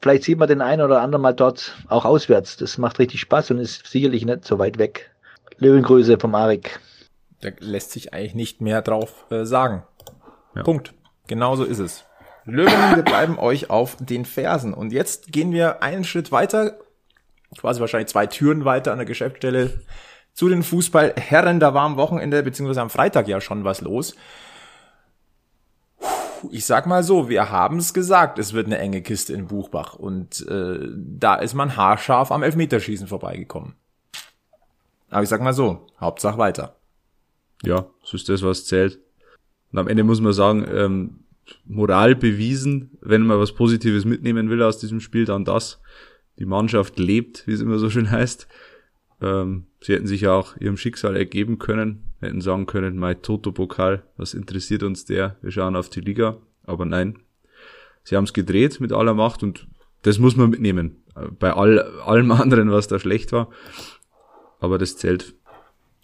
vielleicht 0.01 0.25
sieht 0.25 0.39
man 0.39 0.49
den 0.49 0.61
einen 0.61 0.83
oder 0.83 1.01
anderen 1.01 1.23
mal 1.23 1.33
dort 1.33 1.77
auch 1.89 2.05
auswärts. 2.05 2.57
Das 2.57 2.79
macht 2.79 2.99
richtig 2.99 3.21
Spaß 3.21 3.51
und 3.51 3.59
ist 3.59 3.87
sicherlich 3.87 4.25
nicht 4.25 4.45
so 4.45 4.59
weit 4.59 4.79
weg. 4.79 5.11
Löwengröße 5.59 6.19
vom 6.19 6.35
Arik. 6.35 6.79
Da 7.41 7.51
lässt 7.59 7.93
sich 7.93 8.13
eigentlich 8.15 8.35
nicht 8.35 8.61
mehr 8.61 8.83
drauf 8.83 9.27
äh, 9.31 9.45
sagen. 9.45 9.83
Ja. 10.55 10.63
Punkt. 10.63 10.95
Genauso 11.27 11.65
ist 11.65 11.79
es. 11.79 12.05
Löwen, 12.45 12.97
wir 12.97 13.03
bleiben 13.03 13.39
euch 13.39 13.71
auf 13.71 13.97
den 14.01 14.25
Fersen. 14.25 14.73
Und 14.73 14.93
jetzt 14.93 15.31
gehen 15.33 15.53
wir 15.53 15.83
einen 15.83 16.05
Schritt 16.05 16.33
weiter 16.33 16.79
quasi 17.57 17.81
wahrscheinlich 17.81 18.09
zwei 18.09 18.27
Türen 18.27 18.65
weiter 18.65 18.93
an 18.93 18.99
der 18.99 19.07
Geschäftsstelle 19.07 19.81
zu 20.35 20.49
den 20.49 20.63
Fußballherren. 20.63 21.61
Da 21.61 21.75
war 21.75 21.83
am 21.83 21.97
Wochenende 21.97 22.43
beziehungsweise 22.43 22.83
am 22.83 22.91
Freitag 22.91 23.29
ja 23.29 23.41
schon 23.41 23.65
was 23.65 23.81
los. 23.81 24.15
Ich 26.53 26.67
sag 26.67 26.87
mal 26.87 27.03
so, 27.03 27.29
wir 27.29 27.51
haben 27.51 27.79
es 27.79 27.93
gesagt, 27.93 28.39
es 28.39 28.53
wird 28.53 28.67
eine 28.67 28.79
enge 28.79 29.03
Kiste 29.03 29.33
in 29.33 29.49
Buchbach 29.49 29.95
und 29.95 30.47
äh, 30.47 30.79
da 30.95 31.35
ist 31.35 31.55
man 31.55 31.77
haarscharf 31.77 32.31
am 32.31 32.45
Elfmeterschießen 32.45 33.09
vorbeigekommen. 33.09 33.75
Aber 35.11 35.23
ich 35.23 35.29
sag 35.29 35.41
mal 35.41 35.53
so, 35.53 35.87
Hauptsache 36.01 36.39
weiter. 36.39 36.77
Ja, 37.65 37.87
so 38.05 38.17
ist 38.17 38.29
das, 38.29 38.43
was 38.43 38.67
zählt. 38.67 39.01
Und 39.73 39.79
am 39.79 39.89
Ende 39.89 40.05
muss 40.05 40.21
man 40.21 40.33
sagen, 40.33 40.65
ähm, 40.73 41.25
Moral 41.65 42.15
bewiesen, 42.15 42.99
wenn 43.01 43.23
man 43.23 43.41
was 43.41 43.53
Positives 43.53 44.05
mitnehmen 44.05 44.51
will 44.51 44.63
aus 44.63 44.79
diesem 44.79 45.01
Spiel, 45.01 45.25
dann 45.25 45.45
das 45.45 45.81
die 46.39 46.47
Mannschaft 46.47 46.99
lebt, 46.99 47.47
wie 47.47 47.53
es 47.53 47.61
immer 47.61 47.79
so 47.79 47.91
schön 47.91 48.11
heißt. 48.11 48.49
Ähm, 49.21 49.67
sie 49.81 49.95
hätten 49.95 50.07
sich 50.07 50.23
ja 50.23 50.33
auch 50.33 50.57
ihrem 50.57 50.77
Schicksal 50.77 51.17
ergeben 51.17 51.59
können, 51.59 52.13
hätten 52.21 52.41
sagen 52.41 52.67
können, 52.67 52.97
mein 52.97 53.21
Toto-Pokal, 53.21 54.05
was 54.17 54.35
interessiert 54.35 54.83
uns 54.83 55.05
der? 55.05 55.37
Wir 55.43 55.51
schauen 55.51 55.77
auf 55.77 55.89
die 55.89 56.01
Liga. 56.01 56.39
Aber 56.65 56.85
nein, 56.85 57.19
sie 58.05 58.17
haben 58.17 58.25
es 58.25 58.33
gedreht 58.33 58.81
mit 58.81 58.93
aller 58.93 59.15
Macht 59.15 59.43
und 59.43 59.67
das 60.03 60.19
muss 60.19 60.37
man 60.37 60.51
mitnehmen. 60.51 61.03
Bei 61.39 61.53
all, 61.53 61.81
allem 62.03 62.31
anderen, 62.31 62.71
was 62.71 62.87
da 62.87 62.99
schlecht 62.99 63.33
war. 63.33 63.49
Aber 64.61 64.79
das 64.79 64.97
zählt. 64.97 65.35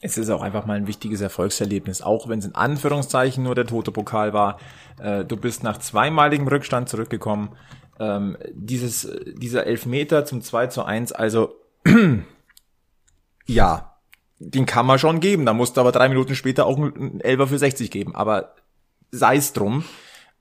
Es 0.01 0.18
ist 0.18 0.29
auch 0.29 0.42
einfach 0.42 0.66
mal 0.66 0.77
ein 0.77 0.87
wichtiges 0.87 1.20
Erfolgserlebnis, 1.20 2.03
auch 2.03 2.29
wenn 2.29 2.38
es 2.38 2.44
in 2.44 2.55
Anführungszeichen 2.55 3.44
nur 3.44 3.55
der 3.55 3.66
tote 3.66 3.90
Pokal 3.90 4.33
war. 4.33 4.59
Äh, 4.99 5.25
du 5.25 5.37
bist 5.37 5.62
nach 5.62 5.79
zweimaligem 5.79 6.47
Rückstand 6.47 6.88
zurückgekommen 6.88 7.51
ähm, 8.00 8.37
dieses, 8.52 9.09
dieser 9.37 9.66
Elfmeter 9.66 10.24
zum 10.24 10.42
2 10.42 10.68
zu 10.68 10.85
1, 10.85 11.12
also 11.12 11.54
ja, 13.46 13.94
den 14.38 14.66
kann 14.66 14.87
man 14.87 14.98
schon 14.98 15.20
geben. 15.20 15.46
Da 15.46 15.52
musste 15.52 15.80
aber 15.80 15.92
drei 15.92 16.09
Minuten 16.09 16.35
später 16.35 16.66
auch 16.66 16.78
ein 16.78 17.20
Elfer 17.20 17.46
für 17.46 17.59
60 17.59 17.90
geben. 17.90 18.14
Aber 18.14 18.54
sei 19.11 19.37
es 19.37 19.52
drum. 19.52 19.85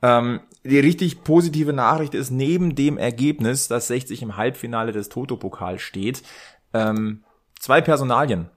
Ähm, 0.02 0.42
die 0.64 0.80
richtig 0.80 1.24
positive 1.24 1.74
Nachricht 1.74 2.14
ist, 2.14 2.32
neben 2.32 2.76
dem 2.76 2.98
Ergebnis, 2.98 3.68
dass 3.68 3.88
60 3.88 4.22
im 4.22 4.38
Halbfinale 4.38 4.92
des 4.92 5.10
Toto-Pokal 5.10 5.80
steht, 5.80 6.24
ähm, 6.74 7.24
zwei 7.60 7.82
Personalien. 7.82 8.50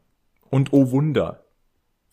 Und 0.50 0.72
oh 0.72 0.90
Wunder, 0.90 1.44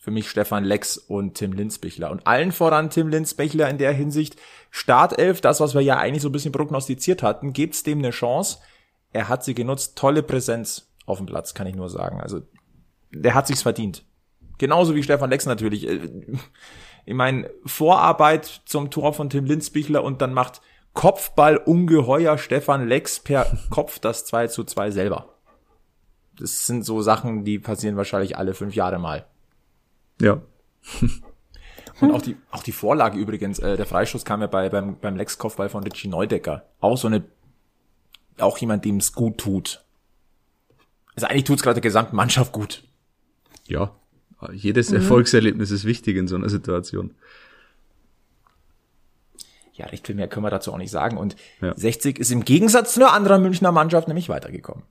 für 0.04 0.10
mich 0.10 0.28
Stefan 0.28 0.64
Lex 0.64 0.98
und 0.98 1.32
Tim 1.32 1.52
Linsbichler. 1.52 2.10
Und 2.10 2.26
allen 2.26 2.52
voran 2.52 2.90
Tim 2.90 3.08
Linsbichler 3.08 3.70
in 3.70 3.78
der 3.78 3.90
Hinsicht, 3.90 4.36
Startelf, 4.70 5.40
das, 5.40 5.60
was 5.60 5.74
wir 5.74 5.80
ja 5.80 5.96
eigentlich 5.96 6.20
so 6.20 6.28
ein 6.28 6.32
bisschen 6.32 6.52
prognostiziert 6.52 7.22
hatten, 7.22 7.54
gibt's 7.54 7.84
dem 7.84 8.00
eine 8.00 8.10
Chance. 8.10 8.58
Er 9.14 9.30
hat 9.30 9.44
sie 9.44 9.54
genutzt, 9.54 9.96
tolle 9.96 10.22
Präsenz 10.22 10.92
auf 11.06 11.16
dem 11.16 11.26
Platz, 11.26 11.54
kann 11.54 11.66
ich 11.66 11.74
nur 11.74 11.88
sagen. 11.88 12.20
Also, 12.20 12.42
der 13.12 13.32
hat 13.32 13.46
sich's 13.46 13.62
verdient. 13.62 14.04
Genauso 14.58 14.94
wie 14.94 15.02
Stefan 15.02 15.30
Lex 15.30 15.46
natürlich. 15.46 15.88
Äh, 15.88 16.10
ich 17.06 17.14
meine, 17.14 17.48
Vorarbeit 17.64 18.60
zum 18.66 18.90
Tor 18.90 19.14
von 19.14 19.30
Tim 19.30 19.46
Linsbichler 19.46 20.04
und 20.04 20.20
dann 20.20 20.34
macht 20.34 20.60
Kopfball 20.92 21.56
ungeheuer 21.56 22.36
Stefan 22.36 22.88
Lex 22.88 23.20
per 23.20 23.46
Kopf 23.70 24.00
das 24.00 24.26
2 24.26 24.48
zu 24.48 24.64
2 24.64 24.90
selber. 24.90 25.30
Das 26.38 26.66
sind 26.66 26.84
so 26.84 27.00
Sachen, 27.00 27.44
die 27.46 27.58
passieren 27.58 27.96
wahrscheinlich 27.96 28.36
alle 28.36 28.52
fünf 28.52 28.74
Jahre 28.74 28.98
mal. 28.98 29.24
Ja. 30.20 30.42
Und 32.00 32.10
auch 32.12 32.22
die, 32.22 32.36
auch 32.50 32.62
die 32.62 32.72
Vorlage 32.72 33.18
übrigens, 33.18 33.58
äh, 33.60 33.76
der 33.76 33.86
Freistoß 33.86 34.24
kam 34.24 34.40
ja 34.40 34.48
bei, 34.48 34.68
beim, 34.68 34.98
beim 34.98 35.16
Lex-Kopfball 35.16 35.68
von 35.68 35.84
Richie 35.84 36.08
Neudecker. 36.08 36.66
Auch 36.80 36.98
so 36.98 37.06
eine, 37.06 37.24
auch 38.38 38.58
jemand, 38.58 38.84
dem 38.84 38.96
es 38.96 39.12
gut 39.12 39.38
tut. 39.38 39.84
Also 41.14 41.28
eigentlich 41.28 41.44
tut's 41.44 41.62
gerade 41.62 41.74
der 41.74 41.82
gesamten 41.82 42.16
Mannschaft 42.16 42.52
gut. 42.52 42.82
Ja, 43.66 43.94
jedes 44.52 44.90
mhm. 44.90 44.96
Erfolgserlebnis 44.96 45.70
ist 45.70 45.84
wichtig 45.84 46.16
in 46.16 46.26
so 46.26 46.34
einer 46.36 46.48
Situation. 46.48 47.14
Ja, 49.72 49.86
recht 49.86 50.06
viel 50.06 50.14
mehr 50.14 50.28
können 50.28 50.44
wir 50.44 50.50
dazu 50.50 50.72
auch 50.72 50.78
nicht 50.78 50.90
sagen. 50.90 51.16
Und 51.16 51.36
ja. 51.60 51.74
60 51.76 52.18
ist 52.18 52.30
im 52.30 52.44
Gegensatz 52.44 52.94
zu 52.94 53.00
einer 53.00 53.12
anderen 53.12 53.42
Münchner 53.42 53.72
Mannschaft 53.72 54.08
nämlich 54.08 54.28
weitergekommen. 54.28 54.84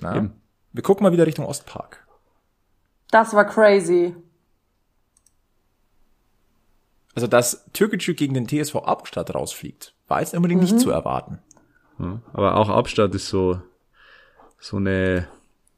Na? 0.00 0.30
Wir 0.72 0.82
gucken 0.82 1.02
mal 1.02 1.12
wieder 1.12 1.26
Richtung 1.26 1.44
Ostpark. 1.44 2.06
Das 3.10 3.34
war 3.34 3.44
crazy. 3.44 4.14
Also, 7.14 7.26
dass 7.26 7.66
Türkgücü 7.72 8.14
gegen 8.14 8.34
den 8.34 8.46
TSV 8.46 8.76
Abstadt 8.76 9.34
rausfliegt, 9.34 9.94
war 10.08 10.20
jetzt 10.20 10.34
unbedingt 10.34 10.62
mhm. 10.62 10.68
nicht 10.68 10.80
zu 10.80 10.90
erwarten. 10.90 11.38
Ja, 11.98 12.20
aber 12.32 12.56
auch 12.56 12.68
Abstadt 12.68 13.14
ist 13.14 13.28
so, 13.28 13.60
so 14.58 14.76
eine, 14.76 15.26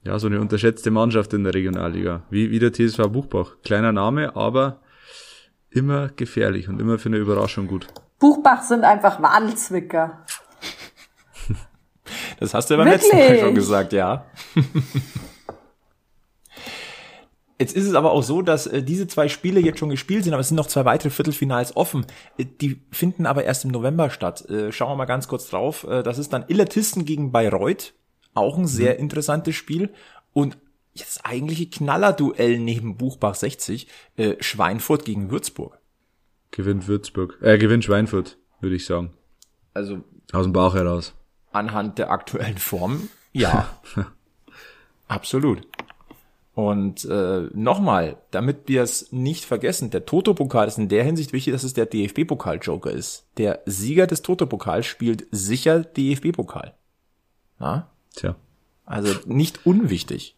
ja, 0.04 0.18
so 0.18 0.26
eine 0.26 0.40
unterschätzte 0.40 0.90
Mannschaft 0.90 1.32
in 1.32 1.44
der 1.44 1.54
Regionalliga. 1.54 2.22
Wie, 2.30 2.50
wie 2.50 2.58
der 2.58 2.72
TSV 2.72 3.08
Buchbach. 3.08 3.56
Kleiner 3.64 3.92
Name, 3.92 4.36
aber 4.36 4.80
immer 5.70 6.08
gefährlich 6.08 6.68
und 6.68 6.80
immer 6.80 6.98
für 6.98 7.08
eine 7.08 7.16
Überraschung 7.16 7.66
gut. 7.66 7.86
Buchbach 8.18 8.62
sind 8.62 8.84
einfach 8.84 9.20
Wadelzwicker. 9.22 10.24
das 12.38 12.54
hast 12.54 12.68
du 12.68 12.74
ja 12.74 12.78
beim 12.78 12.92
Wirklich? 12.92 13.12
letzten 13.12 13.34
Mal 13.34 13.40
schon 13.40 13.54
gesagt, 13.54 13.92
ja. 13.94 14.26
Jetzt 17.62 17.76
ist 17.76 17.86
es 17.86 17.94
aber 17.94 18.10
auch 18.10 18.24
so, 18.24 18.42
dass 18.42 18.66
äh, 18.66 18.82
diese 18.82 19.06
zwei 19.06 19.28
Spiele 19.28 19.60
jetzt 19.60 19.78
schon 19.78 19.88
gespielt 19.88 20.24
sind, 20.24 20.32
aber 20.32 20.40
es 20.40 20.48
sind 20.48 20.56
noch 20.56 20.66
zwei 20.66 20.84
weitere 20.84 21.10
Viertelfinals 21.10 21.76
offen. 21.76 22.04
Äh, 22.36 22.44
die 22.60 22.82
finden 22.90 23.24
aber 23.24 23.44
erst 23.44 23.64
im 23.64 23.70
November 23.70 24.10
statt. 24.10 24.50
Äh, 24.50 24.72
schauen 24.72 24.90
wir 24.90 24.96
mal 24.96 25.04
ganz 25.04 25.28
kurz 25.28 25.48
drauf. 25.48 25.84
Äh, 25.84 26.02
das 26.02 26.18
ist 26.18 26.32
dann 26.32 26.44
Illertisten 26.48 27.04
gegen 27.04 27.30
Bayreuth. 27.30 27.94
Auch 28.34 28.58
ein 28.58 28.66
sehr 28.66 28.98
interessantes 28.98 29.54
Spiel. 29.54 29.90
Und 30.32 30.58
jetzt 30.92 31.24
eigentliche 31.24 31.70
Knallerduell 31.70 32.58
neben 32.58 32.96
Buchbach 32.96 33.36
60. 33.36 33.86
Äh, 34.16 34.34
Schweinfurt 34.40 35.04
gegen 35.04 35.30
Würzburg. 35.30 35.78
Gewinnt 36.50 36.88
Würzburg. 36.88 37.38
Äh, 37.42 37.58
gewinnt 37.58 37.84
Schweinfurt, 37.84 38.38
würde 38.60 38.74
ich 38.74 38.86
sagen. 38.86 39.10
Also 39.72 40.00
Aus 40.32 40.42
dem 40.46 40.52
Bauch 40.52 40.74
heraus. 40.74 41.14
anhand 41.52 41.98
der 41.98 42.10
aktuellen 42.10 42.58
Form, 42.58 43.08
ja. 43.32 43.68
Absolut. 45.06 45.62
Und 46.54 47.06
äh, 47.06 47.48
nochmal, 47.54 48.18
damit 48.30 48.68
wir 48.68 48.82
es 48.82 49.10
nicht 49.10 49.46
vergessen, 49.46 49.90
der 49.90 50.04
Toto-Pokal 50.04 50.68
ist 50.68 50.76
in 50.76 50.90
der 50.90 51.02
Hinsicht 51.02 51.32
wichtig, 51.32 51.54
dass 51.54 51.64
es 51.64 51.72
der 51.72 51.86
DFB-Pokal-Joker 51.86 52.90
ist. 52.90 53.26
Der 53.38 53.62
Sieger 53.64 54.06
des 54.06 54.20
Toto-Pokals 54.20 54.84
spielt 54.84 55.26
sicher 55.30 55.80
DFB-Pokal. 55.80 56.74
Na? 57.58 57.90
Tja. 58.14 58.36
Also 58.84 59.14
nicht 59.26 59.64
unwichtig. 59.64 60.36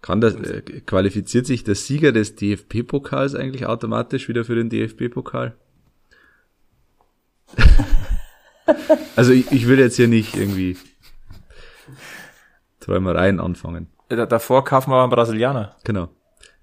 Kann 0.00 0.22
das, 0.22 0.34
äh, 0.34 0.62
qualifiziert 0.62 1.44
sich 1.44 1.62
der 1.62 1.74
Sieger 1.74 2.12
des 2.12 2.36
DFB-Pokals 2.36 3.34
eigentlich 3.34 3.66
automatisch 3.66 4.28
wieder 4.28 4.46
für 4.46 4.54
den 4.54 4.70
DFB-Pokal? 4.70 5.54
also 9.16 9.32
ich, 9.32 9.52
ich 9.52 9.68
will 9.68 9.78
jetzt 9.78 9.96
hier 9.96 10.08
nicht 10.08 10.36
irgendwie 10.36 10.78
Träumereien 12.80 13.40
anfangen. 13.40 13.88
Da, 14.10 14.26
davor 14.26 14.64
kaufen 14.64 14.90
wir 14.90 15.00
einen 15.02 15.10
Brasilianer. 15.10 15.76
Genau. 15.84 16.08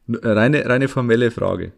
N- 0.08 0.20
Reine, 0.22 0.66
reine 0.70 0.88
formelle 0.88 1.32
Frage. 1.32 1.72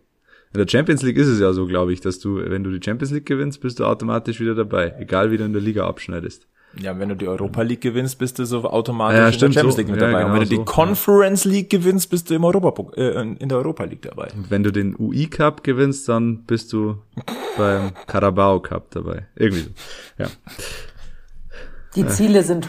In 0.53 0.59
der 0.59 0.67
Champions 0.67 1.03
League 1.03 1.17
ist 1.17 1.27
es 1.27 1.39
ja 1.39 1.53
so, 1.53 1.67
glaube 1.67 1.93
ich, 1.93 2.01
dass 2.01 2.19
du, 2.19 2.37
wenn 2.37 2.63
du 2.63 2.71
die 2.71 2.83
Champions 2.83 3.11
League 3.11 3.25
gewinnst, 3.27 3.61
bist 3.61 3.79
du 3.79 3.85
automatisch 3.85 4.39
wieder 4.39 4.55
dabei, 4.55 4.95
egal 4.99 5.29
wie 5.31 5.37
du 5.37 5.43
in 5.45 5.53
der 5.53 5.61
Liga 5.61 5.87
abschneidest. 5.87 6.47
Ja, 6.79 6.97
wenn 6.99 7.09
du 7.09 7.15
die 7.15 7.27
Europa 7.27 7.61
League 7.63 7.81
gewinnst, 7.81 8.19
bist 8.19 8.37
du 8.37 8.45
so 8.45 8.63
automatisch 8.63 9.17
Ja, 9.19 9.27
in 9.27 9.33
stimmt, 9.33 9.55
der 9.55 9.61
Champions 9.61 9.75
so. 9.75 9.81
League 9.81 9.89
mit 9.91 10.01
Ja, 10.01 10.07
dabei. 10.07 10.19
Und 10.25 10.31
genau 10.31 10.33
wenn 10.41 10.43
du 10.43 10.49
die 10.49 10.55
so. 10.57 10.65
Conference 10.65 11.45
League 11.45 11.69
gewinnst, 11.71 12.09
bist 12.11 12.29
du 12.29 12.35
im 12.35 12.43
Europa, 12.43 12.85
äh, 12.95 13.21
in 13.21 13.49
der 13.49 13.57
Europa 13.57 13.83
League 13.85 14.01
dabei. 14.03 14.27
Und 14.35 14.49
wenn 14.51 14.63
du 14.63 14.71
den 14.71 14.95
UI 14.99 15.27
Cup 15.27 15.63
gewinnst, 15.63 16.07
dann 16.09 16.43
bist 16.45 16.71
du 16.73 16.97
beim 17.57 17.91
Carabao 18.07 18.59
Cup 18.59 18.89
dabei. 18.91 19.27
Irgendwie 19.35 19.61
so. 19.61 19.69
Ja, 20.19 20.27
Die 21.95 22.07
Ziele 22.07 22.43
sind 22.43 22.67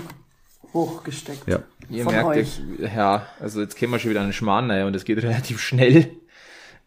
hochgesteckt. 0.72 1.46
ja. 1.46 1.60
Ihr 1.90 2.04
Von 2.04 2.12
merkt, 2.14 2.28
euch. 2.28 2.60
ich- 2.78 2.92
ja, 2.94 3.26
also 3.40 3.60
jetzt 3.60 3.76
kämen 3.76 3.92
wir 3.92 3.98
schon 3.98 4.10
wieder 4.10 4.20
an 4.20 4.28
den 4.28 4.32
Schmarrn, 4.32 4.70
und 4.70 4.94
es 4.96 5.04
geht 5.04 5.18
relativ 5.22 5.60
schnell. 5.60 6.08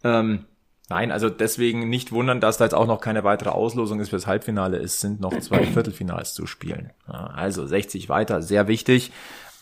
Ähm, 0.03 0.45
nein, 0.89 1.11
also 1.11 1.29
deswegen 1.29 1.89
nicht 1.89 2.11
wundern, 2.11 2.39
dass 2.41 2.57
da 2.57 2.65
jetzt 2.65 2.73
auch 2.73 2.87
noch 2.87 3.01
keine 3.01 3.23
weitere 3.23 3.49
Auslosung 3.49 3.99
ist 3.99 4.09
fürs 4.09 4.27
Halbfinale. 4.27 4.77
Es 4.77 4.99
sind 5.01 5.19
noch 5.19 5.37
zwei 5.39 5.63
Viertelfinals 5.73 6.33
zu 6.33 6.45
spielen. 6.47 6.91
Also 7.05 7.65
60 7.65 8.09
weiter, 8.09 8.41
sehr 8.41 8.67
wichtig. 8.67 9.11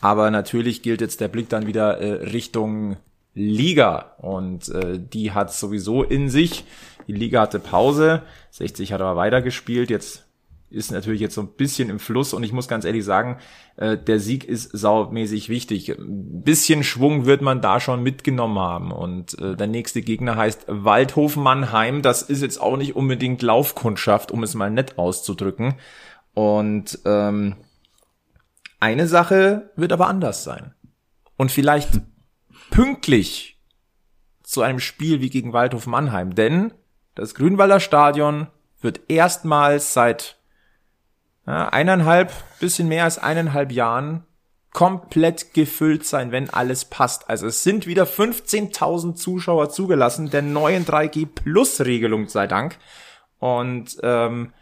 Aber 0.01 0.31
natürlich 0.31 0.81
gilt 0.81 1.01
jetzt 1.01 1.21
der 1.21 1.27
Blick 1.27 1.49
dann 1.49 1.67
wieder 1.67 1.99
äh, 1.99 2.29
Richtung 2.31 2.97
Liga 3.33 4.15
und 4.17 4.67
äh, 4.69 4.99
die 4.99 5.31
hat 5.31 5.53
sowieso 5.53 6.03
in 6.03 6.27
sich. 6.29 6.65
Die 7.07 7.13
Liga 7.13 7.41
hatte 7.41 7.59
Pause, 7.59 8.23
60 8.51 8.91
hat 8.93 9.01
aber 9.01 9.15
weitergespielt. 9.15 9.89
Jetzt 9.89 10.25
ist 10.71 10.91
natürlich 10.91 11.21
jetzt 11.21 11.35
so 11.35 11.41
ein 11.41 11.53
bisschen 11.55 11.89
im 11.89 11.99
Fluss 11.99 12.33
und 12.33 12.43
ich 12.43 12.53
muss 12.53 12.67
ganz 12.67 12.85
ehrlich 12.85 13.05
sagen, 13.05 13.37
äh, 13.77 13.97
der 13.97 14.19
Sieg 14.19 14.43
ist 14.43 14.71
saumäßig 14.71 15.49
wichtig. 15.49 15.89
Ein 15.89 16.43
bisschen 16.43 16.83
Schwung 16.83 17.25
wird 17.25 17.41
man 17.41 17.61
da 17.61 17.79
schon 17.79 18.03
mitgenommen 18.03 18.59
haben 18.59 18.91
und 18.91 19.39
äh, 19.39 19.55
der 19.55 19.67
nächste 19.67 20.01
Gegner 20.01 20.35
heißt 20.35 20.65
Waldhof 20.67 21.35
Mannheim. 21.35 22.01
Das 22.01 22.21
ist 22.21 22.41
jetzt 22.41 22.61
auch 22.61 22.77
nicht 22.77 22.95
unbedingt 22.95 23.41
Laufkundschaft, 23.41 24.31
um 24.31 24.43
es 24.43 24.53
mal 24.53 24.69
nett 24.71 24.97
auszudrücken. 24.97 25.75
Und 26.33 26.99
ähm, 27.05 27.57
eine 28.79 29.07
Sache 29.07 29.71
wird 29.75 29.91
aber 29.91 30.07
anders 30.07 30.43
sein 30.43 30.73
und 31.37 31.51
vielleicht 31.51 32.01
pünktlich 32.71 33.59
zu 34.43 34.61
einem 34.61 34.79
Spiel 34.79 35.21
wie 35.21 35.29
gegen 35.29 35.53
Waldhof 35.53 35.87
Mannheim, 35.87 36.35
denn 36.35 36.73
das 37.15 37.35
Grünwalder 37.35 37.79
Stadion 37.79 38.47
wird 38.81 39.01
erstmals 39.09 39.93
seit 39.93 40.40
ja, 41.47 41.69
eineinhalb, 41.69 42.31
bisschen 42.59 42.87
mehr 42.87 43.03
als 43.03 43.17
eineinhalb 43.17 43.71
Jahren 43.71 44.23
komplett 44.73 45.53
gefüllt 45.53 46.05
sein, 46.05 46.31
wenn 46.31 46.49
alles 46.49 46.85
passt. 46.85 47.29
Also 47.29 47.47
es 47.47 47.63
sind 47.63 47.87
wieder 47.87 48.05
15.000 48.05 49.15
Zuschauer 49.15 49.69
zugelassen, 49.69 50.29
der 50.29 50.41
neuen 50.41 50.85
3G 50.85 51.27
Plus 51.27 51.81
Regelung 51.81 52.29
sei 52.29 52.47
Dank. 52.47 52.77
Und 53.39 53.97
ähm, 54.01 54.53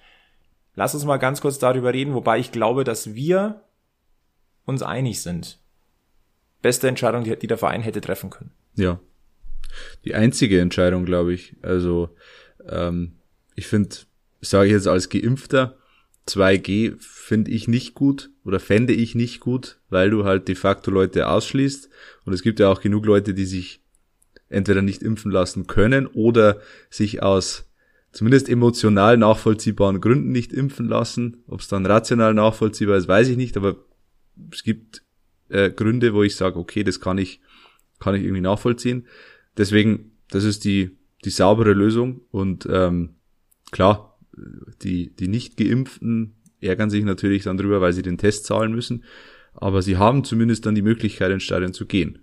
lass 0.76 0.96
uns 0.96 1.06
mal 1.06 1.18
ganz 1.18 1.42
kurz 1.42 1.60
darüber 1.60 1.94
reden, 1.94 2.14
wobei 2.14 2.40
ich 2.40 2.52
glaube, 2.52 2.84
dass 2.84 3.14
wir 3.14 3.62
uns 4.66 4.82
einig 4.82 5.22
sind. 5.22 5.60
Beste 6.62 6.88
Entscheidung, 6.88 7.24
die, 7.24 7.38
die 7.38 7.48
der 7.48 7.58
Verein 7.58 7.82
hätte 7.82 8.02
treffen 8.02 8.30
können. 8.30 8.52
Ja. 8.76 9.00
Die 10.06 10.16
einzige 10.16 10.60
Entscheidung, 10.60 11.06
glaube 11.06 11.34
ich. 11.34 11.56
Also, 11.62 12.16
ähm, 12.68 13.20
ich 13.56 13.68
finde, 13.68 13.96
sage 14.42 14.68
ich 14.68 14.72
jetzt 14.74 14.88
als 14.88 15.10
Geimpfter, 15.10 15.78
2G 16.28 16.95
finde 16.99 17.51
ich 17.51 17.67
nicht 17.67 17.93
gut 17.93 18.30
oder 18.43 18.59
fände 18.59 18.93
ich 18.93 19.15
nicht 19.15 19.39
gut, 19.39 19.80
weil 19.89 20.09
du 20.09 20.26
halt 20.26 20.47
de 20.47 20.55
facto 20.55 20.91
Leute 20.91 21.28
ausschließt. 21.28 21.89
Und 22.26 22.34
es 22.34 22.41
gibt 22.41 22.59
ja 22.59 22.70
auch 22.70 22.82
genug 22.82 23.05
Leute, 23.05 23.34
die 23.34 23.45
sich 23.45 23.82
entweder 24.49 24.82
nicht 24.82 25.03
impfen 25.03 25.32
lassen 25.32 25.67
können 25.67 26.07
oder 26.07 26.59
sich 26.89 27.24
aus 27.24 27.70
zumindest 28.11 28.49
emotional 28.49 29.17
nachvollziehbaren 29.17 30.01
Gründen 30.01 30.32
nicht 30.32 30.51
impfen 30.51 30.88
lassen. 30.88 31.43
Ob 31.47 31.61
es 31.61 31.67
dann 31.67 31.86
rational 31.86 32.34
nachvollziehbar 32.34 32.97
ist, 32.97 33.07
weiß 33.07 33.28
ich 33.30 33.38
nicht, 33.38 33.55
aber 33.57 33.78
es 34.51 34.63
gibt 34.63 35.03
äh, 35.49 35.70
Gründe, 35.70 36.13
wo 36.13 36.24
ich 36.24 36.36
sage, 36.36 36.57
okay, 36.57 36.84
das 36.84 36.99
kann 36.99 37.17
ich, 37.17 37.41
kann 37.99 38.15
ich 38.15 38.24
irgendwie 38.24 38.41
nachvollziehen. 38.41 39.07
Deswegen, 39.57 40.17
das 40.30 40.43
ist 40.43 40.63
die, 40.65 40.97
die 41.26 41.30
saubere 41.30 41.74
Lösung 41.74 42.22
und 42.32 42.67
ähm, 42.72 43.15
klar, 43.72 44.09
die, 44.84 45.16
die 45.16 45.28
nicht 45.28 45.58
geimpften 45.58 46.36
ärgern 46.62 46.90
sich 46.90 47.04
natürlich 47.06 47.44
dann 47.44 47.58
drüber, 47.58 47.80
weil 47.82 47.94
sie 47.94 48.02
den 48.02 48.18
Test 48.18 48.46
zahlen 48.46 48.74
müssen, 48.74 49.04
aber 49.54 49.82
sie 49.82 49.98
haben 49.98 50.24
zumindest 50.26 50.66
dann 50.66 50.76
die 50.76 50.82
Möglichkeit, 50.82 51.32
ins 51.32 51.44
Stadion 51.44 51.74
zu 51.74 51.86
gehen. 51.86 52.20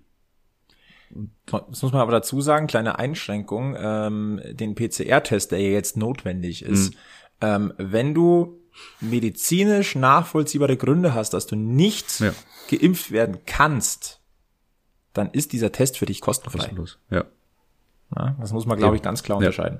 Das 1.45 1.81
muss 1.81 1.91
man 1.93 2.01
aber 2.01 2.11
dazu 2.11 2.41
sagen, 2.41 2.67
kleine 2.67 2.99
Einschränkung, 2.99 3.75
ähm, 3.79 4.41
den 4.51 4.75
PCR-Test, 4.75 5.51
der 5.51 5.59
ja 5.59 5.69
jetzt 5.69 5.95
notwendig 5.97 6.63
ist. 6.63 6.93
Ähm, 7.41 7.73
wenn 7.77 8.13
du 8.13 8.59
medizinisch 8.99 9.95
nachvollziehbare 9.95 10.77
Gründe 10.77 11.13
hast, 11.13 11.33
dass 11.33 11.47
du 11.47 11.55
nicht 11.55 12.19
Ja. 12.19 12.33
geimpft 12.69 13.11
werden 13.11 13.37
kannst, 13.45 14.19
dann 15.13 15.31
ist 15.31 15.53
dieser 15.53 15.71
Test 15.71 15.97
für 15.97 16.05
dich 16.05 16.21
kostenfrei. 16.21 16.59
Kostenlos. 16.59 16.99
Ja. 17.09 17.25
Ja, 18.15 18.37
das 18.39 18.51
muss 18.53 18.65
man, 18.65 18.77
glaube 18.77 18.95
ich, 18.97 19.01
ganz 19.01 19.23
klar 19.23 19.37
Ja. 19.41 19.47
unterscheiden. 19.47 19.79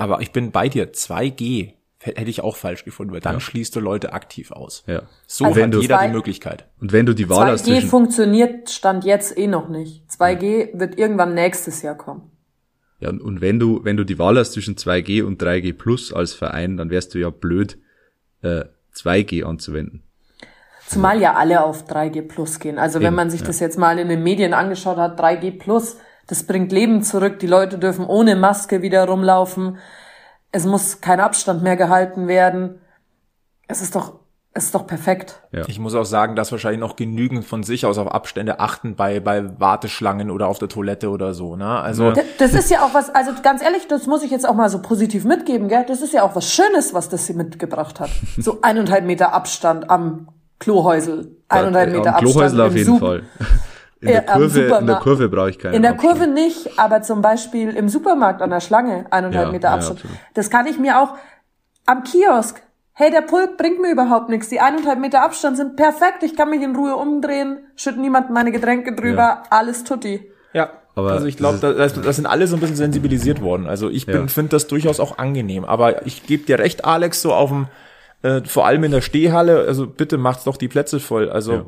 Aber 0.00 0.20
ich 0.22 0.32
bin 0.32 0.50
bei 0.50 0.68
dir. 0.68 0.92
2G 0.92 1.74
hätte 2.02 2.30
ich 2.30 2.40
auch 2.42 2.56
falsch 2.56 2.84
gefunden, 2.86 3.12
weil 3.12 3.20
dann 3.20 3.34
Ja. 3.34 3.40
schließt 3.40 3.76
du 3.76 3.80
Leute 3.80 4.14
aktiv 4.14 4.50
aus. 4.52 4.82
ja. 4.86 5.02
So 5.26 5.44
Also 5.44 5.62
hat 5.62 5.74
du- 5.74 5.80
jeder 5.82 5.98
zwei- 5.98 6.06
die 6.06 6.12
Möglichkeit. 6.14 6.64
Und 6.80 6.92
wenn 6.92 7.04
du 7.04 7.14
die 7.14 7.28
Wahl 7.28 7.50
hast 7.52 7.66
2G 7.66 7.74
zwischen, 7.74 7.88
funktioniert 7.90 8.70
Stand 8.70 9.04
jetzt 9.04 9.36
eh 9.36 9.46
noch 9.46 9.68
nicht. 9.68 10.10
2G 10.10 10.70
wird 10.72 10.98
irgendwann 10.98 11.34
nächstes 11.34 11.82
Jahr 11.82 11.96
kommen. 11.96 12.30
ja, 13.00 13.08
und- 13.10 13.20
und 13.20 13.40
wenn 13.42 13.58
du, 13.58 13.84
wenn 13.84 13.96
du 13.98 14.04
die 14.04 14.18
Wahl 14.18 14.38
hast 14.38 14.52
zwischen 14.52 14.76
2G 14.76 15.22
und 15.22 15.40
3G 15.42 15.72
plus 15.74 16.12
als 16.12 16.32
Verein, 16.34 16.76
dann 16.78 16.88
wärst 16.90 17.14
du 17.14 17.18
ja 17.18 17.28
blöd, 17.30 17.78
äh, 18.42 18.64
2G 18.92 19.42
anzuwenden. 19.44 20.02
Zumal 20.86 21.20
ja 21.20 21.34
alle 21.34 21.62
auf 21.64 21.84
3G 21.86 22.22
Plus 22.22 22.58
gehen. 22.58 22.78
Also 22.78 22.98
wenn 23.00 23.06
Eben, 23.08 23.16
man 23.16 23.30
sich 23.30 23.40
ja. 23.42 23.46
das 23.46 23.60
jetzt 23.60 23.78
mal 23.78 23.98
in 23.98 24.08
den 24.08 24.22
Medien 24.22 24.54
angeschaut 24.54 24.96
hat, 24.96 25.18
3G 25.20 25.50
Plus, 25.52 25.96
das 26.30 26.44
bringt 26.44 26.72
Leben 26.72 27.02
zurück. 27.02 27.38
Die 27.40 27.46
Leute 27.46 27.76
dürfen 27.78 28.06
ohne 28.06 28.36
Maske 28.36 28.80
wieder 28.80 29.04
rumlaufen. 29.06 29.76
Es 30.52 30.64
muss 30.64 31.00
kein 31.02 31.20
Abstand 31.20 31.62
mehr 31.62 31.76
gehalten 31.76 32.26
werden. 32.26 32.80
Es 33.68 33.82
ist 33.82 33.94
doch, 33.94 34.14
es 34.52 34.64
ist 34.64 34.74
doch 34.74 34.86
perfekt. 34.86 35.42
Ja. 35.52 35.62
Ich 35.68 35.78
muss 35.78 35.94
auch 35.94 36.04
sagen, 36.04 36.34
dass 36.34 36.50
wahrscheinlich 36.50 36.80
noch 36.80 36.96
genügend 36.96 37.44
von 37.44 37.62
sich 37.62 37.86
aus 37.86 37.98
auf 37.98 38.08
Abstände 38.12 38.58
achten 38.58 38.96
bei, 38.96 39.20
bei 39.20 39.60
Warteschlangen 39.60 40.28
oder 40.30 40.48
auf 40.48 40.58
der 40.58 40.68
Toilette 40.68 41.10
oder 41.10 41.34
so, 41.34 41.54
ne? 41.54 41.78
Also, 41.80 42.10
D- 42.10 42.22
Das 42.38 42.52
ist 42.54 42.68
ja 42.70 42.84
auch 42.84 42.92
was, 42.94 43.10
also 43.14 43.30
ganz 43.44 43.62
ehrlich, 43.62 43.86
das 43.86 44.06
muss 44.06 44.24
ich 44.24 44.30
jetzt 44.32 44.48
auch 44.48 44.54
mal 44.54 44.68
so 44.70 44.82
positiv 44.82 45.24
mitgeben, 45.24 45.68
gell? 45.68 45.84
Das 45.86 46.00
ist 46.02 46.12
ja 46.12 46.24
auch 46.24 46.34
was 46.34 46.52
Schönes, 46.52 46.94
was 46.94 47.08
das 47.08 47.26
hier 47.26 47.36
mitgebracht 47.36 48.00
hat. 48.00 48.10
So 48.38 48.58
eineinhalb 48.62 49.04
Meter 49.04 49.32
Abstand 49.34 49.88
am 49.88 50.28
Klohäusel. 50.58 51.36
Eineinhalb 51.48 51.92
Meter 51.92 52.16
am 52.16 52.20
Klohäusel 52.24 52.60
Abstand 52.60 52.60
auf 52.60 52.70
im 52.72 52.76
jeden 52.76 52.90
Sup- 52.90 52.98
Fall. 53.00 53.22
In 54.02 54.08
Ja, 54.08 54.20
der 54.20 54.34
am 54.34 54.40
Kurve, 54.40 54.60
in 54.80 54.86
der. 54.86 54.96
Kurve 54.96 55.28
brauche 55.28 55.50
ich 55.50 55.58
keinen 55.58 55.74
In 55.74 55.82
der 55.82 55.92
Abstand. 55.92 56.14
Kurve 56.18 56.30
nicht, 56.30 56.78
aber 56.78 57.02
zum 57.02 57.20
Beispiel 57.20 57.70
im 57.76 57.88
Supermarkt 57.88 58.40
an 58.40 58.48
der 58.50 58.60
Schlange, 58.60 59.04
eineinhalb 59.10 59.46
Ja, 59.48 59.52
Meter 59.52 59.68
ja, 59.68 59.74
Abstand. 59.74 59.98
absolut. 60.00 60.18
das 60.34 60.48
kann 60.50 60.66
ich 60.66 60.78
mir 60.78 60.98
auch 61.00 61.16
am 61.86 62.02
Kiosk. 62.04 62.62
Hey, 62.92 63.10
der 63.10 63.22
Pulk 63.22 63.56
bringt 63.56 63.80
mir 63.80 63.90
überhaupt 63.90 64.28
nichts. 64.30 64.48
Die 64.48 64.60
eineinhalb 64.60 64.98
Meter 64.98 65.22
Abstand 65.22 65.56
sind 65.56 65.76
perfekt. 65.76 66.22
Ich 66.22 66.34
kann 66.36 66.50
mich 66.50 66.62
in 66.62 66.76
Ruhe 66.76 66.96
umdrehen, 66.96 67.58
schütt 67.76 67.96
niemand 67.98 68.30
meine 68.30 68.52
Getränke 68.52 68.94
drüber, 68.94 69.18
Ja. 69.22 69.42
alles 69.50 69.84
tutti. 69.84 70.30
Ja, 70.52 70.70
Aber 70.96 71.12
also 71.12 71.26
ich 71.26 71.36
glaube, 71.36 71.58
das 71.58 71.94
das, 71.94 72.16
sind 72.16 72.26
alle 72.26 72.46
so 72.46 72.56
ein 72.56 72.60
bisschen 72.60 72.76
sensibilisiert 72.76 73.40
worden. 73.42 73.66
Also 73.66 73.88
ich 73.90 74.06
bin 74.06 74.22
Ja. 74.22 74.26
finde 74.28 74.50
das 74.50 74.66
durchaus 74.66 74.98
auch 74.98 75.18
angenehm. 75.18 75.64
Aber 75.64 76.04
ich 76.06 76.26
gebe 76.26 76.44
dir 76.44 76.58
recht, 76.58 76.84
Alex, 76.84 77.22
so 77.22 77.32
auf 77.32 77.50
dem, 77.50 77.68
äh, 78.22 78.42
vor 78.44 78.66
allem 78.66 78.84
in 78.84 78.90
der 78.92 79.00
Stehhalle, 79.00 79.60
also 79.66 79.86
bitte 79.86 80.18
macht's 80.18 80.44
doch 80.44 80.56
die 80.56 80.68
Plätze 80.68 81.00
voll. 81.00 81.30
Also 81.30 81.52
Ja. 81.52 81.66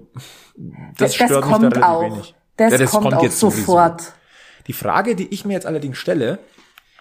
das, 0.96 0.98
Das, 0.98 1.14
stört 1.14 1.30
das 1.30 1.44
mich 1.44 1.53
kommt 1.53 1.64
da 1.64 1.68
relativ 1.68 1.82
auch. 1.84 2.03
wenig. 2.03 2.34
Das, 2.57 2.78
Ja, 2.80 2.86
kommt, 2.86 3.14
auch 3.14 3.22
jetzt 3.22 3.38
sowieso. 3.40 3.61
sofort. 3.61 4.12
Die 4.66 4.72
Frage, 4.74 5.16
die 5.16 5.28
ich 5.28 5.44
mir 5.44 5.55
jetzt 5.55 5.66
allerdings 5.66 5.98
stelle, 5.98 6.38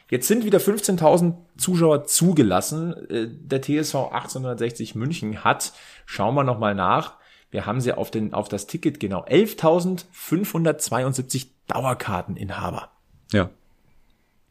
jetzt 0.09 0.27
sind 0.27 0.45
wieder 0.45 0.59
15.000 0.59 1.33
Zuschauer 1.57 2.05
zugelassen. 2.05 2.93
Äh, 3.09 3.27
Der 3.29 3.61
TSV 3.61 3.95
1860 4.11 4.95
München 4.95 5.43
hat, 5.43 5.73
schauen 6.05 6.33
wir 6.35 6.43
nochmal 6.43 6.73
nach, 6.75 7.15
wir 7.51 7.65
haben 7.65 7.81
sie 7.81 7.91
auf, 7.93 8.11
den, 8.11 8.33
auf 8.33 8.47
das 8.47 8.65
Ticket 8.65 8.99
genau, 9.01 9.25
11.572 9.25 11.47
Dauerkarteninhaber. 11.67 12.89
Ja. 13.31 13.49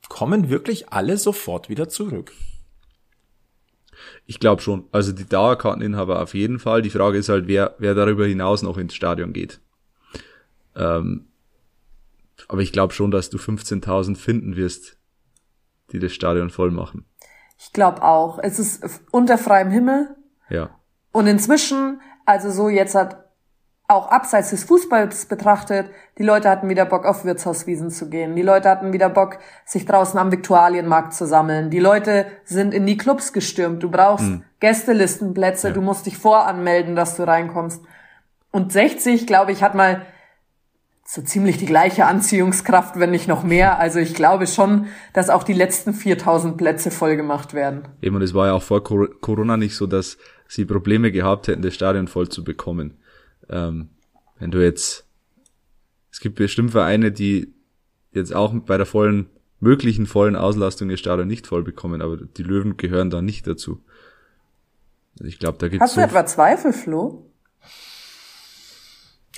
Kommen 0.08 0.48
wirklich 0.50 0.92
alle 0.92 1.16
sofort 1.16 1.68
wieder 1.68 1.88
zurück? 1.88 2.32
Ich 4.30 4.38
glaube 4.38 4.62
schon. 4.62 4.84
Also 4.92 5.10
die 5.10 5.28
Dauerkarteninhaber 5.28 6.22
auf 6.22 6.34
jeden 6.34 6.60
Fall. 6.60 6.82
Die 6.82 6.90
Frage 6.90 7.18
ist 7.18 7.28
halt, 7.28 7.48
wer, 7.48 7.74
wer 7.78 7.96
darüber 7.96 8.26
hinaus 8.26 8.62
noch 8.62 8.78
ins 8.78 8.94
Stadion 8.94 9.32
geht. 9.32 9.60
Ähm, 10.76 11.26
aber 12.46 12.60
ich 12.60 12.70
glaube 12.70 12.92
schon, 12.92 13.10
dass 13.10 13.28
du 13.28 13.38
15.000 13.38 14.14
finden 14.14 14.54
wirst, 14.54 14.96
die 15.90 15.98
das 15.98 16.12
Stadion 16.12 16.50
voll 16.50 16.70
machen. 16.70 17.06
Ich 17.58 17.72
glaube 17.72 18.04
auch. 18.04 18.38
Es 18.40 18.60
ist 18.60 19.02
unter 19.10 19.36
freiem 19.36 19.72
Himmel. 19.72 20.14
Ja. 20.48 20.78
Und 21.10 21.26
inzwischen, 21.26 22.00
also 22.24 22.52
so 22.52 22.68
jetzt 22.68 22.94
hat 22.94 23.29
auch 23.90 24.08
abseits 24.10 24.50
des 24.50 24.64
Fußballs 24.64 25.26
betrachtet, 25.26 25.90
die 26.16 26.22
Leute 26.22 26.48
hatten 26.48 26.68
wieder 26.68 26.84
Bock 26.84 27.04
auf 27.04 27.24
Wirtshauswiesen 27.24 27.90
zu 27.90 28.08
gehen. 28.08 28.36
Die 28.36 28.42
Leute 28.42 28.68
hatten 28.70 28.92
wieder 28.92 29.08
Bock, 29.08 29.38
sich 29.64 29.84
draußen 29.84 30.18
am 30.18 30.30
Viktualienmarkt 30.30 31.12
zu 31.12 31.26
sammeln. 31.26 31.70
Die 31.70 31.80
Leute 31.80 32.26
sind 32.44 32.72
in 32.72 32.86
die 32.86 32.96
Clubs 32.96 33.32
gestürmt. 33.32 33.82
Du 33.82 33.90
brauchst 33.90 34.30
Gästelistenplätze, 34.60 35.72
du 35.72 35.80
musst 35.82 36.06
dich 36.06 36.16
voranmelden, 36.18 36.94
dass 36.96 37.16
du 37.16 37.26
reinkommst. 37.26 37.82
Und 38.52 38.72
60, 38.72 39.26
glaube 39.26 39.52
ich, 39.52 39.62
hat 39.62 39.74
mal 39.74 40.02
so 41.04 41.22
ziemlich 41.22 41.56
die 41.56 41.66
gleiche 41.66 42.06
Anziehungskraft, 42.06 42.98
wenn 43.00 43.10
nicht 43.10 43.26
noch 43.26 43.42
mehr. 43.42 43.80
Also 43.80 43.98
ich 43.98 44.14
glaube 44.14 44.46
schon, 44.46 44.86
dass 45.12 45.28
auch 45.28 45.42
die 45.42 45.52
letzten 45.54 45.92
4000 45.92 46.56
Plätze 46.56 46.92
voll 46.92 47.16
gemacht 47.16 47.52
werden. 47.52 47.82
Eben, 48.00 48.14
und 48.14 48.22
es 48.22 48.32
war 48.34 48.46
ja 48.46 48.52
auch 48.52 48.62
vor 48.62 48.84
Cor- 48.84 49.08
Corona 49.20 49.56
nicht 49.56 49.74
so, 49.74 49.88
dass 49.88 50.18
sie 50.46 50.64
Probleme 50.64 51.10
gehabt 51.10 51.48
hätten, 51.48 51.62
das 51.62 51.74
Stadion 51.74 52.06
voll 52.06 52.28
zu 52.28 52.44
bekommen. 52.44 52.96
Ähm, 53.50 53.90
wenn 54.38 54.50
du 54.50 54.62
jetzt, 54.62 55.06
es 56.10 56.20
gibt 56.20 56.36
bestimmt 56.36 56.70
Vereine, 56.70 57.12
die 57.12 57.52
jetzt 58.12 58.34
auch 58.34 58.54
bei 58.54 58.76
der 58.76 58.86
vollen, 58.86 59.28
möglichen 59.60 60.06
vollen 60.06 60.36
Auslastung 60.36 60.88
ihr 60.90 60.96
Stadion 60.96 61.28
nicht 61.28 61.46
voll 61.46 61.62
bekommen, 61.62 62.00
aber 62.00 62.16
die 62.16 62.42
Löwen 62.42 62.76
gehören 62.76 63.10
da 63.10 63.20
nicht 63.20 63.46
dazu. 63.46 63.82
Also 65.18 65.28
ich 65.28 65.38
glaube, 65.38 65.58
da 65.58 65.68
gibt 65.68 65.82
es 65.82 65.90
Hast 65.90 65.96
du 65.96 66.00
etwa 66.00 66.24
Zweifel, 66.24 66.72
Flo? 66.72 67.30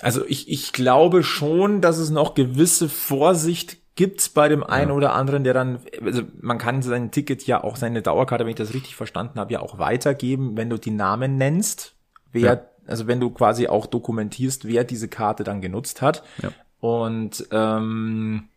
Also 0.01 0.25
ich, 0.27 0.49
ich 0.49 0.73
glaube 0.73 1.23
schon, 1.23 1.81
dass 1.81 1.99
es 1.99 2.11
noch 2.11 2.35
gewisse 2.35 2.89
Vorsicht 2.89 3.79
gibt 3.95 4.35
bei 4.35 4.49
dem 4.49 4.65
einen 4.65 4.91
oder 4.91 5.13
anderen, 5.13 5.45
der 5.45 5.55
dann, 5.55 5.81
also 6.03 6.23
man 6.41 6.59
kann 6.59 6.83
sein 6.83 7.11
Ticket 7.11 7.47
ja 7.47 7.63
auch 7.63 7.77
seine 7.77 8.03
Dauerkarte, 8.03 8.45
wenn 8.45 8.51
ich 8.51 8.57
das 8.57 8.75
richtig 8.75 8.97
verstanden 8.97 9.39
habe, 9.39 9.53
ja 9.53 9.61
auch 9.61 9.79
weitergeben, 9.79 10.57
wenn 10.57 10.71
du 10.71 10.79
die 10.79 10.91
Namen 10.91 11.37
nennst, 11.37 11.95
wer, 12.33 12.55
Ja. 12.55 12.72
Also 12.87 13.07
wenn 13.07 13.21
du 13.21 13.31
quasi 13.31 13.69
auch 13.69 13.87
dokumentierst, 13.87 14.67
wer 14.67 14.85
diese 14.85 15.09
Karte 15.09 15.45
dann 15.45 15.61
genutzt 15.61 16.03
hat. 16.03 16.23
Ja. 16.43 16.51
Und 16.81 17.47
ähm, 17.53 18.49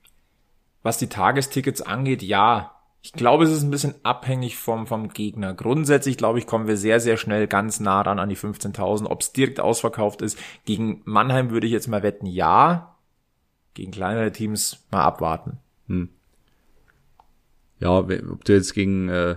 was 0.83 0.97
die 0.97 1.07
Tagestickets 1.07 1.81
angeht, 1.81 2.21
ja, 2.23 2.71
ich 3.01 3.13
glaube, 3.13 3.43
es 3.43 3.51
ist 3.51 3.61
ein 3.61 3.69
bisschen 3.69 3.93
abhängig 4.01 4.57
vom, 4.57 4.87
vom 4.87 5.09
Gegner. 5.09 5.53
Grundsätzlich, 5.53 6.17
glaube 6.17 6.39
ich, 6.39 6.47
kommen 6.47 6.67
wir 6.67 6.75
sehr, 6.75 6.99
sehr 6.99 7.17
schnell 7.17 7.45
ganz 7.47 7.79
nah 7.79 8.01
ran 8.01 8.17
an 8.17 8.29
die 8.29 8.37
15.000. 8.37 9.05
Ob 9.05 9.21
es 9.21 9.31
direkt 9.31 9.59
ausverkauft 9.59 10.23
ist, 10.23 10.39
gegen 10.65 11.01
Mannheim 11.05 11.51
würde 11.51 11.67
ich 11.67 11.73
jetzt 11.73 11.87
mal 11.87 12.01
wetten, 12.01 12.25
ja. 12.25 12.95
Gegen 13.75 13.91
kleinere 13.91 14.31
Teams 14.31 14.83
mal 14.89 15.03
abwarten. 15.03 15.59
ja, 17.79 18.07
we- 18.07 18.23
ob 18.31 18.43
du 18.45 18.53
jetzt 18.53 18.73
gegen 18.73 19.09
äh, 19.09 19.35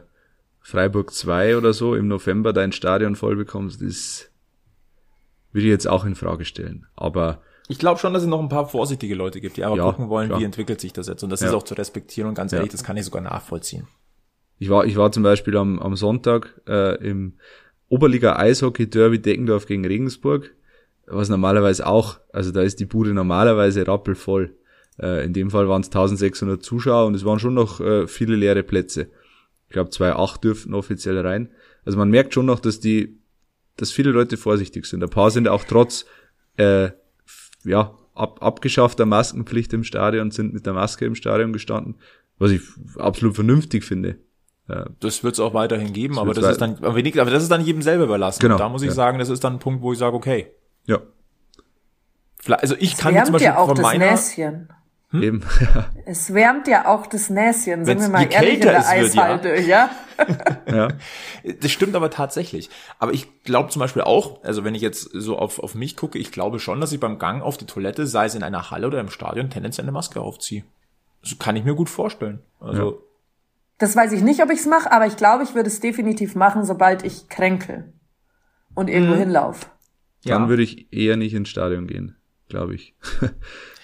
Freiburg 0.61 1.13
2 1.13 1.57
oder 1.57 1.73
so 1.73 1.95
im 1.95 2.09
November 2.09 2.53
dein 2.53 2.73
Stadion 2.73 3.17
voll 3.17 3.37
bekommst, 3.37 3.83
ist, 3.83 4.28
würde 5.53 5.67
ich 5.67 5.71
jetzt 5.71 5.89
auch 5.89 6.05
in 6.05 6.15
Frage 6.15 6.45
stellen. 6.45 6.87
Aber 6.97 7.41
Ich 7.69 7.79
glaube 7.79 7.99
schon, 8.01 8.15
dass 8.15 8.23
es 8.23 8.29
noch 8.29 8.41
ein 8.41 8.49
paar 8.49 8.67
vorsichtige 8.69 9.15
Leute 9.15 9.41
gibt, 9.41 9.57
die 9.59 9.65
aber 9.65 9.77
Ja, 9.77 9.85
gucken 9.91 10.09
wollen, 10.09 10.29
klar. 10.29 10.41
wie 10.41 10.45
entwickelt 10.45 10.81
sich 10.81 10.93
das 10.95 11.07
jetzt. 11.07 11.23
Und 11.23 11.31
das 11.31 11.41
Ja. 11.41 11.49
ist 11.49 11.55
auch 11.55 11.63
zu 11.65 11.75
respektieren 11.75 12.29
und 12.29 12.35
ganz 12.35 12.53
Ja. 12.53 12.59
ehrlich, 12.59 12.73
das 12.73 12.83
kann 12.85 12.97
ich 12.97 13.05
sogar 13.05 13.21
nachvollziehen. 13.23 13.87
Ich 14.59 14.71
war, 14.71 14.87
ich 14.87 14.97
war 14.97 15.13
zum 15.13 15.23
Beispiel 15.23 15.57
am, 15.57 15.79
am 15.79 15.95
Sonntag 15.95 16.61
äh, 16.67 16.97
im 17.07 17.35
Oberliga 17.91 18.37
Eishockey 18.37 18.89
Derby 18.89 19.21
Deckendorf 19.21 19.67
gegen 19.67 19.85
Regensburg, 19.87 20.51
was 21.07 21.29
normalerweise 21.29 21.87
auch, 21.87 22.19
also 22.33 22.51
da 22.53 22.63
ist 22.63 22.81
die 22.81 22.85
Bude 22.87 23.15
normalerweise 23.15 23.87
rappelvoll. 23.87 24.55
Äh, 25.01 25.25
in 25.25 25.33
dem 25.33 25.51
Fall 25.51 25.69
waren 25.69 25.81
es 25.83 25.89
1600 25.89 26.63
Zuschauer 26.63 27.07
und 27.07 27.15
es 27.15 27.25
waren 27.25 27.39
schon 27.39 27.55
noch 27.55 27.81
äh, 27.81 28.07
viele 28.07 28.35
leere 28.37 28.63
Plätze. 28.63 29.09
Ich 29.69 29.73
glaube, 29.73 29.91
zwei 29.91 30.13
acht 30.13 30.43
dürften 30.43 30.75
offiziell 30.75 31.19
rein. 31.19 31.51
Also 31.85 31.97
man 31.99 32.11
merkt 32.11 32.35
schon 32.35 32.47
noch, 32.47 32.61
dass 32.61 32.81
die, 32.81 33.18
dass 33.79 33.91
viele 33.91 34.11
Leute 34.11 34.37
vorsichtig 34.37 34.85
sind. 34.87 35.03
Ein 35.03 35.11
paar 35.11 35.31
sind 35.31 35.49
auch 35.49 35.65
trotz 35.65 36.05
äh, 36.57 36.91
ja, 37.65 37.95
ab, 38.15 38.43
abgeschaffter 38.43 39.07
Maskenpflicht 39.07 39.73
im 39.73 39.85
Stadion, 39.85 40.31
sind 40.31 40.53
mit 40.53 40.67
der 40.67 40.75
Maske 40.75 41.05
im 41.07 41.15
Stadion 41.15 41.53
gestanden, 41.53 41.97
was 42.39 42.51
ich 42.51 42.61
absolut 42.99 43.35
vernünftig 43.35 43.85
finde. 43.85 44.19
Das 45.01 45.25
wird 45.25 45.33
es 45.33 45.41
auch 45.41 45.55
weiterhin 45.55 45.95
geben, 45.95 46.19
aber 46.19 46.27
wird's 46.37 46.41
das 46.41 46.53
ist 46.53 46.61
dann, 46.61 46.77
aber 46.77 46.95
wenig- 46.95 47.19
aber 47.19 47.31
das 47.31 47.43
ist 47.43 47.49
dann 47.51 47.65
jedem 47.65 47.81
selber 47.81 48.05
überlassen. 48.05 48.41
Genau, 48.41 48.57
Und 48.57 48.61
da 48.61 48.69
muss 48.69 48.83
ich 48.83 48.89
ja. 48.89 48.95
sagen, 48.95 49.19
das 49.19 49.31
ist 49.31 49.43
dann 49.43 49.55
ein 49.55 49.59
Punkt, 49.61 49.81
wo 49.81 49.95
ich 49.95 49.99
sage, 49.99 50.15
okay. 50.15 50.51
Ja, 50.85 51.01
Also 52.51 52.77
ich 52.79 52.97
kann 52.99 53.15
mir 53.15 53.25
zum 53.25 53.33
Beispiel 53.33 53.47
ja 53.47 53.57
auch 53.59 53.67
von 53.69 53.77
das 53.77 53.83
meiner, 53.83 54.11
Näschen. 54.11 54.69
Eben. 55.13 55.43
Es 56.07 56.33
wärmt 56.33 56.67
ja 56.69 56.87
auch 56.87 57.07
das 57.07 57.29
Näschen, 57.31 57.85
sind 57.85 57.87
Wenn's- 57.87 58.03
wir 58.03 58.09
mal 58.11 58.33
ehrlich 58.33 58.55
in 58.55 58.61
der 58.63 58.79
es 58.79 58.91
wird, 58.91 59.15
ja. 59.15 59.23
Eishalte, 59.25 59.57
ja? 59.61 59.91
ja. 60.67 60.89
Das 61.61 61.71
stimmt 61.71 61.95
aber 61.95 62.11
tatsächlich. 62.11 62.71
Aber 62.99 63.13
ich 63.13 63.43
glaube 63.45 63.69
zum 63.71 63.81
Beispiel 63.81 64.03
auch, 64.03 64.43
also 64.43 64.65
wenn 64.65 64.75
ich 64.75 64.83
jetzt 64.83 65.11
so 65.13 65.39
auf, 65.39 65.59
auf 65.59 65.75
mich 65.75 65.97
gucke, 65.97 66.19
ich 66.19 66.33
glaube 66.33 66.61
schon, 66.61 66.81
dass 66.81 66.93
ich 66.93 67.01
beim 67.01 67.19
Gang 67.19 67.43
auf 67.43 67.57
die 67.59 67.67
Toilette, 67.67 68.07
sei 68.07 68.27
es 68.27 68.35
in 68.35 68.43
einer 68.43 68.71
Halle 68.71 68.87
oder 68.87 69.01
im 69.01 69.11
Stadion, 69.11 69.51
tendenziell 69.51 69.85
eine 69.85 69.93
Maske 69.93 70.21
aufziehe. 70.21 70.65
Das 71.23 71.39
kann 71.39 71.57
ich 71.57 71.65
mir 71.65 71.75
gut 71.75 71.89
vorstellen. 71.91 72.41
Also 72.61 73.03
Das 73.79 73.95
weiß 73.97 74.13
ich 74.13 74.23
nicht, 74.23 74.43
ob 74.43 74.51
ich's 74.51 74.67
mache, 74.67 74.91
aber 74.91 75.07
ich 75.07 75.17
glaube, 75.17 75.45
ich 75.45 75.55
würde 75.55 75.69
es 75.69 75.81
definitiv 75.81 76.35
machen, 76.35 76.65
sobald 76.65 77.05
ich 77.05 77.29
kränkel 77.29 77.93
und 78.75 78.89
irgendwo 78.89 79.15
Mhm. 79.15 79.19
hinlauf. 79.21 79.71
Dann 80.25 80.43
Ja. 80.45 80.49
würde 80.49 80.63
ich 80.63 80.93
eher 80.93 81.17
nicht 81.17 81.35
ins 81.35 81.49
Stadion 81.49 81.87
gehen, 81.87 82.17
glaube 82.49 82.75
ich. 82.75 82.95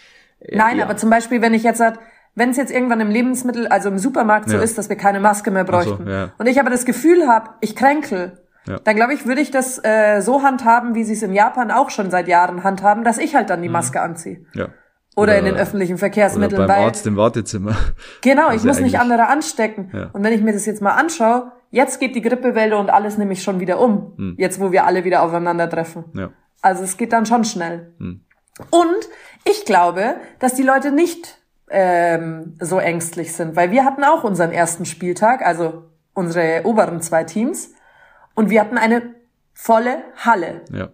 Nein, 0.53 0.79
ja. 0.79 0.85
aber 0.85 0.97
zum 0.97 1.11
Beispiel, 1.11 1.41
wenn 1.43 1.55
ich 1.55 1.63
jetzt 1.63 1.79
sag, 1.79 1.99
wenn 2.35 2.51
es 2.51 2.57
jetzt 2.57 2.73
irgendwann 2.73 3.01
im 3.01 3.11
Lebensmittel, 3.11 3.69
also 3.69 3.89
im 3.89 3.99
Supermarkt 3.99 4.49
so 4.49 4.57
Ja. 4.57 4.63
ist, 4.63 4.77
dass 4.77 4.89
wir 4.89 4.97
keine 4.97 5.21
Maske 5.21 5.51
mehr 5.51 5.65
Ach 5.69 5.83
so, 5.83 5.91
bräuchten 5.91 6.09
ja. 6.09 6.31
und 6.39 6.47
ich 6.47 6.59
aber 6.61 6.71
das 6.71 6.85
Gefühl 6.85 7.27
habe, 7.29 7.51
ich 7.61 7.77
kränkel, 7.77 8.43
Ja. 8.67 8.79
dann 8.83 8.97
glaube 8.97 9.15
ich, 9.15 9.27
würde 9.27 9.41
ich 9.41 9.51
das 9.51 9.81
äh, 9.85 10.21
so 10.21 10.43
handhaben, 10.43 10.95
wie 10.95 11.05
sie 11.05 11.13
es 11.13 11.23
in 11.23 11.33
Japan 11.33 11.71
auch 11.71 11.91
schon 11.91 12.11
seit 12.11 12.29
Jahren 12.29 12.65
handhaben, 12.65 13.05
dass 13.05 13.19
ich 13.19 13.35
halt 13.35 13.51
dann 13.51 13.63
die 13.63 13.69
Maske 13.69 14.01
anziehe. 14.01 14.45
Ja. 14.55 14.69
Oder, 15.17 15.39
in 15.39 15.45
den 15.45 15.55
öffentlichen 15.55 15.93
Oder 15.93 16.01
Verkehrsmitteln. 16.01 16.67
beim 16.67 16.77
weil, 16.77 16.85
Arzt 16.87 17.07
im 17.07 17.17
Wartezimmer. 17.17 17.77
Genau, 18.23 18.51
ich 18.51 18.65
muss 18.65 18.81
nicht 18.81 18.99
andere 18.99 19.29
anstecken. 19.29 19.91
Ja. 19.93 20.11
Und 20.13 20.25
wenn 20.25 20.33
ich 20.33 20.43
mir 20.43 20.53
das 20.53 20.67
jetzt 20.67 20.83
mal 20.83 20.91
anschaue, 20.91 21.53
jetzt 21.71 22.01
geht 22.01 22.17
die 22.17 22.21
Grippewelle 22.21 22.77
und 22.77 22.91
alles 22.91 23.17
nämlich 23.17 23.43
schon 23.45 23.61
wieder 23.61 23.81
um. 23.81 24.15
Hm. 24.17 24.35
Jetzt, 24.39 24.61
wo 24.61 24.73
wir 24.73 24.87
alle 24.87 25.05
wieder 25.05 25.23
aufeinandertreffen. 25.23 26.07
Ja. 26.15 26.31
Also 26.63 26.83
es 26.83 26.97
geht 26.97 27.13
dann 27.13 27.27
schon 27.27 27.45
schnell. 27.45 27.95
Hm. 27.99 28.24
Und 28.71 29.09
ich 29.45 29.65
glaube, 29.65 30.17
dass 30.39 30.55
die 30.55 30.63
Leute 30.63 30.93
nicht 30.93 31.39
ähm, 31.71 32.57
so 32.61 32.79
ängstlich 32.79 33.33
sind, 33.33 33.57
weil 33.57 33.71
wir 33.71 33.85
hatten 33.85 34.05
auch 34.05 34.23
unseren 34.25 34.53
ersten 34.53 34.85
Spieltag, 34.85 35.43
also 35.43 35.85
unsere 36.15 36.63
oberen 36.65 37.01
zwei 37.01 37.25
Teams, 37.25 37.73
und 38.35 38.51
wir 38.51 38.61
hatten 38.61 38.79
eine 38.79 39.15
volle 39.53 39.99
Halle, 40.17 40.63
Ja. 40.73 40.91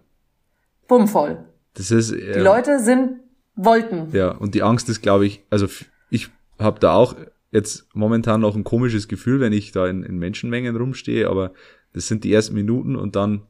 bummvoll. 0.87 1.45
Das 1.73 1.91
ist, 1.91 2.11
Die 2.11 2.17
Leute 2.39 2.79
sind 2.79 3.19
wollten. 3.55 4.09
Ja, 4.13 4.31
und 4.31 4.55
die 4.55 4.63
Angst 4.63 4.89
ist, 4.89 5.01
glaube 5.01 5.25
ich, 5.25 5.43
also 5.49 5.67
ich 6.09 6.29
habe 6.59 6.79
da 6.79 6.93
auch 6.93 7.15
jetzt 7.51 7.87
momentan 7.93 8.41
noch 8.41 8.55
ein 8.55 8.63
komisches 8.63 9.07
Gefühl, 9.07 9.39
wenn 9.39 9.53
ich 9.53 9.71
da 9.71 9.87
in, 9.87 10.03
in 10.03 10.17
Menschenmengen 10.19 10.75
rumstehe, 10.75 11.27
aber 11.29 11.51
das 11.93 12.07
sind 12.07 12.23
die 12.23 12.33
ersten 12.33 12.53
Minuten 12.55 12.95
und 12.95 13.15
dann 13.15 13.43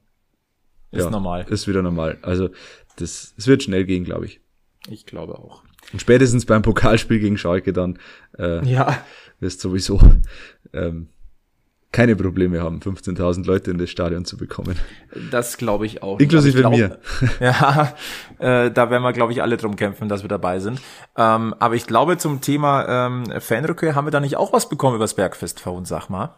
ist 0.92 1.04
ja, 1.06 1.10
normal. 1.10 1.46
ist 1.50 1.68
wieder 1.68 1.82
normal. 1.82 2.18
Also 2.22 2.50
das, 2.98 3.34
es 3.38 3.48
wird 3.48 3.64
schnell 3.64 3.86
gehen, 3.86 4.04
glaube 4.04 4.26
ich. 4.26 4.42
Ich 4.90 5.06
glaube 5.06 5.36
auch. 5.38 5.64
Und 5.94 6.00
spätestens 6.00 6.46
beim 6.46 6.62
Pokalspiel 6.62 7.20
gegen 7.20 7.38
Schalke 7.38 7.74
dann 7.74 8.00
äh, 8.38 8.64
Ja. 8.66 8.98
wirst 9.40 9.62
sowieso 9.62 10.00
ähm, 10.74 11.08
keine 11.92 12.16
Probleme 12.16 12.62
haben, 12.62 12.80
15.000 12.80 13.46
Leute 13.46 13.70
in 13.72 13.78
das 13.78 13.90
Stadion 13.90 14.24
zu 14.24 14.38
bekommen. 14.38 14.78
Das 15.30 15.58
glaube 15.58 15.86
ich 15.86 16.02
auch. 16.04 16.20
Inklusive 16.20 16.60
glaub, 16.60 16.72
mir. 16.74 17.00
Ja, 17.42 17.94
äh, 18.40 18.72
da 18.72 18.90
werden 18.90 19.04
wir, 19.04 19.12
glaube 19.12 19.34
ich, 19.34 19.42
alle 19.42 19.58
drum 19.58 19.76
kämpfen, 19.76 20.08
dass 20.08 20.22
wir 20.24 20.30
dabei 20.30 20.60
sind. 20.60 20.80
Ähm, 21.18 21.54
aber 21.60 21.76
ich 21.76 21.88
glaube, 21.88 22.18
zum 22.18 22.40
Thema 22.40 23.08
ähm, 23.08 23.26
Fanrückkehr 23.42 23.94
haben 23.96 24.08
wir 24.08 24.12
da 24.12 24.22
nicht 24.22 24.38
auch 24.38 24.54
was 24.54 24.70
bekommen 24.70 24.96
übers 24.96 25.16
Bergfest, 25.16 25.60
Faun, 25.60 25.84
sag 25.84 26.10
mal. 26.10 26.36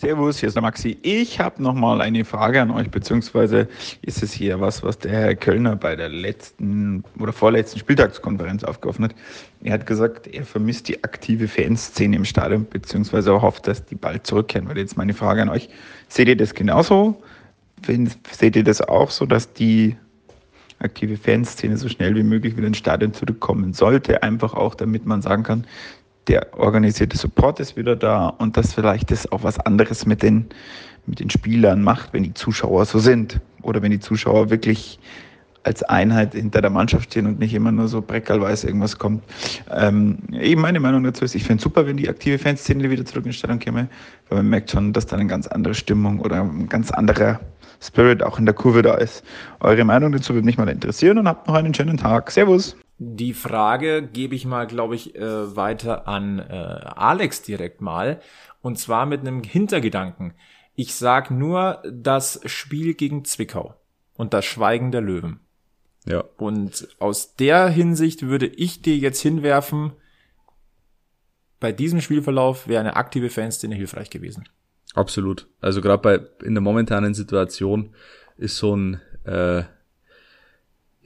Servus, 0.00 0.38
hier 0.38 0.46
ist 0.46 0.54
der 0.54 0.62
Maxi. 0.62 0.96
Ich 1.02 1.40
habe 1.40 1.62
nochmal 1.62 2.00
eine 2.00 2.24
Frage 2.24 2.62
an 2.62 2.70
euch, 2.70 2.90
beziehungsweise 2.90 3.68
ist 4.00 4.22
es 4.22 4.32
hier 4.32 4.58
was, 4.58 4.82
was 4.82 4.98
der 4.98 5.10
Herr 5.10 5.34
Kölner 5.34 5.76
bei 5.76 5.94
der 5.94 6.08
letzten 6.08 7.04
oder 7.18 7.34
vorletzten 7.34 7.80
Spieltagskonferenz 7.80 8.64
aufgeworfen 8.64 9.04
hat. 9.04 9.14
Er 9.62 9.74
hat 9.74 9.86
gesagt, 9.86 10.26
er 10.26 10.46
vermisst 10.46 10.88
die 10.88 11.04
aktive 11.04 11.48
Fanszene 11.48 12.16
im 12.16 12.24
Stadion, 12.24 12.64
beziehungsweise 12.64 13.30
auch 13.30 13.42
hofft, 13.42 13.66
dass 13.66 13.84
die 13.84 13.94
bald 13.94 14.26
zurückkehren. 14.26 14.66
Weil 14.70 14.78
jetzt 14.78 14.96
meine 14.96 15.12
Frage 15.12 15.42
an 15.42 15.50
euch, 15.50 15.68
seht 16.08 16.28
ihr 16.28 16.36
das 16.36 16.54
genauso? 16.54 17.22
Seht 17.86 18.56
ihr 18.56 18.64
das 18.64 18.80
auch 18.80 19.10
so, 19.10 19.26
dass 19.26 19.52
die 19.52 19.96
aktive 20.78 21.18
Fanszene 21.18 21.76
so 21.76 21.90
schnell 21.90 22.14
wie 22.14 22.22
möglich 22.22 22.56
wieder 22.56 22.68
ins 22.68 22.78
Stadion 22.78 23.12
zurückkommen 23.12 23.74
sollte? 23.74 24.22
Einfach 24.22 24.54
auch, 24.54 24.74
damit 24.74 25.04
man 25.04 25.20
sagen 25.20 25.42
kann, 25.42 25.66
der 26.28 26.58
organisierte 26.58 27.16
Support 27.16 27.60
ist 27.60 27.76
wieder 27.76 27.96
da 27.96 28.28
und 28.28 28.56
dass 28.56 28.74
vielleicht 28.74 29.10
das 29.10 29.30
auch 29.32 29.42
was 29.42 29.58
anderes 29.58 30.06
mit 30.06 30.22
den, 30.22 30.46
mit 31.06 31.20
den 31.20 31.30
Spielern 31.30 31.82
macht, 31.82 32.12
wenn 32.12 32.22
die 32.22 32.34
Zuschauer 32.34 32.84
so 32.84 32.98
sind 32.98 33.40
oder 33.62 33.82
wenn 33.82 33.90
die 33.90 34.00
Zuschauer 34.00 34.50
wirklich 34.50 34.98
als 35.62 35.82
Einheit 35.82 36.34
hinter 36.34 36.62
der 36.62 36.70
Mannschaft 36.70 37.10
stehen 37.10 37.26
und 37.26 37.38
nicht 37.38 37.52
immer 37.52 37.70
nur 37.70 37.88
so 37.88 38.00
breckerlweise 38.00 38.66
irgendwas 38.66 38.98
kommt. 38.98 39.22
Ähm, 39.70 40.18
eben 40.32 40.60
meine 40.60 40.80
Meinung 40.80 41.04
dazu 41.04 41.24
ist, 41.24 41.34
ich 41.34 41.42
finde 41.42 41.56
es 41.56 41.64
super, 41.64 41.86
wenn 41.86 41.96
die 41.96 42.08
aktive 42.08 42.38
Fanszene 42.38 42.88
wieder 42.90 43.04
zurück 43.04 43.26
in 43.26 43.32
Stellung 43.32 43.58
käme, 43.58 43.88
weil 44.28 44.38
man 44.38 44.48
merkt 44.48 44.70
schon, 44.70 44.92
dass 44.92 45.06
da 45.06 45.16
eine 45.16 45.26
ganz 45.26 45.46
andere 45.46 45.74
Stimmung 45.74 46.20
oder 46.20 46.42
ein 46.42 46.68
ganz 46.68 46.90
anderer 46.90 47.40
Spirit 47.82 48.22
auch 48.22 48.38
in 48.38 48.46
der 48.46 48.54
Kurve 48.54 48.82
da 48.82 48.94
ist. 48.94 49.24
Eure 49.60 49.84
Meinung 49.84 50.12
dazu 50.12 50.34
würde 50.34 50.46
mich 50.46 50.58
mal 50.58 50.68
interessieren 50.68 51.18
und 51.18 51.28
habt 51.28 51.46
noch 51.46 51.54
einen 51.54 51.74
schönen 51.74 51.96
Tag. 51.96 52.30
Servus! 52.30 52.76
Die 53.02 53.32
Frage 53.32 54.06
gebe 54.06 54.34
ich 54.34 54.44
mal, 54.44 54.66
glaube 54.66 54.94
ich, 54.94 55.14
äh, 55.14 55.56
weiter 55.56 56.06
an 56.06 56.38
äh, 56.38 56.52
Alex 56.52 57.40
direkt 57.40 57.80
mal. 57.80 58.20
Und 58.60 58.78
zwar 58.78 59.06
mit 59.06 59.20
einem 59.20 59.42
Hintergedanken. 59.42 60.34
Ich 60.74 60.94
sag 60.94 61.30
nur 61.30 61.82
das 61.90 62.42
Spiel 62.44 62.92
gegen 62.92 63.24
Zwickau 63.24 63.74
und 64.18 64.34
das 64.34 64.44
Schweigen 64.44 64.92
der 64.92 65.00
Löwen. 65.00 65.40
Ja. 66.04 66.24
Und 66.36 66.88
aus 66.98 67.36
der 67.36 67.68
Hinsicht 67.70 68.20
würde 68.20 68.46
ich 68.46 68.82
dir 68.82 68.98
jetzt 68.98 69.22
hinwerfen, 69.22 69.92
bei 71.58 71.72
diesem 71.72 72.02
Spielverlauf 72.02 72.68
wäre 72.68 72.80
eine 72.80 72.96
aktive 72.96 73.30
Fanszene 73.30 73.76
hilfreich 73.76 74.10
gewesen. 74.10 74.46
Absolut. 74.92 75.48
Also 75.62 75.80
gerade 75.80 76.02
bei 76.02 76.44
in 76.44 76.54
der 76.54 76.60
momentanen 76.60 77.14
Situation 77.14 77.94
ist 78.36 78.58
so 78.58 78.76
ein 78.76 79.00
äh, 79.24 79.62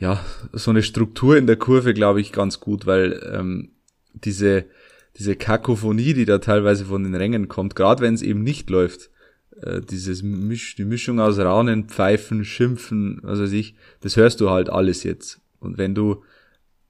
ja, 0.05 0.23
so 0.53 0.71
eine 0.71 0.83
Struktur 0.83 1.39
in 1.39 1.47
der 1.47 1.57
Kurve, 1.57 1.95
glaube 1.95 2.21
ich, 2.21 2.31
ganz 2.31 2.61
gut, 2.61 2.85
weil 2.85 3.27
ähm, 3.33 3.71
diese, 4.13 4.67
diese 5.17 5.35
Kakophonie, 5.35 6.13
die 6.13 6.27
da 6.27 6.39
teilweise 6.39 6.85
von 6.85 7.05
den 7.05 7.15
Rängen 7.15 7.49
kommt, 7.49 7.75
gerade 7.75 8.03
wenn 8.03 8.13
es 8.13 8.21
eben 8.21 8.43
nicht 8.43 8.69
läuft, 8.69 9.09
äh, 9.63 9.81
dieses 9.81 10.23
Misch, 10.23 10.77
die 10.77 10.85
Mischung 10.85 11.21
aus 11.21 11.39
Raunen, 11.39 11.89
Pfeifen, 11.89 12.45
Schimpfen, 12.45 13.21
was 13.23 13.41
weiß 13.41 13.53
ich, 13.53 13.77
das 14.03 14.19
hörst 14.19 14.43
du 14.43 14.51
halt 14.51 14.69
alles 14.69 15.05
jetzt. 15.05 15.41
Und 15.59 15.79
wenn 15.79 15.95
du 15.95 16.23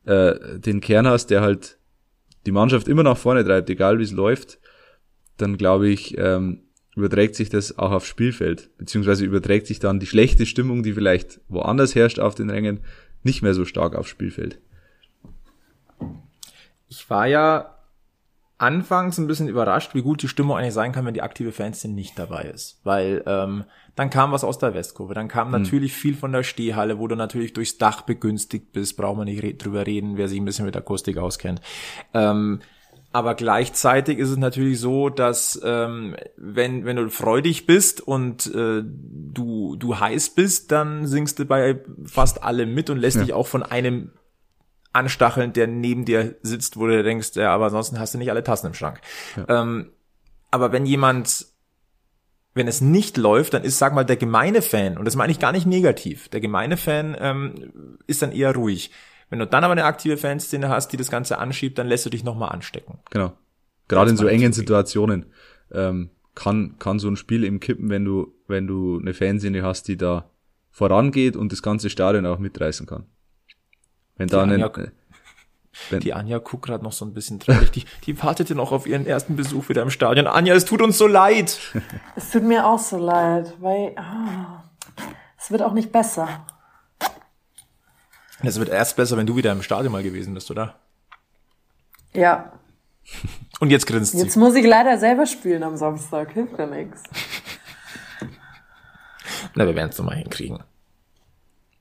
äh, 0.07 0.59
den 0.59 0.81
Kern 0.81 1.07
hast, 1.07 1.29
der 1.29 1.41
halt 1.41 1.79
die 2.47 2.53
Mannschaft 2.53 2.89
immer 2.89 3.05
nach 3.05 3.17
vorne 3.17 3.45
treibt, 3.45 3.71
egal 3.71 4.01
wie 4.01 4.05
es 4.05 4.11
läuft, 4.11 4.59
dann 5.37 5.57
glaube 5.57 5.89
ich, 5.89 6.19
ähm, 6.19 6.65
überträgt 6.97 7.35
sich 7.35 7.49
das 7.49 7.79
auch 7.79 7.91
aufs 7.93 8.07
Spielfeld, 8.07 8.71
beziehungsweise 8.79 9.25
überträgt 9.25 9.67
sich 9.67 9.79
dann 9.79 10.01
die 10.01 10.07
schlechte 10.07 10.47
Stimmung, 10.47 10.83
die 10.83 10.93
vielleicht 10.93 11.41
woanders 11.49 11.95
herrscht 11.95 12.19
auf 12.19 12.35
den 12.35 12.51
Rängen, 12.51 12.81
nicht 13.25 13.43
mehr 13.43 13.55
so 13.55 13.65
stark 13.65 13.97
aufs 13.97 14.11
Spielfeld. 14.11 14.59
Ich 16.89 17.11
war 17.11 17.27
ja 17.27 17.75
anfangs 18.59 19.19
ein 19.19 19.27
bisschen 19.27 19.49
überrascht, 19.49 19.95
wie 19.95 20.03
gut 20.03 20.23
die 20.23 20.29
Stimmung 20.29 20.57
eigentlich 20.57 20.75
sein 20.75 20.93
kann, 20.93 21.05
wenn 21.05 21.15
die 21.15 21.23
aktive 21.23 21.53
Fanszene 21.53 21.93
nicht 21.93 22.19
dabei 22.19 22.45
ist. 22.45 22.81
Weil 22.85 23.23
ähm, 23.27 23.65
dann 23.97 24.11
kam 24.11 24.33
was 24.33 24.45
aus 24.45 24.59
der 24.59 24.75
Westkurve, 24.75 25.15
dann 25.15 25.29
kam 25.29 25.53
hm. 25.53 25.63
natürlich 25.63 25.93
viel 25.93 26.15
von 26.15 26.33
der 26.33 26.45
Stehhalle, 26.45 26.99
wo 26.99 27.09
du 27.09 27.17
natürlich 27.17 27.53
durchs 27.53 27.79
Dach 27.79 28.03
begünstigt 28.03 28.73
bist, 28.73 28.97
braucht 28.97 29.17
man 29.17 29.27
nicht 29.27 29.65
drüber 29.65 29.87
reden, 29.87 30.17
wer 30.17 30.29
sich 30.29 30.39
ein 30.39 30.45
bisschen 30.45 30.67
mit 30.67 30.77
Akustik 30.77 31.19
auskennt. 31.19 31.61
Ähm, 32.13 32.61
aber 33.15 33.37
gleichzeitig 33.37 34.19
ist 34.19 34.31
es 34.31 34.39
natürlich 34.39 34.81
so, 34.81 35.09
dass 35.09 35.61
ähm, 35.63 36.17
wenn, 36.37 36.85
wenn 36.85 36.97
du 36.97 37.09
freudig 37.11 37.65
bist 37.65 38.01
und 38.01 38.53
äh, 38.53 38.83
du, 38.83 39.77
du 39.77 40.01
heiß 40.01 40.31
bist, 40.31 40.73
dann 40.73 41.07
singst 41.07 41.39
du 41.39 41.45
bei 41.45 41.81
fast 42.05 42.43
allem 42.43 42.75
mit 42.75 42.91
und 42.91 42.99
lässt 42.99 43.19
ja. 43.19 43.23
dich 43.23 43.33
auch 43.33 43.47
von 43.47 43.63
einem 43.63 44.11
anstacheln, 44.93 45.53
der 45.53 45.69
neben 45.69 46.05
dir 46.05 46.35
sitzt, 46.43 46.77
wo 46.77 46.89
du 46.89 47.05
denkst, 47.05 47.37
ja, 47.37 47.55
aber 47.55 47.67
ansonsten 47.67 48.01
hast 48.01 48.15
du 48.15 48.19
nicht 48.19 48.31
alle 48.31 48.43
Tassen 48.43 48.67
im 48.67 48.75
Schrank. 48.75 49.01
Ja. 49.37 49.63
Ähm, 49.63 49.93
aber 50.51 50.73
wenn 50.73 50.85
jemand, 50.85 51.47
wenn 52.53 52.67
es 52.67 52.81
nicht 52.81 53.17
läuft, 53.17 53.55
dann 53.55 53.63
ist, 53.63 53.79
sag 53.79 53.95
mal, 53.95 54.03
der 54.03 54.17
gemeine 54.17 54.61
Fan, 54.61 54.99
und 54.99 55.05
das 55.05 55.15
meine 55.15 55.31
ich 55.31 55.39
gar 55.39 55.53
nicht 55.53 55.67
negativ, 55.67 56.29
der 56.31 56.41
gemeine 56.41 56.77
Fan 56.77 57.17
ähm, 57.21 57.97
ist 58.09 58.23
dann 58.23 58.33
eher 58.33 58.57
ruhig. 58.57 58.91
Wenn 59.31 59.39
du 59.39 59.47
dann 59.47 59.65
aber 59.65 59.73
eine 59.73 59.85
aktive 59.85 60.17
Fanszene 60.17 60.69
hast, 60.69 60.89
die 60.89 60.97
das 60.97 61.11
Ganze 61.11 61.39
anschiebt, 61.39 61.79
dann 61.79 61.89
lässt 61.89 62.07
du 62.07 62.11
dich 62.11 62.25
nochmal 62.25 62.51
anstecken. 62.51 62.99
Genau. 63.11 63.33
Gerade 63.89 64.11
in 64.11 64.17
so 64.17 64.27
engen 64.27 64.53
Situationen 64.53 65.27
ähm, 65.73 66.11
kann, 66.35 66.77
kann 66.79 66.99
so 66.99 67.09
ein 67.09 67.17
Spiel 67.17 67.45
eben 67.45 67.61
kippen, 67.61 67.91
wenn 67.91 68.05
du, 68.05 68.35
wenn 68.47 68.67
du 68.67 68.99
eine 68.99 69.15
Fanszene 69.15 69.63
hast, 69.63 69.89
die 69.89 69.97
da 69.97 70.31
vorangeht 70.71 71.37
und 71.37 71.53
das 71.53 71.63
ganze 71.63 71.91
Stadion 71.91 72.27
auch 72.27 72.39
mitreißen 72.39 72.87
kann. 72.87 73.07
Wenn 74.17 74.29
da 74.29 74.43
eine, 74.43 74.57
äh, 74.57 74.89
wenn 75.91 76.01
die 76.01 76.15
Anja 76.15 76.39
guckt 76.39 76.67
gerade 76.67 76.83
noch 76.83 76.93
so 76.93 77.05
ein 77.05 77.15
bisschen 77.15 77.41
traurig. 77.41 77.71
Die, 77.73 77.85
die 78.07 78.23
wartete 78.23 78.55
noch 78.55 78.73
auf 78.73 78.87
ihren 78.87 79.07
ersten 79.07 79.37
Besuch 79.37 79.69
wieder 79.69 79.83
im 79.83 79.91
Stadion. 79.91 80.27
Anja, 80.27 80.55
es 80.55 80.65
tut 80.65 80.83
uns 80.83 80.99
so 80.99 81.07
leid. 81.07 81.59
Es 82.17 82.31
tut 82.31 82.43
mir 82.43 82.67
auch 82.67 82.79
so 82.79 82.99
leid, 82.99 83.55
weil 83.61 83.95
oh, 83.99 85.03
es 85.39 85.51
wird 85.51 85.63
auch 85.63 85.75
nicht 85.75 85.93
besser. 85.93 86.47
Es 88.47 88.59
wird 88.59 88.69
erst 88.69 88.97
besser, 88.97 89.17
wenn 89.17 89.27
du 89.27 89.37
wieder 89.37 89.53
im 89.53 89.63
Stadion 89.63 89.93
mal 89.93 90.03
gewesen 90.03 90.35
bist, 90.35 90.51
oder? 90.51 90.77
Ja. 92.13 92.53
Und 93.61 93.71
jetzt 93.71 93.87
grinst 93.87 94.13
sie. 94.13 94.19
Jetzt 94.19 94.37
muss 94.37 94.55
ich 94.55 94.65
leider 94.65 94.99
selber 94.99 95.27
spielen 95.27 95.63
am 95.63 95.77
Samstag. 95.77 96.33
Hilft 96.33 96.59
ja 96.59 96.67
nichts. 96.67 97.03
Na, 99.55 99.67
wir 99.67 99.75
werden 99.75 99.91
es 99.91 99.99
nochmal 99.99 100.17
hinkriegen. 100.17 100.63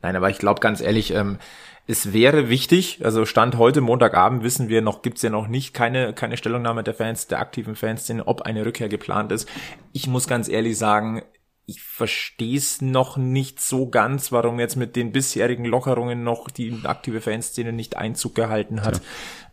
Nein, 0.02 0.16
aber 0.16 0.30
ich 0.30 0.38
glaube 0.38 0.60
ganz 0.60 0.82
ehrlich, 0.82 1.14
ähm, 1.14 1.40
es 1.88 2.14
wäre 2.14 2.50
wichtig, 2.50 3.04
also 3.04 3.26
Stand 3.26 3.58
heute 3.58 3.82
Montagabend 3.82 4.44
wissen 4.44 4.70
wir 4.70 4.82
noch, 4.82 5.02
gibt's 5.02 5.22
ja 5.22 5.30
noch 5.30 5.48
nicht 5.48 5.74
keine, 5.74 6.14
keine 6.14 6.38
Stellungnahme 6.38 6.84
der 6.84 6.94
Fans, 6.94 7.28
der 7.28 7.40
aktiven 7.40 7.76
Fans, 7.76 8.10
ob 8.26 8.44
eine 8.44 8.66
Rückkehr 8.66 8.90
geplant 8.90 9.32
ist. 9.32 9.50
Ich 9.92 10.08
muss 10.08 10.28
ganz 10.28 10.48
ehrlich 10.48 10.78
sagen, 10.78 11.24
ich 11.66 11.82
verstehe 11.82 12.58
es 12.58 12.82
noch 12.82 13.18
nicht 13.18 13.62
so 13.62 13.90
ganz, 13.90 14.32
warum 14.32 14.60
jetzt 14.60 14.76
mit 14.76 14.96
den 14.96 15.12
bisherigen 15.12 15.66
Lockerungen 15.66 16.24
noch 16.24 16.50
die 16.50 16.82
aktive 16.84 17.22
Fanszene 17.22 17.72
nicht 17.72 17.96
Einzug 17.96 18.36
gehalten 18.36 18.82
hat. 18.82 19.02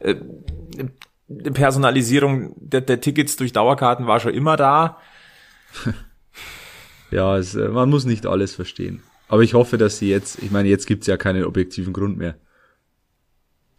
Ja. 0.03 0.11
Äh, 0.11 0.17
Personalisierung 1.53 2.55
der, 2.57 2.81
der, 2.81 3.01
Tickets 3.01 3.37
durch 3.37 3.53
Dauerkarten 3.53 4.09
war 4.09 4.19
schon 4.19 4.35
immer 4.35 4.57
da. 4.57 4.99
Ja, 7.11 7.37
es, 7.37 7.57
äh, 7.57 7.69
man 7.69 7.91
muss 7.91 8.05
nicht 8.05 8.25
alles 8.25 8.55
verstehen. 8.55 9.03
Aber 9.29 9.43
ich 9.43 9.55
hoffe, 9.55 9.79
dass 9.79 9.99
sie 9.99 10.09
jetzt, 10.09 10.43
ich 10.43 10.51
meine, 10.51 10.69
jetzt 10.69 10.87
gibt's 10.87 11.07
ja 11.07 11.17
keinen 11.17 11.45
objektiven 11.45 11.93
Grund 11.93 12.19
mehr. 12.19 12.37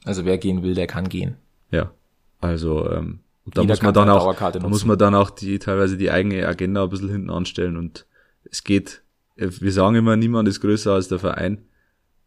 Also 0.04 0.26
wer 0.26 0.38
gehen 0.38 0.64
will, 0.64 0.76
der 0.76 0.88
kann 0.88 1.10
gehen. 1.10 1.38
Ja. 1.72 1.92
Also 2.40 2.90
ähm, 2.90 3.22
da 3.46 3.64
muss 3.64 3.82
man 3.82 3.94
dann 3.94 4.10
auch, 4.10 4.36
da 4.36 4.68
muss 4.68 4.86
man 4.86 4.98
dann 4.98 5.16
auch 5.16 5.30
die 5.30 5.60
teilweise 5.60 5.98
die 5.98 6.12
eigene 6.12 6.48
Agenda 6.48 6.84
ein 6.84 6.90
bisschen 6.90 7.10
hinten 7.10 7.30
anstellen 7.30 7.78
und 7.78 8.06
es 8.52 8.64
geht, 8.64 9.02
wir 9.36 9.72
sagen 9.72 9.95
immer, 9.95 10.16
niemand 10.16 10.47
ist 10.47 10.62
größer 10.62 10.93
als 10.93 11.08
der 11.08 11.20
Verein. 11.20 11.66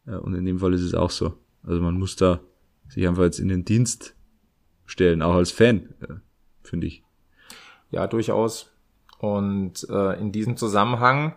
Und 0.04 0.34
in 0.34 0.44
dem 0.44 0.58
Fall 0.58 0.74
ist 0.74 0.82
es 0.82 0.94
auch 0.94 1.10
so. 1.10 1.34
Also 1.62 1.80
man 1.80 1.94
muss 1.94 2.16
da 2.16 2.40
sich 2.88 3.06
einfach 3.06 3.22
jetzt 3.22 3.38
in 3.38 3.48
den 3.48 3.64
Dienst 3.64 4.14
stellen, 4.86 5.22
auch 5.22 5.34
als 5.34 5.50
Fan, 5.50 5.94
finde 6.62 6.86
ich. 6.86 7.02
Ja, 7.90 8.06
durchaus. 8.06 8.70
Und 9.18 9.86
äh, 9.88 10.20
in 10.20 10.32
diesem 10.32 10.56
Zusammenhang 10.56 11.34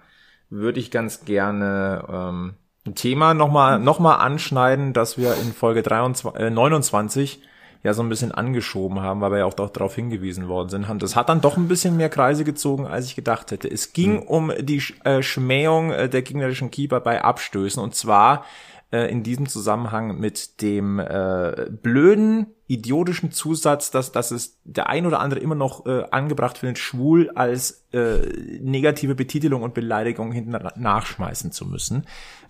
würde 0.49 0.79
ich 0.79 0.91
ganz 0.91 1.25
gerne 1.25 2.05
ähm, 2.09 2.53
ein 2.85 2.95
Thema 2.95 3.33
nochmal 3.33 3.79
noch 3.79 3.99
mal 3.99 4.15
anschneiden, 4.15 4.93
dass 4.93 5.17
wir 5.17 5.35
in 5.35 5.53
Folge 5.53 5.83
23, 5.83 6.35
äh, 6.35 6.49
29 6.49 7.41
ja 7.83 7.93
so 7.93 8.03
ein 8.03 8.09
bisschen 8.09 8.31
angeschoben 8.31 9.01
haben, 9.01 9.21
weil 9.21 9.31
wir 9.31 9.37
ja 9.39 9.45
auch 9.45 9.53
darauf 9.53 9.95
hingewiesen 9.95 10.47
worden 10.47 10.69
sind. 10.69 10.89
Und 10.89 11.03
das 11.03 11.15
hat 11.15 11.29
dann 11.29 11.41
doch 11.41 11.57
ein 11.57 11.67
bisschen 11.67 11.97
mehr 11.97 12.09
Kreise 12.09 12.43
gezogen, 12.43 12.85
als 12.87 13.05
ich 13.05 13.15
gedacht 13.15 13.51
hätte. 13.51 13.69
Es 13.69 13.93
ging 13.93 14.15
mhm. 14.15 14.23
um 14.23 14.51
die 14.59 14.81
äh, 15.03 15.21
Schmähung 15.21 15.91
äh, 15.91 16.09
der 16.09 16.21
gegnerischen 16.21 16.71
Keeper 16.71 16.99
bei 16.99 17.23
Abstößen 17.23 17.81
und 17.81 17.95
zwar 17.95 18.43
äh, 18.91 19.11
in 19.11 19.23
diesem 19.23 19.47
Zusammenhang 19.47 20.19
mit 20.19 20.61
dem 20.61 20.99
äh, 20.99 21.67
blöden, 21.69 22.47
idiotischen 22.67 23.31
Zusatz, 23.31 23.91
dass, 23.91 24.11
dass 24.11 24.31
es 24.31 24.59
der 24.63 24.89
ein 24.89 25.05
oder 25.05 25.19
andere 25.19 25.39
immer 25.39 25.55
noch 25.55 25.85
äh, 25.85 26.03
angebracht 26.11 26.57
findet, 26.57 26.77
schwul 26.77 27.29
als 27.31 27.85
äh, 27.93 28.17
negative 28.61 29.15
Betitelung 29.15 29.63
und 29.63 29.73
Beleidigung 29.73 30.31
hinten 30.31 30.57
nachschmeißen 30.75 31.51
zu 31.51 31.65
müssen. 31.65 32.05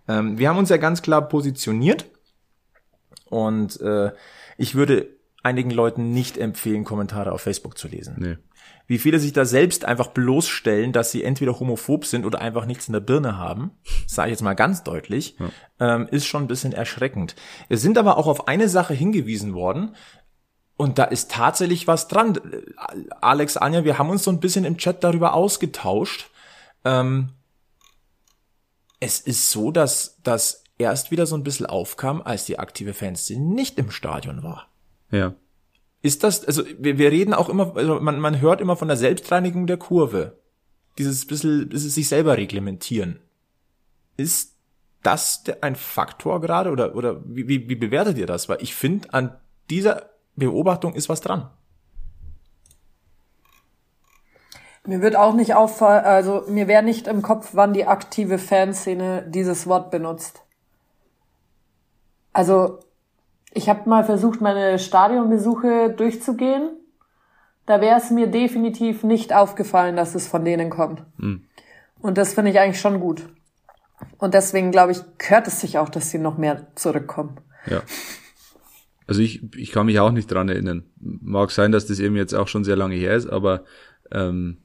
Ähm, 0.07 0.38
wir 0.38 0.49
haben 0.49 0.57
uns 0.57 0.69
ja 0.69 0.78
ganz 0.78 1.01
klar 1.01 1.28
positioniert 1.28 2.05
und 3.30 3.80
äh, 3.82 4.11
ich 4.57 4.75
würde 4.75 5.16
einigen 5.47 5.71
Leuten 5.71 6.11
nicht 6.11 6.37
empfehlen, 6.37 6.83
Kommentare 6.83 7.31
auf 7.31 7.41
Facebook 7.41 7.77
zu 7.77 7.87
lesen. 7.87 8.15
Nee. 8.17 8.37
Wie 8.85 8.97
viele 8.99 9.19
sich 9.19 9.33
da 9.33 9.45
selbst 9.45 9.85
einfach 9.85 10.07
bloßstellen, 10.07 10.93
dass 10.93 11.11
sie 11.11 11.23
entweder 11.23 11.59
homophob 11.59 12.05
sind 12.05 12.25
oder 12.25 12.39
einfach 12.39 12.65
nichts 12.65 12.87
in 12.87 12.93
der 12.93 13.01
Birne 13.01 13.37
haben, 13.37 13.71
sage 14.07 14.29
ich 14.29 14.33
jetzt 14.33 14.43
mal 14.43 14.53
ganz 14.53 14.83
deutlich, 14.83 15.35
ja. 15.39 15.95
ähm, 15.95 16.07
ist 16.09 16.25
schon 16.25 16.43
ein 16.43 16.47
bisschen 16.47 16.71
erschreckend. 16.71 17.35
Wir 17.67 17.77
sind 17.77 17.97
aber 17.97 18.17
auch 18.17 18.27
auf 18.27 18.47
eine 18.47 18.69
Sache 18.69 18.93
hingewiesen 18.93 19.53
worden, 19.53 19.95
und 20.77 20.99
da 20.99 21.05
ist 21.05 21.31
tatsächlich 21.31 21.87
was 21.87 22.07
dran. 22.07 22.39
Alex, 23.19 23.57
Anja, 23.57 23.83
wir 23.83 23.97
haben 23.97 24.11
uns 24.11 24.23
so 24.23 24.31
ein 24.31 24.39
bisschen 24.39 24.63
im 24.63 24.77
Chat 24.77 25.03
darüber 25.03 25.33
ausgetauscht. 25.33 26.29
Ähm, 26.85 27.29
es 28.99 29.19
ist 29.19 29.49
so, 29.49 29.71
dass 29.71 30.19
das 30.21 30.63
erst 30.77 31.09
wieder 31.09 31.25
so 31.25 31.35
ein 31.35 31.43
bisschen 31.43 31.65
aufkam, 31.65 32.21
als 32.21 32.45
die 32.45 32.59
aktive 32.59 32.93
Fanszene 32.93 33.43
nicht 33.43 33.79
im 33.79 33.89
Stadion 33.89 34.43
war. 34.43 34.69
Ja. 35.12 35.36
Ist 36.01 36.24
das, 36.24 36.45
also 36.45 36.64
wir, 36.78 36.97
wir 36.97 37.12
reden 37.12 37.34
auch 37.34 37.49
immer, 37.49 37.76
also 37.76 37.99
man, 37.99 38.20
man 38.20 38.39
hört 38.39 38.62
immer 38.62 38.76
von 38.76 38.88
der 38.88 38.97
Selbstreinigung 38.97 39.68
der 39.68 39.78
Kurve. 39.78 40.38
Dieses 40.97 41.26
bisschen, 41.26 41.70
dieses 41.70 41.95
sich 41.95 42.08
selber 42.08 42.38
reglementieren. 42.38 43.20
Ist 44.16 44.55
das 45.03 45.43
ein 45.62 45.76
Faktor 45.76 46.41
gerade 46.41 46.72
oder, 46.72 46.95
oder 46.95 47.22
wie, 47.26 47.47
wie, 47.47 47.70
wie 47.70 47.76
bewertet 47.76 48.18
ihr 48.18 48.26
das? 48.26 48.49
Weil 48.49 48.62
ich 48.62 48.76
finde, 48.76 49.14
an 49.14 49.38
dieser 49.70 50.10
Beobachtung 50.36 50.93
ist 50.95 51.10
was 51.10 51.22
dran. 51.22 51.49
Mir 54.86 55.01
wird 55.01 55.18
auch 55.18 55.34
nicht 55.34 55.53
auffallen, 55.53 56.05
also 56.05 56.43
mir 56.47 56.70
wäre 56.70 56.84
nicht 56.84 57.08
im 57.08 57.22
Kopf, 57.22 57.49
wann 57.51 57.74
die 57.74 57.86
aktive 57.86 58.38
Fanszene 58.38 59.26
dieses 59.28 59.68
Wort 59.68 59.91
benutzt. 59.91 60.43
Also 62.32 62.80
ich 63.58 63.70
habe 63.70 63.89
mal 63.89 64.03
versucht, 64.03 64.39
meine 64.39 64.78
Stadionbesuche 64.78 65.93
durchzugehen. 65.97 66.70
Da 67.66 67.82
wäre 67.82 67.97
es 67.97 68.12
mir 68.12 68.28
definitiv 68.28 69.03
nicht 69.03 69.34
aufgefallen, 69.34 69.95
dass 69.95 70.16
es 70.16 70.28
von 70.28 70.45
denen 70.45 70.70
kommt. 70.70 71.03
Mhm. 71.18 71.43
Und 71.99 72.18
das 72.18 72.36
finde 72.36 72.51
ich 72.51 72.60
eigentlich 72.60 72.80
schon 72.80 72.99
gut. 72.99 73.24
Und 74.20 74.36
deswegen, 74.36 74.72
glaube 74.72 74.91
ich, 74.91 74.99
gehört 75.18 75.47
es 75.47 75.60
sich 75.60 75.80
auch, 75.80 75.89
dass 75.89 76.12
sie 76.12 76.20
noch 76.20 76.38
mehr 76.38 76.68
zurückkommen. 76.76 77.39
Ja. 77.66 77.82
Also 79.08 79.22
ich, 79.22 79.41
ich 79.55 79.72
kann 79.72 79.88
mich 79.88 79.99
auch 79.99 80.12
nicht 80.12 80.32
dran 80.32 80.49
erinnern. 80.49 80.84
Mag 80.99 81.51
sein, 81.51 81.72
dass 81.72 81.88
das 81.88 81.99
eben 81.99 82.16
jetzt 82.16 82.34
auch 82.34 82.47
schon 82.47 82.64
sehr 82.64 82.76
lange 82.76 82.95
her 82.95 83.16
ist, 83.16 83.28
aber 83.28 83.64
ähm, 84.12 84.60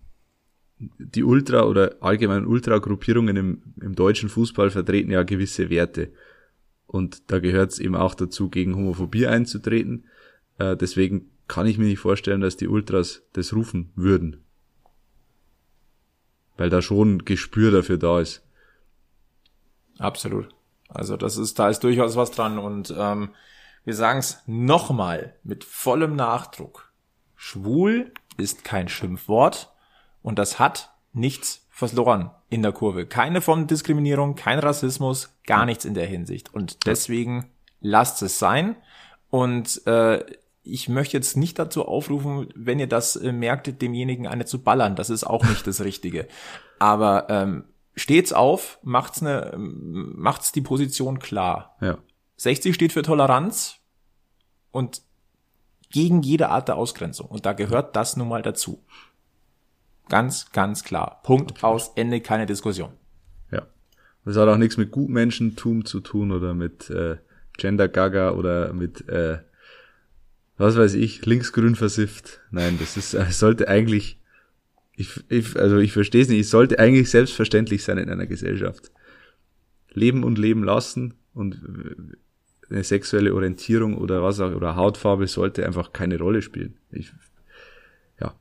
die 0.78 1.24
Ultra- 1.24 1.64
oder 1.64 1.96
allgemein 2.00 2.46
Ultra-Gruppierungen 2.46 3.36
im, 3.36 3.62
im 3.80 3.94
deutschen 3.94 4.28
Fußball 4.28 4.70
vertreten 4.70 5.10
ja 5.10 5.22
gewisse 5.22 5.70
Werte. 5.70 6.12
Und 6.92 7.32
da 7.32 7.38
gehört 7.38 7.72
es 7.72 7.78
eben 7.78 7.96
auch 7.96 8.14
dazu, 8.14 8.50
gegen 8.50 8.76
Homophobie 8.76 9.26
einzutreten. 9.26 10.04
Äh, 10.58 10.76
deswegen 10.76 11.30
kann 11.48 11.66
ich 11.66 11.78
mir 11.78 11.86
nicht 11.86 12.00
vorstellen, 12.00 12.42
dass 12.42 12.58
die 12.58 12.68
Ultras 12.68 13.22
das 13.32 13.54
rufen 13.54 13.90
würden. 13.96 14.44
Weil 16.58 16.68
da 16.68 16.82
schon 16.82 17.24
Gespür 17.24 17.70
dafür 17.70 17.96
da 17.96 18.20
ist. 18.20 18.46
Absolut. 19.98 20.50
Also 20.88 21.16
das 21.16 21.38
ist, 21.38 21.58
da 21.58 21.70
ist 21.70 21.80
durchaus 21.80 22.14
was 22.16 22.30
dran 22.30 22.58
und 22.58 22.94
ähm, 22.96 23.30
wir 23.84 23.94
sagen 23.94 24.18
es 24.18 24.42
nochmal 24.46 25.34
mit 25.42 25.64
vollem 25.64 26.14
Nachdruck. 26.14 26.92
Schwul 27.36 28.12
ist 28.36 28.64
kein 28.64 28.88
Schimpfwort 28.88 29.72
und 30.20 30.38
das 30.38 30.58
hat 30.58 30.92
nichts 31.14 31.61
verloren 31.72 32.30
in 32.50 32.62
der 32.62 32.72
Kurve. 32.72 33.06
Keine 33.06 33.40
Form 33.40 33.66
Diskriminierung, 33.66 34.34
kein 34.34 34.58
Rassismus, 34.58 35.34
gar 35.46 35.64
nichts 35.64 35.86
in 35.86 35.94
der 35.94 36.06
Hinsicht. 36.06 36.54
Und 36.54 36.86
deswegen 36.86 37.50
lasst 37.80 38.22
es 38.22 38.38
sein. 38.38 38.76
Und 39.30 39.84
äh, 39.86 40.24
ich 40.62 40.90
möchte 40.90 41.16
jetzt 41.16 41.36
nicht 41.36 41.58
dazu 41.58 41.88
aufrufen, 41.88 42.48
wenn 42.54 42.78
ihr 42.78 42.86
das 42.86 43.16
äh, 43.16 43.32
merkt, 43.32 43.80
demjenigen 43.80 44.26
eine 44.26 44.44
zu 44.44 44.62
ballern. 44.62 44.94
Das 44.96 45.08
ist 45.08 45.24
auch 45.24 45.44
nicht 45.44 45.66
das 45.66 45.80
Richtige. 45.84 46.28
Aber 46.78 47.26
ähm, 47.30 47.64
steht's 47.96 48.34
auf, 48.34 48.78
macht's 48.82 49.22
eine, 49.22 49.54
macht's 49.56 50.52
die 50.52 50.60
Position 50.60 51.18
klar. 51.20 51.76
Ja. 51.80 51.98
60 52.36 52.74
steht 52.74 52.92
für 52.92 53.02
Toleranz 53.02 53.76
und 54.72 55.02
gegen 55.90 56.22
jede 56.22 56.50
Art 56.50 56.68
der 56.68 56.76
Ausgrenzung. 56.76 57.28
Und 57.28 57.46
da 57.46 57.54
gehört 57.54 57.96
das 57.96 58.16
nun 58.16 58.28
mal 58.28 58.42
dazu. 58.42 58.84
Ganz, 60.08 60.52
ganz 60.52 60.84
klar. 60.84 61.20
Punkt 61.22 61.52
okay. 61.52 61.66
aus, 61.66 61.92
Ende, 61.94 62.20
keine 62.20 62.46
Diskussion. 62.46 62.90
Ja. 63.50 63.66
Das 64.24 64.36
hat 64.36 64.48
auch 64.48 64.56
nichts 64.56 64.76
mit 64.76 64.90
Gutmenschentum 64.90 65.84
zu 65.84 66.00
tun 66.00 66.32
oder 66.32 66.54
mit 66.54 66.90
äh, 66.90 67.16
Gender 67.56 67.88
Gaga 67.88 68.32
oder 68.32 68.72
mit 68.72 69.08
äh, 69.08 69.38
was 70.58 70.76
weiß 70.76 70.94
ich, 70.94 71.24
linksgrün 71.24 71.74
versifft. 71.74 72.40
Nein, 72.50 72.78
das 72.78 72.96
ist 72.96 73.14
äh, 73.14 73.30
sollte 73.30 73.68
eigentlich 73.68 74.18
ich, 74.94 75.24
ich 75.28 75.56
also 75.56 75.78
ich 75.78 75.92
verstehe 75.92 76.22
es 76.22 76.28
nicht, 76.28 76.40
es 76.40 76.50
sollte 76.50 76.78
eigentlich 76.78 77.10
selbstverständlich 77.10 77.82
sein 77.82 77.98
in 77.98 78.10
einer 78.10 78.26
Gesellschaft. 78.26 78.90
Leben 79.94 80.24
und 80.24 80.38
leben 80.38 80.64
lassen 80.64 81.14
und 81.34 81.60
eine 82.70 82.84
sexuelle 82.84 83.34
Orientierung 83.34 83.96
oder 83.96 84.22
was 84.22 84.40
auch 84.40 84.54
oder 84.54 84.76
Hautfarbe 84.76 85.26
sollte 85.26 85.66
einfach 85.66 85.92
keine 85.92 86.18
Rolle 86.18 86.42
spielen. 86.42 86.78
Ich, 86.90 87.12
ja, 88.20 88.34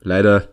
leider 0.00 0.48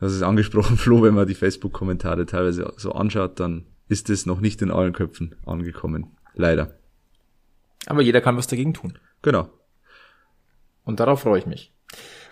das 0.00 0.12
ist 0.12 0.22
angesprochen, 0.22 0.76
Flo, 0.76 1.02
wenn 1.02 1.14
man 1.14 1.26
die 1.26 1.34
Facebook-Kommentare 1.34 2.26
teilweise 2.26 2.72
so 2.76 2.92
anschaut, 2.92 3.40
dann 3.40 3.66
ist 3.88 4.10
es 4.10 4.26
noch 4.26 4.40
nicht 4.40 4.62
in 4.62 4.70
allen 4.70 4.92
Köpfen 4.92 5.34
angekommen. 5.44 6.16
Leider. 6.34 6.74
Aber 7.86 8.02
jeder 8.02 8.20
kann 8.20 8.36
was 8.36 8.46
dagegen 8.46 8.74
tun. 8.74 8.98
Genau. 9.22 9.48
Und 10.84 11.00
darauf 11.00 11.20
freue 11.20 11.38
ich 11.38 11.46
mich. 11.46 11.72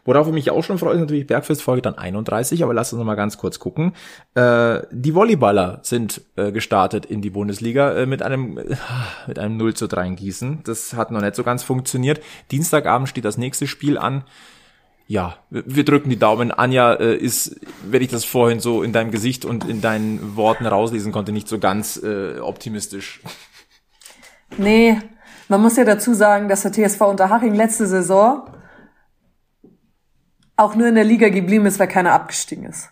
Worauf 0.05 0.27
ich 0.27 0.35
mich 0.35 0.51
auch 0.51 0.63
schon 0.63 0.79
freue, 0.79 0.95
ist 0.95 1.01
natürlich 1.01 1.27
Bergfest-Folge 1.27 1.81
dann 1.81 1.97
31, 1.97 2.63
aber 2.63 2.75
lass 2.75 2.93
uns 2.93 2.99
noch 2.99 3.07
mal 3.07 3.15
ganz 3.15 3.39
kurz 3.39 3.59
gucken. 3.59 3.95
Äh, 4.35 4.83
die 4.91 5.15
Volleyballer 5.15 5.81
sind 5.83 6.21
äh, 6.37 6.53
gestartet 6.53 7.07
in 7.07 7.23
die 7.23 7.31
Bundesliga 7.31 7.95
äh, 7.95 8.05
mit 8.07 8.21
einem 8.21 8.61
mit 9.27 9.39
einem 9.39 9.57
0 9.57 9.75
zu 9.75 9.87
3 9.87 10.09
in 10.09 10.17
Gießen. 10.17 10.61
Das 10.65 10.93
hat 10.93 11.11
noch 11.11 11.23
nicht 11.23 11.35
so 11.35 11.43
ganz 11.43 11.63
funktioniert. 11.63 12.21
Dienstagabend 12.51 13.09
steht 13.09 13.25
das 13.25 13.39
nächste 13.39 13.67
Spiel 13.67 13.97
an 13.97 14.25
ja, 15.07 15.37
wir 15.51 15.85
drücken 15.85 16.09
die 16.09 16.19
Daumen. 16.19 16.51
Anja 16.51 16.95
äh, 16.95 17.17
ist, 17.17 17.61
wenn 17.85 18.03
ich 18.03 18.09
das 18.09 18.25
vorhin 18.25 18.61
so 18.61 18.83
in 18.83 18.93
deinem 18.93 19.11
Gesicht 19.11 19.45
und 19.45 19.69
in 19.69 19.81
deinen 19.81 20.37
Worten 20.37 20.67
rauslesen 20.67 21.13
konnte, 21.13 21.33
nicht 21.33 21.49
so 21.49 21.59
ganz 21.59 22.01
äh, 22.03 22.39
optimistisch. 22.39 23.21
Nee, 24.57 24.99
man 25.49 25.61
muss 25.61 25.77
ja 25.77 25.85
dazu 25.85 26.15
sagen, 26.15 26.49
dass 26.49 26.63
der 26.63 26.73
TSV 26.73 27.03
Unterhaching 27.03 27.55
letzte 27.55 27.87
Saison 27.87 28.49
auch 30.57 30.75
nur 30.75 30.87
in 30.87 30.95
der 30.95 31.05
Liga 31.05 31.29
geblieben 31.29 31.67
ist, 31.67 31.79
weil 31.79 31.89
keiner 31.89 32.13
abgestiegen 32.13 32.65
ist. 32.65 32.91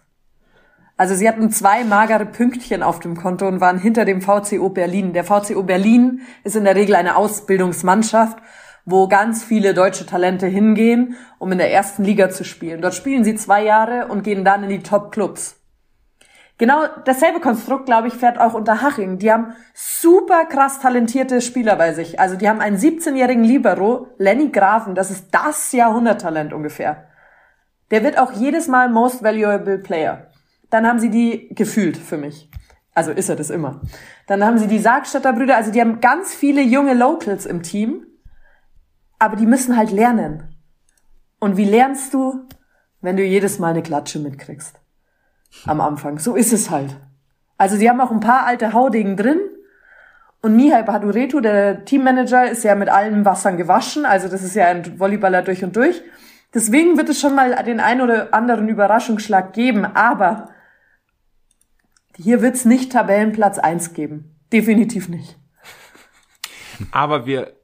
Also 0.97 1.15
sie 1.15 1.29
hatten 1.29 1.51
zwei 1.51 1.85
magere 1.85 2.27
Pünktchen 2.27 2.83
auf 2.83 3.01
dem 3.01 3.17
Konto 3.17 3.49
und 3.49 3.61
waren 3.61 3.79
hinter 3.79 4.05
dem 4.05 4.21
VCO 4.21 4.69
Berlin. 4.69 5.15
Der 5.15 5.25
VCO 5.25 5.63
Berlin 5.63 6.21
ist 6.45 6.57
in 6.57 6.65
der 6.65 6.77
Regel 6.77 6.95
eine 6.95 7.17
Ausbildungsmannschaft 7.17 8.39
wo 8.85 9.09
ganz 9.09 9.45
viele 9.45 9.75
deutsche 9.75 10.07
Talente 10.07 10.47
hingehen, 10.47 11.17
um 11.39 11.53
in 11.53 11.59
der 11.59 11.73
ersten 11.73 12.05
Liga 12.05 12.31
zu 12.31 12.45
spielen. 12.45 12.83
Dort 12.83 12.95
spielen 12.95 13.25
sie 13.25 13.35
zwei 13.35 13.63
Jahre 13.65 14.09
und 14.09 14.25
gehen 14.25 14.45
dann 14.45 14.65
in 14.65 14.71
die 14.71 14.83
Top-Clubs. 14.83 15.57
Genau 16.59 16.85
dasselbe 17.05 17.41
Konstrukt, 17.41 17.87
glaube 17.87 18.09
ich, 18.09 18.15
fährt 18.15 18.39
auch 18.39 18.55
unter 18.55 18.83
Haching. 18.83 19.19
Die 19.19 19.33
haben 19.33 19.55
super 19.75 20.45
krass 20.45 20.81
talentierte 20.81 21.41
Spieler 21.41 21.77
bei 21.77 21.93
sich. 21.93 22.21
Also 22.21 22.37
die 22.37 22.49
haben 22.49 22.61
einen 22.61 22.77
17-jährigen 22.77 23.43
Libero, 23.43 24.09
Lenny 24.19 24.51
Grafen, 24.51 24.95
das 24.95 25.11
ist 25.11 25.29
das 25.33 25.73
Jahrhunderttalent 25.73 26.53
ungefähr. 26.53 27.09
Der 27.91 28.05
wird 28.05 28.19
auch 28.19 28.33
jedes 28.33 28.69
Mal 28.69 28.89
Most 28.91 29.23
Valuable 29.23 29.79
Player. 29.79 30.29
Dann 30.71 30.87
haben 30.87 31.01
sie 31.01 31.11
die 31.11 31.49
gefühlt 31.55 31.97
für 31.97 32.17
mich. 32.17 32.49
Also 32.95 33.11
ist 33.11 33.29
er 33.29 33.37
das 33.37 33.51
immer. 33.51 33.81
Dann 34.27 34.45
haben 34.45 34.59
sie 34.59 34.67
die 34.67 34.79
Sargstädter 34.79 35.33
Brüder, 35.33 35.57
also 35.57 35.73
die 35.73 35.81
haben 35.81 36.01
ganz 36.01 36.35
viele 36.35 36.63
junge 36.63 36.95
Locals 36.95 37.47
im 37.47 37.63
Team 37.63 38.07
aber 39.23 39.37
die 39.37 39.47
müssen 39.47 39.77
halt 39.77 39.93
lernen. 39.93 40.43
Und 41.39 41.57
wie 41.57 41.65
lernst 41.65 42.13
du, 42.13 42.49
wenn 43.01 43.17
du 43.17 43.23
jedes 43.23 43.61
Mal 43.61 43.69
eine 43.69 43.83
Klatsche 43.83 44.19
mitkriegst? 44.19 44.81
Am 45.65 45.81
Anfang. 45.81 46.19
So 46.19 46.35
ist 46.35 46.53
es 46.53 46.71
halt. 46.71 46.97
Also 47.57 47.77
sie 47.77 47.89
haben 47.89 48.01
auch 48.01 48.11
ein 48.11 48.19
paar 48.19 48.47
alte 48.47 48.73
Haudegen 48.73 49.17
drin 49.17 49.39
Und 50.41 50.57
Mihai 50.57 50.83
Baduretu, 50.83 51.41
der 51.41 51.85
Teammanager, 51.85 52.51
ist 52.51 52.65
ja 52.65 52.75
mit 52.75 52.89
allen 52.89 53.25
Wassern 53.25 53.57
gewaschen. 53.57 54.05
Also 54.05 54.27
das 54.27 54.43
ist 54.43 54.57
ja 54.57 54.67
ein 54.67 54.99
Volleyballer 54.99 55.43
durch 55.43 55.63
und 55.63 55.77
durch. 55.77 56.03
Deswegen 56.53 56.97
wird 56.99 57.09
es 57.09 57.21
schon 57.21 57.37
mal 57.37 57.55
den 57.65 57.79
ein 57.79 58.01
oder 58.01 58.35
anderen 58.35 58.69
Überraschungsschlag 58.69 59.53
geben. 59.53 59.85
Aber 59.85 60.49
hier 62.17 62.43
wird's 62.43 62.65
nicht 62.65 62.91
Tabellenplatz 62.91 63.61
eins 63.61 63.95
geben. 63.95 64.35
Definitiv 64.53 65.09
nicht. 65.09 65.39
Aber 66.91 67.25
wir 67.25 67.62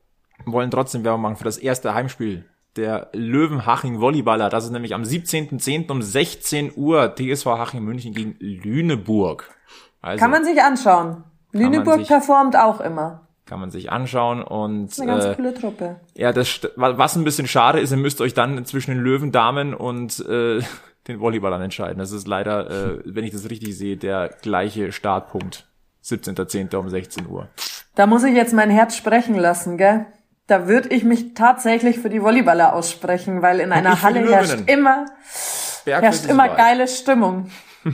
wollen 0.53 0.71
trotzdem 0.71 1.05
Werbung 1.05 1.23
machen 1.23 1.37
für 1.37 1.45
das 1.45 1.59
erste 1.59 1.95
Heimspiel 1.95 2.45
der 2.79 3.09
Löwenhaching 3.13 4.01
Volleyballer. 4.01 4.49
Das 4.49 4.65
ist 4.65 4.71
nämlich 4.71 4.95
am 4.95 5.03
17.10. 5.03 5.91
um 5.91 6.01
16 6.01 6.73
Uhr 6.77 7.15
TSV 7.15 7.47
Haching 7.47 7.83
München 7.83 8.15
gegen 8.15 8.37
Lüneburg. 8.39 9.51
Also, 10.01 10.21
Kann 10.21 10.31
man 10.31 10.45
sich 10.45 10.63
anschauen. 10.63 11.25
Lüneburg 11.53 11.99
sich, 11.99 12.09
performt 12.09 12.57
auch 12.57 12.81
immer. 12.81 13.27
Kann 13.47 13.61
man 13.61 13.71
sich 13.71 13.91
anschauen 13.91 14.43
und 14.43 14.87
das 14.87 14.99
ist 14.99 15.01
eine 15.01 15.13
ganz 15.13 15.25
äh, 15.25 15.35
coole 15.35 15.55
Truppe. 15.55 15.97
Ja, 16.15 16.33
das 16.33 16.61
was 16.77 17.17
ein 17.17 17.25
bisschen 17.25 17.49
schade 17.49 17.81
ist, 17.81 17.91
ihr 17.91 17.97
müsst 17.97 18.21
euch 18.21 18.35
dann 18.35 18.65
zwischen 18.65 18.93
den 18.93 19.01
Löwendamen 19.01 19.75
und 19.75 20.21
äh, 20.27 20.61
den 21.09 21.21
Volleyballern 21.21 21.63
entscheiden. 21.63 21.99
Das 21.99 22.13
ist 22.13 22.29
leider, 22.29 22.71
äh, 22.71 22.99
wenn 23.07 23.25
ich 23.25 23.33
das 23.33 23.49
richtig 23.51 23.77
sehe, 23.77 23.97
der 23.97 24.29
gleiche 24.43 24.93
Startpunkt. 24.93 25.65
17.10. 26.05 26.75
um 26.77 26.89
16 26.89 27.27
Uhr. 27.27 27.49
Da 27.95 28.07
muss 28.07 28.25
ich 28.25 28.35
jetzt 28.35 28.55
mein 28.55 28.71
Herz 28.71 28.97
sprechen 28.97 29.35
lassen, 29.35 29.77
gell? 29.77 30.07
Da 30.49 30.67
würde 30.67 30.89
ich 30.89 31.05
mich 31.05 31.35
tatsächlich 31.35 31.99
für 31.99 32.09
die 32.09 32.23
Volleyballer 32.23 32.73
aussprechen, 32.73 33.43
weil 33.43 33.61
in 33.61 33.71
einer 33.71 34.01
Halle 34.03 34.21
herrscht 34.31 34.63
immer, 34.67 35.05
herrscht 35.85 36.25
immer 36.25 36.49
geile 36.49 36.89
Stimmung. 36.89 37.51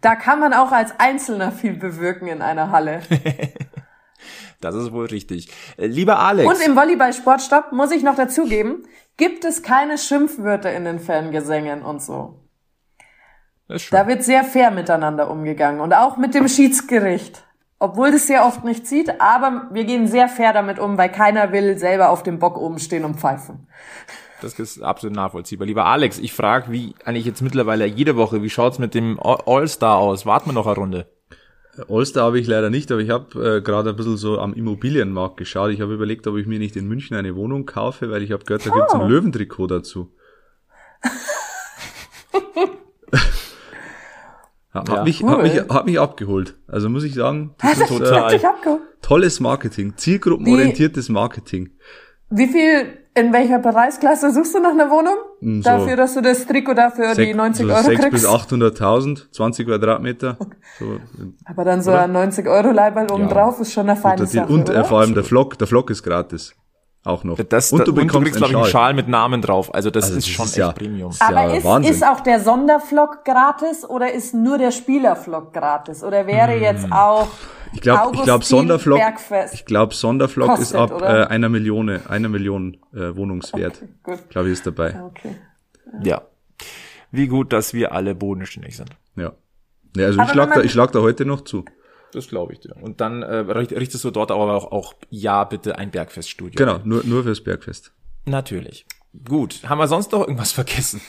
da 0.00 0.16
kann 0.16 0.40
man 0.40 0.52
auch 0.54 0.72
als 0.72 0.98
Einzelner 0.98 1.52
viel 1.52 1.74
bewirken 1.74 2.26
in 2.26 2.42
einer 2.42 2.72
Halle. 2.72 3.00
das 4.60 4.74
ist 4.74 4.92
wohl 4.92 5.06
richtig. 5.06 5.52
Äh, 5.76 5.86
lieber 5.86 6.18
Alex. 6.18 6.48
Und 6.48 6.66
im 6.66 6.74
Volleyball-Sportstopp 6.74 7.70
muss 7.70 7.92
ich 7.92 8.02
noch 8.02 8.16
dazugeben, 8.16 8.82
gibt 9.16 9.44
es 9.44 9.62
keine 9.62 9.96
Schimpfwörter 9.96 10.74
in 10.74 10.84
den 10.84 10.98
Fangesängen 10.98 11.82
und 11.82 12.02
so. 12.02 12.40
Da 13.92 14.08
wird 14.08 14.24
sehr 14.24 14.42
fair 14.42 14.72
miteinander 14.72 15.30
umgegangen 15.30 15.80
und 15.80 15.94
auch 15.94 16.16
mit 16.16 16.34
dem 16.34 16.48
Schiedsgericht. 16.48 17.44
Obwohl 17.78 18.12
das 18.12 18.26
sehr 18.26 18.46
oft 18.46 18.64
nicht 18.64 18.86
zieht, 18.86 19.20
aber 19.20 19.68
wir 19.72 19.84
gehen 19.84 20.06
sehr 20.06 20.28
fair 20.28 20.52
damit 20.52 20.78
um, 20.78 20.96
weil 20.96 21.10
keiner 21.10 21.52
will 21.52 21.76
selber 21.78 22.10
auf 22.10 22.22
dem 22.22 22.38
Bock 22.38 22.56
oben 22.56 22.78
stehen 22.78 23.04
und 23.04 23.16
pfeifen. 23.16 23.66
Das 24.40 24.58
ist 24.58 24.82
absolut 24.82 25.16
nachvollziehbar. 25.16 25.66
Lieber 25.66 25.86
Alex, 25.86 26.18
ich 26.18 26.32
frage, 26.32 26.70
wie 26.70 26.94
eigentlich 27.04 27.24
jetzt 27.24 27.42
mittlerweile 27.42 27.86
jede 27.86 28.16
Woche, 28.16 28.42
wie 28.42 28.50
schaut's 28.50 28.78
mit 28.78 28.94
dem 28.94 29.18
All-Star 29.20 29.96
aus? 29.98 30.26
Warten 30.26 30.50
wir 30.50 30.52
noch 30.52 30.66
eine 30.66 30.76
Runde. 30.76 31.06
All-Star 31.88 32.24
habe 32.24 32.38
ich 32.38 32.46
leider 32.46 32.70
nicht, 32.70 32.92
aber 32.92 33.00
ich 33.00 33.10
habe 33.10 33.56
äh, 33.56 33.60
gerade 33.60 33.90
ein 33.90 33.96
bisschen 33.96 34.16
so 34.16 34.38
am 34.38 34.54
Immobilienmarkt 34.54 35.36
geschaut. 35.36 35.72
Ich 35.72 35.80
habe 35.80 35.94
überlegt, 35.94 36.26
ob 36.26 36.36
ich 36.36 36.46
mir 36.46 36.58
nicht 36.58 36.76
in 36.76 36.86
München 36.86 37.16
eine 37.16 37.34
Wohnung 37.36 37.66
kaufe, 37.66 38.10
weil 38.10 38.22
ich 38.22 38.32
habe 38.32 38.44
gehört, 38.44 38.66
da 38.66 38.70
oh. 38.70 38.74
gibt's 38.74 38.94
ein 38.94 39.08
Löwentrikot 39.08 39.66
dazu. 39.66 40.12
Hat, 44.74 44.88
ja. 44.88 45.04
mich, 45.04 45.22
cool. 45.22 45.30
hat, 45.30 45.42
mich, 45.42 45.68
hat 45.68 45.86
mich 45.86 46.00
abgeholt. 46.00 46.56
Also 46.66 46.88
muss 46.88 47.04
ich 47.04 47.14
sagen, 47.14 47.54
das 47.60 47.78
ist 47.78 47.88
total 47.88 48.40
tolles 49.00 49.38
Marketing, 49.38 49.96
zielgruppenorientiertes 49.96 51.08
Marketing. 51.08 51.70
Wie 52.28 52.48
viel, 52.48 52.86
in 53.14 53.32
welcher 53.32 53.60
Preisklasse 53.60 54.32
suchst 54.32 54.52
du 54.56 54.58
nach 54.58 54.72
einer 54.72 54.90
Wohnung? 54.90 55.14
Hm, 55.38 55.62
so 55.62 55.70
dafür, 55.70 55.94
dass 55.94 56.14
du 56.14 56.22
das 56.22 56.44
Trikot 56.46 56.74
dafür 56.74 57.14
die 57.14 57.32
90 57.32 57.66
so 57.66 57.72
Euro 57.72 57.82
6 57.84 58.00
kriegst? 58.00 58.10
bis 58.10 58.26
800.000, 58.26 59.30
20 59.30 59.66
Quadratmeter. 59.68 60.38
So, 60.80 60.98
Aber 61.44 61.64
dann 61.64 61.80
so 61.80 61.92
oder? 61.92 62.02
ein 62.02 62.12
90 62.12 62.48
Euro 62.48 62.72
Leiberl 62.72 63.12
oben 63.12 63.28
ja. 63.28 63.28
drauf 63.28 63.60
ist 63.60 63.72
schon 63.72 63.88
eine 63.88 64.00
feine 64.00 64.22
und, 64.22 64.28
Sache, 64.28 64.52
Und 64.52 64.68
äh, 64.70 64.82
vor 64.82 65.00
allem 65.00 65.14
der 65.14 65.22
Flock, 65.22 65.56
der 65.56 65.68
Flock 65.68 65.90
ist 65.90 66.02
gratis 66.02 66.56
auch 67.04 67.22
noch. 67.22 67.38
Das, 67.38 67.72
und 67.72 67.86
du, 67.86 67.90
und 67.90 67.96
bekommst, 67.96 68.14
du 68.14 68.20
kriegst, 68.20 68.36
glaube 68.38 68.52
ich, 68.52 68.56
einen 68.56 68.66
Schal 68.66 68.94
mit 68.94 69.08
Namen 69.08 69.42
drauf. 69.42 69.74
Also 69.74 69.90
das 69.90 70.04
also 70.04 70.16
ist 70.16 70.26
das 70.26 70.32
schon 70.32 70.46
ist 70.46 70.52
echt 70.52 70.58
ja, 70.58 70.72
Premium. 70.72 71.10
Ist 71.10 71.22
Aber 71.22 71.42
ja 71.42 71.54
ist, 71.54 71.64
Wahnsinn. 71.64 71.92
ist 71.92 72.04
auch 72.04 72.20
der 72.20 72.40
Sonderflock 72.40 73.24
gratis 73.24 73.84
oder 73.84 74.12
ist 74.12 74.34
nur 74.34 74.58
der 74.58 74.70
Spielerflock 74.70 75.52
gratis? 75.52 76.02
Oder 76.02 76.26
wäre 76.26 76.54
hm. 76.54 76.62
jetzt 76.62 76.86
auch 76.90 77.28
ich 77.74 77.80
glaube, 77.80 78.16
ich 78.16 78.22
glaube 78.22 78.44
Sonderflock, 78.44 79.00
ich 79.52 79.64
glaube 79.64 79.94
Sonderflock 79.94 80.48
Kostet, 80.48 80.66
ist 80.66 80.74
ab 80.76 81.02
äh, 81.02 81.04
einer 81.04 81.48
Million, 81.48 81.88
einer 81.90 82.28
Million 82.28 82.76
äh, 82.94 83.16
Wohnungswert. 83.16 83.82
Okay, 84.04 84.18
glaube 84.30 84.48
ich 84.48 84.52
ist 84.54 84.66
dabei. 84.66 85.02
Okay. 85.02 85.36
Ja. 86.02 86.22
Wie 87.10 87.26
gut, 87.26 87.52
dass 87.52 87.74
wir 87.74 87.92
alle 87.92 88.14
bodenständig 88.14 88.76
sind. 88.76 88.90
Ja. 89.16 89.32
Ja, 89.96 90.06
also 90.06 90.20
Aber 90.20 90.28
ich 90.28 90.32
schlag 90.32 90.54
da, 90.54 90.60
ich 90.62 90.72
schlag 90.72 90.92
da 90.92 91.00
heute 91.00 91.24
noch 91.24 91.42
zu. 91.42 91.64
Das 92.14 92.28
glaube 92.28 92.52
ich 92.52 92.60
dir. 92.60 92.76
Und 92.80 93.00
dann 93.00 93.22
äh, 93.22 93.38
richtest 93.38 94.04
du 94.04 94.10
dort 94.10 94.30
aber 94.30 94.54
auch, 94.54 94.70
auch 94.70 94.94
ja 95.10 95.42
bitte 95.44 95.78
ein 95.78 95.90
Bergfeststudio. 95.90 96.56
Genau, 96.56 96.78
nur, 96.84 97.02
nur 97.04 97.24
fürs 97.24 97.42
Bergfest. 97.42 97.92
Natürlich. 98.24 98.86
Gut. 99.24 99.62
Haben 99.64 99.78
wir 99.78 99.88
sonst 99.88 100.12
noch 100.12 100.20
irgendwas 100.20 100.52
vergessen? 100.52 101.00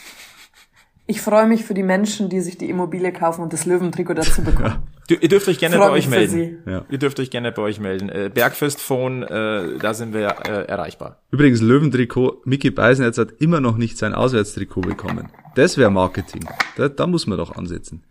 Ich 1.08 1.20
freue 1.20 1.46
mich 1.46 1.64
für 1.64 1.74
die 1.74 1.84
Menschen, 1.84 2.28
die 2.28 2.40
sich 2.40 2.58
die 2.58 2.68
Immobilie 2.68 3.12
kaufen 3.12 3.42
und 3.42 3.52
das 3.52 3.64
Löwentrikot 3.64 4.14
dazu 4.14 4.42
bekommen. 4.44 4.82
Du, 5.08 5.14
ihr 5.14 5.28
dürft 5.28 5.46
euch 5.46 5.60
gerne 5.60 5.78
bei 5.78 5.90
euch 5.90 6.08
melden. 6.08 6.58
Ja. 6.66 6.84
Ihr 6.90 6.98
dürft 6.98 7.20
euch 7.20 7.30
gerne 7.30 7.52
bei 7.52 7.62
euch 7.62 7.78
melden. 7.78 8.08
Äh, 8.08 8.28
Bergfest-Phone, 8.34 9.22
äh, 9.22 9.78
da 9.78 9.94
sind 9.94 10.12
wir 10.12 10.26
äh, 10.44 10.66
erreichbar. 10.66 11.20
Übrigens, 11.30 11.60
Löwentrikot, 11.60 12.42
Mickey 12.44 12.70
Beisenherz 12.70 13.18
hat 13.18 13.34
immer 13.38 13.60
noch 13.60 13.76
nicht 13.76 13.98
sein 13.98 14.14
Auswärtstrikot 14.14 14.80
bekommen. 14.80 15.30
Das 15.54 15.78
wäre 15.78 15.90
Marketing. 15.90 16.44
Da, 16.76 16.88
da 16.88 17.06
muss 17.06 17.28
man 17.28 17.38
doch 17.38 17.54
ansetzen. 17.54 18.02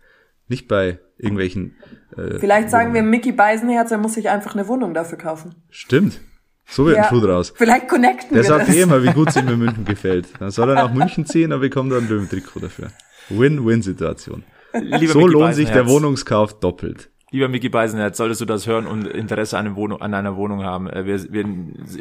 Nicht 0.48 0.68
bei 0.68 1.00
irgendwelchen. 1.18 1.76
Äh, 2.16 2.38
Vielleicht 2.38 2.70
sagen 2.70 2.94
wir 2.94 3.02
Mickey 3.02 3.32
Beisenherz, 3.32 3.90
er 3.90 3.98
muss 3.98 4.14
sich 4.14 4.28
einfach 4.28 4.54
eine 4.54 4.68
Wohnung 4.68 4.94
dafür 4.94 5.18
kaufen. 5.18 5.54
Stimmt. 5.70 6.20
So 6.68 6.86
wird 6.86 6.96
ja, 6.96 7.04
ein 7.04 7.08
Schuh 7.08 7.20
draus. 7.20 7.52
Vielleicht 7.56 7.88
connecten 7.88 8.34
Der 8.34 8.42
wir 8.42 8.48
sagt 8.48 8.68
das. 8.68 8.74
eh 8.74 8.82
immer, 8.82 9.02
wie 9.02 9.12
gut 9.12 9.28
es 9.28 9.36
ihm 9.36 9.48
in 9.48 9.58
München 9.58 9.84
gefällt. 9.84 10.28
Dann 10.40 10.50
soll 10.50 10.68
er 10.70 10.74
nach 10.74 10.92
München 10.92 11.24
ziehen, 11.26 11.52
aber 11.52 11.60
bekommt 11.60 11.92
er 11.92 11.98
ein 11.98 12.08
Löwentrikot 12.08 12.60
dafür. 12.60 12.88
Win-Win-Situation. 13.28 14.44
So 14.72 14.80
Mickey 14.80 15.06
lohnt 15.32 15.54
sich 15.54 15.70
der 15.70 15.88
Wohnungskauf 15.88 16.58
doppelt. 16.58 17.10
Lieber 17.36 17.48
Micky 17.48 17.68
Beisenherz, 17.68 18.16
solltest 18.16 18.40
du 18.40 18.46
das 18.46 18.66
hören 18.66 18.86
und 18.86 19.06
Interesse 19.06 19.58
an, 19.58 19.76
Wohnung, 19.76 20.00
an 20.00 20.14
einer 20.14 20.36
Wohnung 20.36 20.64
haben, 20.64 20.88
äh, 20.88 21.04
wir, 21.04 21.20
wir 21.30 21.44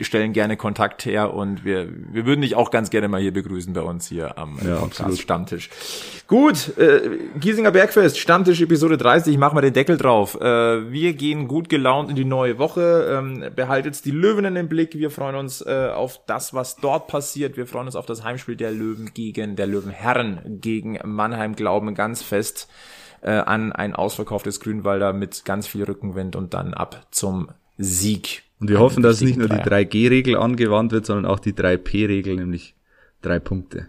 stellen 0.01 0.31
gerne 0.31 0.55
Kontakt 0.55 1.05
her 1.05 1.33
und 1.33 1.65
wir, 1.65 1.89
wir 2.13 2.25
würden 2.25 2.39
dich 2.39 2.55
auch 2.55 2.71
ganz 2.71 2.89
gerne 2.89 3.09
mal 3.09 3.19
hier 3.19 3.33
begrüßen 3.33 3.73
bei 3.73 3.81
uns 3.81 4.07
hier 4.07 4.37
am 4.37 4.57
ja, 4.65 4.77
Podcast 4.77 5.01
absolut. 5.01 5.19
Stammtisch. 5.19 5.69
Gut, 6.27 6.77
äh, 6.77 7.19
Giesinger 7.37 7.71
Bergfest, 7.71 8.17
Stammtisch 8.17 8.61
Episode 8.61 8.95
30, 8.95 9.37
machen 9.37 9.57
wir 9.57 9.61
den 9.61 9.73
Deckel 9.73 9.97
drauf. 9.97 10.39
Äh, 10.39 10.89
wir 10.89 11.11
gehen 11.15 11.49
gut 11.49 11.67
gelaunt 11.67 12.09
in 12.09 12.15
die 12.15 12.23
neue 12.23 12.57
Woche, 12.57 13.19
ähm, 13.19 13.43
behaltet 13.53 14.05
die 14.05 14.11
Löwen 14.11 14.55
im 14.55 14.69
Blick, 14.69 14.95
wir 14.95 15.11
freuen 15.11 15.35
uns 15.35 15.59
äh, 15.59 15.89
auf 15.93 16.21
das, 16.27 16.53
was 16.53 16.77
dort 16.77 17.07
passiert, 17.07 17.57
wir 17.57 17.67
freuen 17.67 17.87
uns 17.87 17.97
auf 17.97 18.05
das 18.05 18.23
Heimspiel 18.23 18.55
der 18.55 18.71
Löwen 18.71 19.11
gegen, 19.13 19.57
der 19.57 19.67
Löwenherren 19.67 20.61
gegen 20.61 20.97
Mannheim, 21.03 21.57
glauben 21.57 21.93
ganz 21.93 22.23
fest 22.23 22.69
äh, 23.25 23.31
an 23.31 23.71
ein 23.71 23.95
ausverkauftes 23.95 24.59
Grünwalder 24.59 25.11
mit 25.11 25.45
ganz 25.45 25.65
viel 25.65 25.83
Rückenwind 25.83 26.35
und 26.35 26.53
dann 26.53 26.75
ab 26.75 27.07
zum 27.09 27.49
Sieg. 27.77 28.43
Und 28.59 28.69
wir 28.69 28.79
hoffen, 28.79 29.01
dass 29.01 29.19
nicht 29.19 29.37
nur 29.37 29.49
die 29.49 29.55
3G-Regel 29.55 30.37
angewandt 30.37 30.91
wird, 30.91 31.07
sondern 31.07 31.25
auch 31.25 31.39
die 31.39 31.53
3P-Regel, 31.53 32.35
nämlich 32.35 32.75
drei 33.23 33.39
Punkte. 33.39 33.87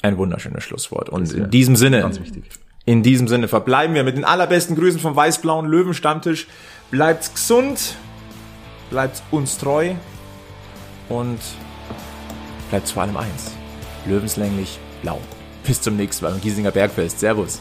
Ein 0.00 0.16
wunderschönes 0.16 0.64
Schlusswort. 0.64 1.10
Und 1.10 1.30
in 1.32 1.50
diesem 1.50 1.76
Sinne, 1.76 2.00
ganz 2.00 2.18
wichtig. 2.18 2.44
in 2.86 3.02
diesem 3.02 3.28
Sinne 3.28 3.48
verbleiben 3.48 3.94
wir 3.94 4.02
mit 4.02 4.16
den 4.16 4.24
allerbesten 4.24 4.76
Grüßen 4.76 4.98
vom 4.98 5.14
weiß-blauen 5.14 5.66
Löwenstammtisch. 5.66 6.48
Bleibt 6.90 7.34
gesund, 7.34 7.96
bleibt 8.90 9.22
uns 9.30 9.58
treu 9.58 9.94
und 11.10 11.38
bleibt 12.70 12.88
vor 12.88 13.02
allem 13.02 13.18
eins. 13.18 13.52
Löwenslänglich 14.06 14.80
blau. 15.02 15.20
Bis 15.66 15.82
zum 15.82 15.96
nächsten 15.96 16.24
Mal 16.24 16.34
im 16.34 16.40
Giesinger 16.40 16.72
Bergfest. 16.72 17.20
Servus. 17.20 17.60